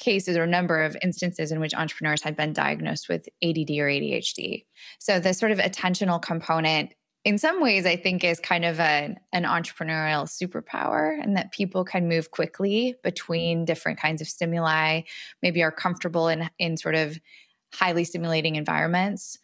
cases 0.00 0.36
or 0.36 0.46
number 0.46 0.82
of 0.82 0.96
instances 1.02 1.52
in 1.52 1.60
which 1.60 1.74
entrepreneurs 1.74 2.22
had 2.22 2.34
been 2.34 2.52
diagnosed 2.52 3.08
with 3.08 3.28
ADD 3.42 3.70
or 3.78 3.86
ADHD. 3.86 4.64
So 4.98 5.20
the 5.20 5.32
sort 5.32 5.52
of 5.52 5.58
attentional 5.58 6.20
component 6.20 6.92
in 7.24 7.36
some 7.36 7.60
ways 7.60 7.84
I 7.84 7.96
think 7.96 8.24
is 8.24 8.40
kind 8.40 8.64
of 8.64 8.80
a, 8.80 9.14
an 9.32 9.44
entrepreneurial 9.44 10.26
superpower 10.26 11.22
and 11.22 11.36
that 11.36 11.52
people 11.52 11.84
can 11.84 12.08
move 12.08 12.30
quickly 12.30 12.96
between 13.04 13.66
different 13.66 14.00
kinds 14.00 14.22
of 14.22 14.28
stimuli, 14.28 15.02
maybe 15.42 15.62
are 15.62 15.70
comfortable 15.70 16.28
in 16.28 16.48
in 16.58 16.76
sort 16.76 16.94
of 16.94 17.18
highly 17.74 18.04
stimulating 18.04 18.56
environments. 18.56 19.38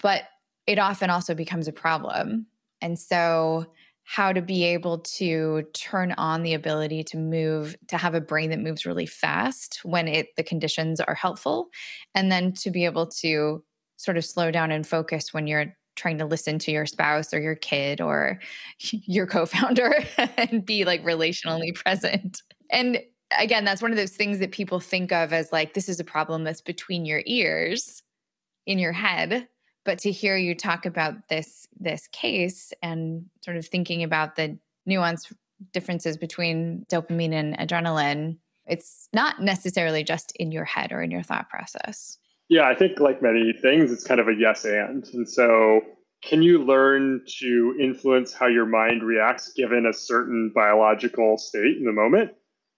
But 0.00 0.22
it 0.66 0.78
often 0.78 1.10
also 1.10 1.34
becomes 1.34 1.66
a 1.66 1.72
problem. 1.72 2.46
And 2.80 2.98
so 2.98 3.66
how 4.10 4.32
to 4.32 4.42
be 4.42 4.64
able 4.64 4.98
to 4.98 5.62
turn 5.72 6.10
on 6.18 6.42
the 6.42 6.52
ability 6.52 7.04
to 7.04 7.16
move 7.16 7.76
to 7.86 7.96
have 7.96 8.12
a 8.12 8.20
brain 8.20 8.50
that 8.50 8.58
moves 8.58 8.84
really 8.84 9.06
fast 9.06 9.78
when 9.84 10.08
it 10.08 10.34
the 10.36 10.42
conditions 10.42 10.98
are 10.98 11.14
helpful 11.14 11.68
and 12.12 12.30
then 12.30 12.52
to 12.52 12.72
be 12.72 12.84
able 12.84 13.06
to 13.06 13.62
sort 13.98 14.16
of 14.16 14.24
slow 14.24 14.50
down 14.50 14.72
and 14.72 14.84
focus 14.84 15.32
when 15.32 15.46
you're 15.46 15.72
trying 15.94 16.18
to 16.18 16.24
listen 16.24 16.58
to 16.58 16.72
your 16.72 16.86
spouse 16.86 17.32
or 17.32 17.40
your 17.40 17.54
kid 17.54 18.00
or 18.00 18.40
your 18.80 19.28
co-founder 19.28 20.04
and 20.36 20.66
be 20.66 20.84
like 20.84 21.04
relationally 21.04 21.72
present. 21.72 22.42
And 22.68 23.00
again 23.38 23.64
that's 23.64 23.80
one 23.80 23.92
of 23.92 23.96
those 23.96 24.16
things 24.16 24.40
that 24.40 24.50
people 24.50 24.80
think 24.80 25.12
of 25.12 25.32
as 25.32 25.52
like 25.52 25.74
this 25.74 25.88
is 25.88 26.00
a 26.00 26.04
problem 26.04 26.42
that's 26.42 26.62
between 26.62 27.04
your 27.04 27.22
ears 27.26 28.02
in 28.66 28.76
your 28.76 28.92
head 28.92 29.46
but 29.84 29.98
to 30.00 30.10
hear 30.10 30.36
you 30.36 30.54
talk 30.54 30.86
about 30.86 31.28
this 31.28 31.66
this 31.78 32.06
case 32.08 32.72
and 32.82 33.26
sort 33.44 33.56
of 33.56 33.66
thinking 33.66 34.02
about 34.02 34.36
the 34.36 34.58
nuanced 34.88 35.32
differences 35.72 36.16
between 36.16 36.86
dopamine 36.90 37.32
and 37.32 37.56
adrenaline 37.58 38.36
it's 38.66 39.08
not 39.12 39.42
necessarily 39.42 40.04
just 40.04 40.32
in 40.36 40.52
your 40.52 40.64
head 40.64 40.92
or 40.92 41.02
in 41.02 41.10
your 41.10 41.22
thought 41.22 41.48
process. 41.48 42.18
Yeah 42.48 42.68
i 42.68 42.74
think 42.74 43.00
like 43.00 43.22
many 43.22 43.52
things 43.52 43.92
it's 43.92 44.04
kind 44.04 44.20
of 44.20 44.28
a 44.28 44.34
yes 44.34 44.64
and. 44.64 45.04
And 45.12 45.28
so 45.28 45.80
can 46.22 46.42
you 46.42 46.62
learn 46.62 47.22
to 47.38 47.76
influence 47.80 48.32
how 48.34 48.46
your 48.46 48.66
mind 48.66 49.02
reacts 49.02 49.52
given 49.54 49.86
a 49.86 49.92
certain 49.92 50.52
biological 50.54 51.38
state 51.38 51.78
in 51.78 51.84
the 51.84 51.92
moment 51.92 52.32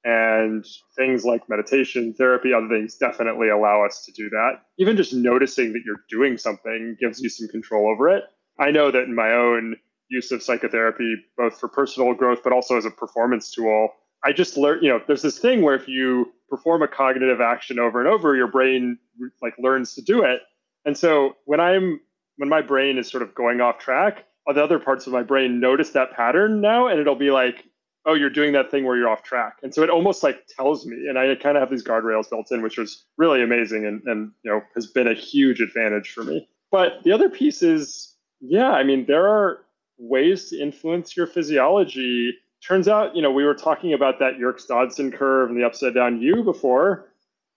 and 0.05 0.67
things 0.97 1.25
like 1.25 1.49
meditation, 1.49 2.12
therapy, 2.15 2.53
other 2.53 2.69
things 2.69 2.97
definitely 2.97 3.49
allow 3.49 3.85
us 3.85 4.05
to 4.05 4.12
do 4.12 4.29
that. 4.31 4.62
Even 4.79 4.97
just 4.97 5.15
noticing 5.15 5.73
that 5.73 5.83
you're 5.85 6.05
doing 6.11 6.37
something 6.37 6.97
gives 7.01 7.21
you 7.21 7.29
some 7.29 7.49
control 7.49 7.88
over 7.88 8.09
it. 8.09 8.25
I 8.59 8.71
know 8.71 8.91
that 8.91 9.05
in 9.05 9.15
my 9.15 9.33
own 9.33 9.77
use 10.09 10.33
of 10.33 10.43
psychotherapy, 10.43 11.17
both 11.37 11.59
for 11.59 11.69
personal 11.69 12.15
growth, 12.15 12.41
but 12.43 12.53
also 12.53 12.77
as 12.77 12.85
a 12.85 12.91
performance 12.91 13.51
tool, 13.51 13.91
I 14.25 14.33
just 14.33 14.57
learned, 14.57 14.83
you 14.83 14.88
know, 14.88 15.01
there's 15.07 15.23
this 15.23 15.38
thing 15.38 15.62
where 15.62 15.75
if 15.75 15.88
you 15.88 16.33
perform 16.49 16.83
a 16.83 16.88
cognitive 16.88 17.41
action 17.41 17.79
over 17.79 17.99
and 17.99 18.09
over, 18.09 18.37
your 18.37 18.49
brain 18.49 18.99
like 19.41 19.55
learns 19.59 19.95
to 19.95 20.03
do 20.03 20.23
it. 20.23 20.43
And 20.85 20.97
so 20.97 21.37
when 21.45 21.61
I'm, 21.61 22.01
when 22.37 22.49
my 22.49 22.61
brain 22.61 22.99
is 22.99 23.11
sort 23.11 23.23
of 23.23 23.35
going 23.35 23.61
off 23.61 23.79
track, 23.79 24.25
the 24.53 24.62
other 24.62 24.79
parts 24.79 25.07
of 25.07 25.12
my 25.12 25.23
brain 25.23 25.61
notice 25.61 25.91
that 25.91 26.12
pattern 26.12 26.61
now 26.61 26.88
and 26.88 27.01
it'll 27.01 27.15
be 27.15 27.31
like, 27.31 27.65
oh, 28.05 28.15
you're 28.15 28.31
doing 28.31 28.53
that 28.53 28.71
thing 28.71 28.85
where 28.85 28.97
you're 28.97 29.09
off 29.09 29.23
track. 29.23 29.59
And 29.62 29.75
so 29.75 29.83
it 29.83 29.91
almost 29.91 30.23
like 30.23 30.47
tells 30.49 30.87
me, 30.87 31.09
and 31.09 31.19
I 31.19 31.35
kind 31.37 31.57
of 31.57 31.61
have 31.61 31.71
these 31.71 31.85
guardrails 31.85 32.29
built 32.29 32.51
in, 32.51 32.62
which 32.62 32.79
is 32.79 33.05
really 33.17 33.43
amazing 33.43 33.87
and, 33.87 34.03
and, 34.05 34.33
you 34.43 34.51
know, 34.51 34.62
has 34.75 34.87
been 34.87 35.07
a 35.07 35.15
huge 35.15 35.61
advantage 35.61 36.11
for 36.11 36.25
me. 36.25 36.49
But 36.71 37.03
the 37.05 37.12
other 37.12 37.29
piece 37.29 37.62
is, 37.62 38.17
yeah, 38.41 38.71
I 38.71 38.83
mean, 38.83 39.07
there 39.07 39.29
are 39.29 39.61
ways 39.99 40.51
to 40.51 40.61
influence 40.61 41.17
your 41.17 41.27
physiology. 41.27 42.35
Turns 42.67 42.88
out, 42.88 43.15
you 43.15 43.23
know, 43.23 43.31
we 43.31 43.45
were 43.45 43.55
talking 43.55 43.93
about 43.93 44.19
that 44.19 44.38
Yerkes 44.38 44.67
Dodson 44.67 45.12
curve 45.12 45.51
and 45.51 45.59
the 45.59 45.65
upside 45.65 45.95
down 45.95 46.21
U 46.21 46.43
before. 46.43 47.09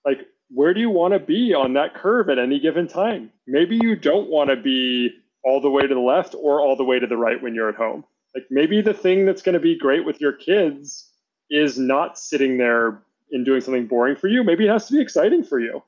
Like, 0.05 0.27
where 0.49 0.75
do 0.75 0.79
you 0.79 0.91
want 0.91 1.13
to 1.13 1.19
be 1.19 1.55
on 1.55 1.73
that 1.73 1.95
curve 1.95 2.29
at 2.29 2.37
any 2.37 2.59
given 2.59 2.87
time? 2.87 3.31
Maybe 3.47 3.79
you 3.81 3.95
don't 3.95 4.29
want 4.29 4.51
to 4.51 4.55
be 4.55 5.09
all 5.43 5.59
the 5.59 5.69
way 5.69 5.87
to 5.87 5.93
the 5.93 5.99
left 5.99 6.35
or 6.35 6.61
all 6.61 6.75
the 6.75 6.83
way 6.83 6.99
to 6.99 7.07
the 7.07 7.17
right 7.17 7.41
when 7.41 7.55
you're 7.55 7.69
at 7.69 7.75
home 7.75 8.03
like 8.35 8.45
maybe 8.51 8.81
the 8.81 8.93
thing 8.93 9.25
that's 9.25 9.41
going 9.41 9.53
to 9.53 9.59
be 9.59 9.77
great 9.77 10.05
with 10.05 10.19
your 10.19 10.33
kids 10.33 11.09
is 11.49 11.79
not 11.79 12.19
sitting 12.19 12.57
there 12.57 13.01
and 13.31 13.45
doing 13.45 13.61
something 13.61 13.87
boring 13.87 14.15
for 14.15 14.27
you. 14.27 14.43
Maybe 14.43 14.65
it 14.65 14.71
has 14.71 14.87
to 14.87 14.93
be 14.93 15.01
exciting 15.01 15.43
for 15.43 15.59
you. 15.59 15.81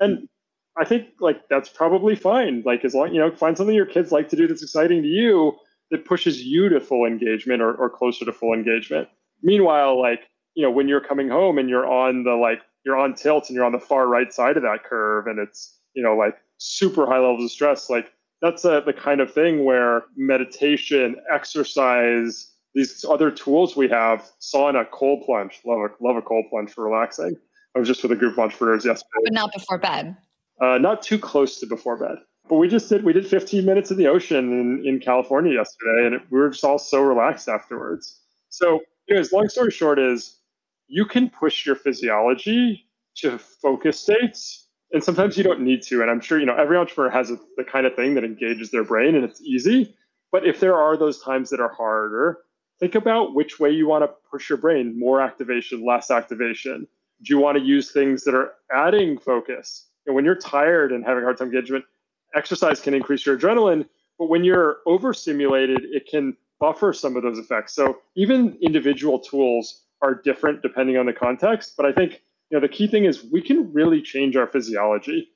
And 0.00 0.28
I 0.76 0.84
think 0.84 1.08
like 1.20 1.48
that's 1.48 1.68
probably 1.68 2.16
fine. 2.16 2.62
Like 2.66 2.84
as 2.84 2.94
long 2.94 3.14
you 3.14 3.20
know, 3.20 3.30
find 3.30 3.56
something 3.56 3.74
your 3.74 3.86
kids 3.86 4.10
like 4.10 4.28
to 4.30 4.36
do 4.36 4.48
that's 4.48 4.62
exciting 4.62 5.02
to 5.02 5.08
you 5.08 5.54
that 5.90 6.04
pushes 6.04 6.42
you 6.42 6.68
to 6.70 6.80
full 6.80 7.04
engagement 7.04 7.62
or, 7.62 7.74
or 7.74 7.88
closer 7.88 8.24
to 8.24 8.32
full 8.32 8.54
engagement. 8.54 9.08
Meanwhile, 9.42 10.00
like, 10.00 10.22
you 10.54 10.62
know, 10.62 10.70
when 10.70 10.88
you're 10.88 11.00
coming 11.00 11.28
home 11.28 11.58
and 11.58 11.68
you're 11.68 11.86
on 11.86 12.24
the 12.24 12.32
like 12.32 12.62
you're 12.84 12.96
on 12.96 13.14
tilt 13.14 13.48
and 13.48 13.54
you're 13.54 13.64
on 13.64 13.72
the 13.72 13.78
far 13.78 14.08
right 14.08 14.32
side 14.32 14.56
of 14.56 14.62
that 14.64 14.84
curve 14.84 15.26
and 15.26 15.38
it's, 15.38 15.78
you 15.94 16.02
know, 16.02 16.16
like 16.16 16.36
super 16.58 17.06
high 17.06 17.18
levels 17.18 17.44
of 17.44 17.50
stress, 17.50 17.88
like 17.88 18.12
that's 18.42 18.64
a, 18.64 18.82
the 18.84 18.92
kind 18.92 19.20
of 19.20 19.32
thing 19.32 19.64
where 19.64 20.02
meditation, 20.16 21.16
exercise, 21.32 22.50
these 22.74 23.04
other 23.08 23.30
tools 23.30 23.76
we 23.76 23.88
have, 23.88 24.28
sauna, 24.40 24.90
cold 24.90 25.24
plunge, 25.24 25.60
love 25.64 25.78
a, 25.78 26.04
love 26.04 26.16
a 26.16 26.22
cold 26.22 26.46
plunge 26.50 26.70
for 26.70 26.84
relaxing. 26.84 27.36
I 27.74 27.78
was 27.78 27.88
just 27.88 28.02
with 28.02 28.12
a 28.12 28.16
group 28.16 28.32
of 28.34 28.40
entrepreneurs 28.40 28.84
yesterday. 28.84 29.08
But 29.24 29.32
not 29.32 29.52
before 29.52 29.78
bed. 29.78 30.16
Uh, 30.60 30.78
not 30.78 31.02
too 31.02 31.18
close 31.18 31.58
to 31.60 31.66
before 31.66 31.96
bed. 31.96 32.16
But 32.48 32.56
we 32.56 32.68
just 32.68 32.88
did 32.88 33.04
we 33.04 33.12
did 33.12 33.26
15 33.26 33.64
minutes 33.64 33.90
in 33.90 33.96
the 33.96 34.08
ocean 34.08 34.52
in, 34.52 34.82
in 34.84 34.98
California 34.98 35.52
yesterday, 35.52 36.06
and 36.06 36.14
it, 36.16 36.22
we 36.30 36.40
were 36.40 36.50
just 36.50 36.64
all 36.64 36.78
so 36.78 37.00
relaxed 37.00 37.48
afterwards. 37.48 38.20
So, 38.48 38.80
anyways, 39.08 39.32
long 39.32 39.48
story 39.48 39.70
short 39.70 39.98
is 39.98 40.38
you 40.88 41.06
can 41.06 41.30
push 41.30 41.64
your 41.64 41.76
physiology 41.76 42.84
to 43.16 43.38
focus 43.38 44.00
states 44.00 44.61
and 44.92 45.02
sometimes 45.02 45.36
you 45.36 45.44
don't 45.44 45.60
need 45.60 45.82
to. 45.82 46.02
And 46.02 46.10
I'm 46.10 46.20
sure 46.20 46.38
you 46.38 46.46
know 46.46 46.56
every 46.56 46.76
entrepreneur 46.76 47.10
has 47.10 47.30
a, 47.30 47.38
the 47.56 47.64
kind 47.64 47.86
of 47.86 47.94
thing 47.94 48.14
that 48.14 48.24
engages 48.24 48.70
their 48.70 48.84
brain, 48.84 49.14
and 49.14 49.24
it's 49.24 49.40
easy. 49.40 49.94
But 50.30 50.46
if 50.46 50.60
there 50.60 50.76
are 50.76 50.96
those 50.96 51.20
times 51.22 51.50
that 51.50 51.60
are 51.60 51.72
harder, 51.72 52.38
think 52.80 52.94
about 52.94 53.34
which 53.34 53.60
way 53.60 53.70
you 53.70 53.86
want 53.86 54.04
to 54.04 54.10
push 54.30 54.48
your 54.48 54.58
brain: 54.58 54.98
more 54.98 55.20
activation, 55.20 55.84
less 55.86 56.10
activation. 56.10 56.86
Do 57.22 57.34
you 57.34 57.38
want 57.38 57.58
to 57.58 57.64
use 57.64 57.92
things 57.92 58.24
that 58.24 58.34
are 58.34 58.52
adding 58.72 59.18
focus? 59.18 59.86
And 60.06 60.16
when 60.16 60.24
you're 60.24 60.34
tired 60.34 60.90
and 60.92 61.04
having 61.04 61.22
a 61.22 61.26
hard 61.26 61.38
time 61.38 61.48
engagement, 61.48 61.84
exercise 62.34 62.80
can 62.80 62.94
increase 62.94 63.24
your 63.24 63.38
adrenaline. 63.38 63.86
But 64.18 64.28
when 64.28 64.44
you're 64.44 64.78
overstimulated, 64.86 65.84
it 65.84 66.06
can 66.08 66.36
buffer 66.58 66.92
some 66.92 67.16
of 67.16 67.22
those 67.22 67.38
effects. 67.38 67.74
So 67.74 67.98
even 68.14 68.56
individual 68.60 69.18
tools 69.18 69.82
are 70.00 70.14
different 70.14 70.62
depending 70.62 70.96
on 70.96 71.06
the 71.06 71.12
context. 71.12 71.74
But 71.76 71.86
I 71.86 71.92
think 71.92 72.22
know, 72.56 72.60
the 72.60 72.68
key 72.68 72.86
thing 72.86 73.04
is 73.04 73.24
we 73.24 73.42
can 73.42 73.72
really 73.72 74.02
change 74.02 74.36
our 74.36 74.46
physiology 74.46 75.28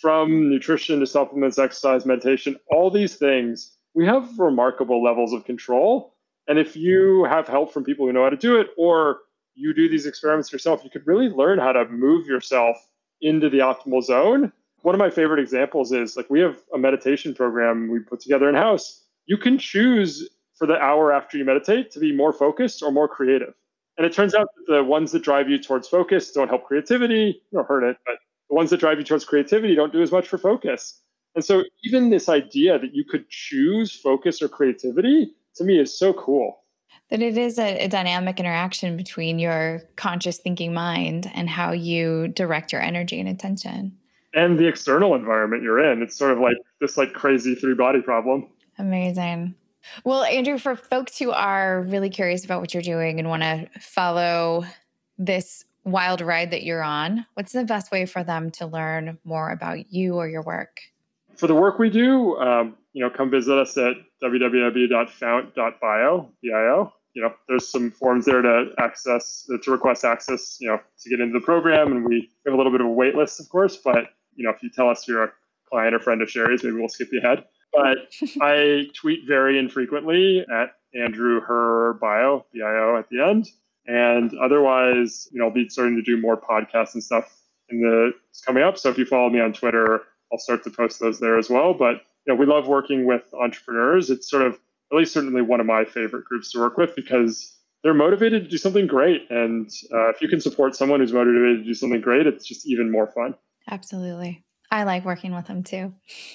from 0.00 0.50
nutrition 0.50 1.00
to 1.00 1.06
supplements, 1.06 1.58
exercise, 1.58 2.04
meditation, 2.04 2.56
all 2.68 2.90
these 2.90 3.16
things. 3.16 3.76
We 3.94 4.06
have 4.06 4.38
remarkable 4.38 5.02
levels 5.02 5.32
of 5.32 5.44
control. 5.44 6.14
And 6.48 6.58
if 6.58 6.76
you 6.76 7.24
have 7.24 7.46
help 7.46 7.72
from 7.72 7.84
people 7.84 8.06
who 8.06 8.12
know 8.12 8.24
how 8.24 8.30
to 8.30 8.36
do 8.36 8.60
it, 8.60 8.68
or 8.76 9.20
you 9.54 9.72
do 9.72 9.88
these 9.88 10.06
experiments 10.06 10.52
yourself, 10.52 10.82
you 10.84 10.90
could 10.90 11.06
really 11.06 11.28
learn 11.28 11.58
how 11.58 11.72
to 11.72 11.88
move 11.88 12.26
yourself 12.26 12.76
into 13.20 13.48
the 13.48 13.58
optimal 13.58 14.02
zone. 14.02 14.52
One 14.82 14.94
of 14.94 14.98
my 14.98 15.10
favorite 15.10 15.40
examples 15.40 15.92
is 15.92 16.16
like 16.16 16.28
we 16.28 16.40
have 16.40 16.58
a 16.74 16.78
meditation 16.78 17.34
program 17.34 17.88
we 17.88 18.00
put 18.00 18.20
together 18.20 18.48
in 18.48 18.54
house. 18.54 19.02
You 19.26 19.38
can 19.38 19.58
choose 19.58 20.28
for 20.56 20.66
the 20.66 20.78
hour 20.78 21.12
after 21.12 21.38
you 21.38 21.44
meditate 21.44 21.90
to 21.92 22.00
be 22.00 22.14
more 22.14 22.32
focused 22.32 22.82
or 22.82 22.90
more 22.92 23.08
creative. 23.08 23.54
And 23.96 24.06
it 24.06 24.12
turns 24.12 24.34
out 24.34 24.48
that 24.56 24.72
the 24.74 24.84
ones 24.84 25.12
that 25.12 25.22
drive 25.22 25.48
you 25.48 25.58
towards 25.58 25.88
focus 25.88 26.32
don't 26.32 26.48
help 26.48 26.64
creativity, 26.64 27.42
or 27.52 27.64
hurt 27.64 27.84
it, 27.84 27.96
but 28.04 28.16
the 28.48 28.54
ones 28.54 28.70
that 28.70 28.78
drive 28.80 28.98
you 28.98 29.04
towards 29.04 29.24
creativity 29.24 29.74
don't 29.74 29.92
do 29.92 30.02
as 30.02 30.10
much 30.12 30.28
for 30.28 30.38
focus. 30.38 31.00
And 31.34 31.44
so 31.44 31.64
even 31.84 32.10
this 32.10 32.28
idea 32.28 32.78
that 32.78 32.94
you 32.94 33.04
could 33.04 33.28
choose 33.28 33.94
focus 33.94 34.40
or 34.42 34.48
creativity 34.48 35.32
to 35.56 35.64
me 35.64 35.78
is 35.80 35.96
so 35.98 36.12
cool. 36.12 36.60
That 37.10 37.22
it 37.22 37.36
is 37.36 37.58
a, 37.58 37.84
a 37.84 37.88
dynamic 37.88 38.40
interaction 38.40 38.96
between 38.96 39.38
your 39.38 39.82
conscious 39.96 40.38
thinking 40.38 40.72
mind 40.72 41.30
and 41.34 41.48
how 41.48 41.72
you 41.72 42.28
direct 42.28 42.72
your 42.72 42.82
energy 42.82 43.20
and 43.20 43.28
attention. 43.28 43.96
and 44.34 44.58
the 44.58 44.66
external 44.66 45.14
environment 45.14 45.62
you're 45.62 45.78
in. 45.92 46.02
It's 46.02 46.16
sort 46.16 46.32
of 46.32 46.38
like 46.38 46.56
this 46.80 46.96
like 46.96 47.12
crazy 47.12 47.54
three 47.54 47.74
body 47.74 48.02
problem. 48.02 48.48
Amazing. 48.78 49.54
Well, 50.04 50.24
Andrew, 50.24 50.58
for 50.58 50.76
folks 50.76 51.18
who 51.18 51.30
are 51.30 51.82
really 51.82 52.10
curious 52.10 52.44
about 52.44 52.60
what 52.60 52.74
you're 52.74 52.82
doing 52.82 53.18
and 53.18 53.28
want 53.28 53.42
to 53.42 53.68
follow 53.80 54.64
this 55.18 55.64
wild 55.84 56.20
ride 56.20 56.50
that 56.50 56.62
you're 56.62 56.82
on, 56.82 57.26
what's 57.34 57.52
the 57.52 57.64
best 57.64 57.92
way 57.92 58.06
for 58.06 58.24
them 58.24 58.50
to 58.52 58.66
learn 58.66 59.18
more 59.24 59.50
about 59.50 59.92
you 59.92 60.16
or 60.16 60.28
your 60.28 60.42
work? 60.42 60.80
For 61.36 61.46
the 61.46 61.54
work 61.54 61.78
we 61.78 61.90
do, 61.90 62.36
um, 62.38 62.76
you 62.92 63.02
know, 63.02 63.10
come 63.10 63.30
visit 63.30 63.58
us 63.58 63.76
at 63.76 63.94
www.fount.bio, 64.22 66.30
bio. 66.42 66.92
You 67.14 67.22
know, 67.22 67.32
there's 67.48 67.68
some 67.68 67.92
forms 67.92 68.24
there 68.24 68.42
to 68.42 68.70
access, 68.78 69.48
to 69.62 69.70
request 69.70 70.04
access, 70.04 70.56
you 70.60 70.68
know, 70.68 70.80
to 71.00 71.10
get 71.10 71.20
into 71.20 71.38
the 71.38 71.44
program. 71.44 71.92
And 71.92 72.04
we 72.04 72.28
have 72.44 72.54
a 72.54 72.56
little 72.56 72.72
bit 72.72 72.80
of 72.80 72.88
a 72.88 72.90
wait 72.90 73.14
list, 73.14 73.38
of 73.38 73.48
course, 73.48 73.76
but, 73.76 74.06
you 74.34 74.44
know, 74.44 74.50
if 74.50 74.62
you 74.62 74.70
tell 74.70 74.88
us 74.88 75.06
you're 75.06 75.24
a 75.24 75.32
client 75.68 75.94
or 75.94 76.00
friend 76.00 76.22
of 76.22 76.30
Sherry's, 76.30 76.64
maybe 76.64 76.76
we'll 76.76 76.88
skip 76.88 77.08
you 77.12 77.20
ahead. 77.20 77.44
But 77.74 77.98
I 78.40 78.86
tweet 78.94 79.20
very 79.26 79.58
infrequently 79.58 80.40
at 80.40 80.74
Andrew 80.94 81.40
Herr 81.46 81.94
Bio, 81.94 82.46
B-I-O 82.52 82.96
at 82.98 83.08
the 83.08 83.20
end. 83.20 83.48
And 83.86 84.32
otherwise, 84.38 85.28
you 85.32 85.38
know, 85.40 85.46
I'll 85.46 85.52
be 85.52 85.68
starting 85.68 85.96
to 85.96 86.02
do 86.02 86.20
more 86.20 86.40
podcasts 86.40 86.94
and 86.94 87.02
stuff 87.02 87.36
in 87.68 87.80
the 87.80 88.12
coming 88.46 88.62
up. 88.62 88.78
So 88.78 88.90
if 88.90 88.98
you 88.98 89.04
follow 89.04 89.28
me 89.28 89.40
on 89.40 89.52
Twitter, 89.52 90.02
I'll 90.32 90.38
start 90.38 90.64
to 90.64 90.70
post 90.70 91.00
those 91.00 91.20
there 91.20 91.38
as 91.38 91.50
well. 91.50 91.74
But 91.74 92.02
you 92.26 92.32
know, 92.32 92.36
we 92.36 92.46
love 92.46 92.66
working 92.66 93.06
with 93.06 93.22
entrepreneurs. 93.34 94.10
It's 94.10 94.30
sort 94.30 94.46
of 94.46 94.54
at 94.54 94.96
least 94.96 95.12
certainly 95.12 95.42
one 95.42 95.60
of 95.60 95.66
my 95.66 95.84
favorite 95.84 96.24
groups 96.24 96.52
to 96.52 96.60
work 96.60 96.76
with 96.76 96.94
because 96.94 97.56
they're 97.82 97.94
motivated 97.94 98.44
to 98.44 98.50
do 98.50 98.56
something 98.56 98.86
great. 98.86 99.30
And 99.30 99.68
uh, 99.92 100.08
if 100.10 100.22
you 100.22 100.28
can 100.28 100.40
support 100.40 100.74
someone 100.74 101.00
who's 101.00 101.12
motivated 101.12 101.58
to 101.58 101.64
do 101.64 101.74
something 101.74 102.00
great, 102.00 102.26
it's 102.26 102.46
just 102.46 102.66
even 102.66 102.90
more 102.90 103.06
fun. 103.08 103.34
Absolutely. 103.70 104.43
I 104.70 104.84
like 104.84 105.04
working 105.04 105.34
with 105.34 105.46
them 105.46 105.62
too. 105.62 105.94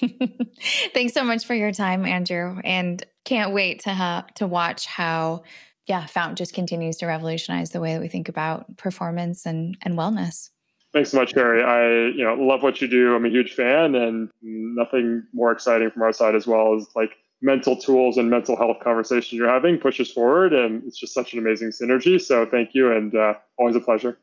Thanks 0.94 1.12
so 1.12 1.24
much 1.24 1.44
for 1.44 1.54
your 1.54 1.72
time, 1.72 2.06
Andrew, 2.06 2.58
and 2.64 3.04
can't 3.24 3.52
wait 3.52 3.80
to 3.80 3.90
ha- 3.94 4.26
to 4.36 4.46
watch 4.46 4.86
how 4.86 5.42
yeah, 5.86 6.06
Fount 6.06 6.38
just 6.38 6.54
continues 6.54 6.98
to 6.98 7.06
revolutionize 7.06 7.70
the 7.70 7.80
way 7.80 7.94
that 7.94 8.00
we 8.00 8.06
think 8.06 8.28
about 8.28 8.76
performance 8.76 9.44
and, 9.44 9.76
and 9.82 9.98
wellness. 9.98 10.50
Thanks 10.92 11.10
so 11.10 11.18
much, 11.18 11.32
Sherry. 11.34 11.62
I 11.62 12.16
you 12.16 12.24
know 12.24 12.34
love 12.34 12.62
what 12.62 12.80
you 12.80 12.88
do. 12.88 13.14
I'm 13.14 13.24
a 13.24 13.28
huge 13.28 13.54
fan, 13.54 13.94
and 13.94 14.28
nothing 14.42 15.24
more 15.32 15.52
exciting 15.52 15.90
from 15.90 16.02
our 16.02 16.12
side 16.12 16.34
as 16.34 16.46
well 16.46 16.76
as 16.76 16.86
like 16.96 17.10
mental 17.42 17.76
tools 17.76 18.18
and 18.18 18.28
mental 18.28 18.56
health 18.56 18.78
conversations 18.82 19.32
you're 19.32 19.48
having 19.48 19.78
pushes 19.78 20.10
forward, 20.10 20.52
and 20.52 20.82
it's 20.84 20.98
just 20.98 21.14
such 21.14 21.32
an 21.32 21.38
amazing 21.38 21.70
synergy. 21.70 22.20
So 22.20 22.44
thank 22.44 22.70
you, 22.74 22.92
and 22.92 23.14
uh, 23.14 23.34
always 23.58 23.76
a 23.76 23.80
pleasure. 23.80 24.18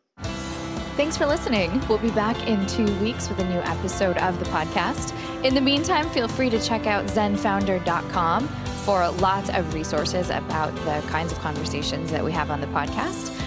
Thanks 0.97 1.15
for 1.15 1.27
listening. 1.27 1.79
We'll 1.87 1.99
be 1.99 2.09
back 2.09 2.47
in 2.47 2.65
two 2.65 2.91
weeks 2.99 3.29
with 3.29 3.37
a 3.37 3.43
new 3.47 3.59
episode 3.59 4.17
of 4.17 4.39
the 4.39 4.45
podcast. 4.45 5.13
In 5.45 5.53
the 5.53 5.61
meantime, 5.61 6.09
feel 6.09 6.27
free 6.27 6.49
to 6.49 6.59
check 6.59 6.87
out 6.87 7.05
zenfounder.com 7.05 8.47
for 8.47 9.07
lots 9.21 9.51
of 9.51 9.75
resources 9.75 10.31
about 10.31 10.73
the 10.77 11.07
kinds 11.07 11.31
of 11.31 11.37
conversations 11.37 12.09
that 12.09 12.25
we 12.25 12.31
have 12.31 12.49
on 12.49 12.61
the 12.61 12.67
podcast. 12.67 13.31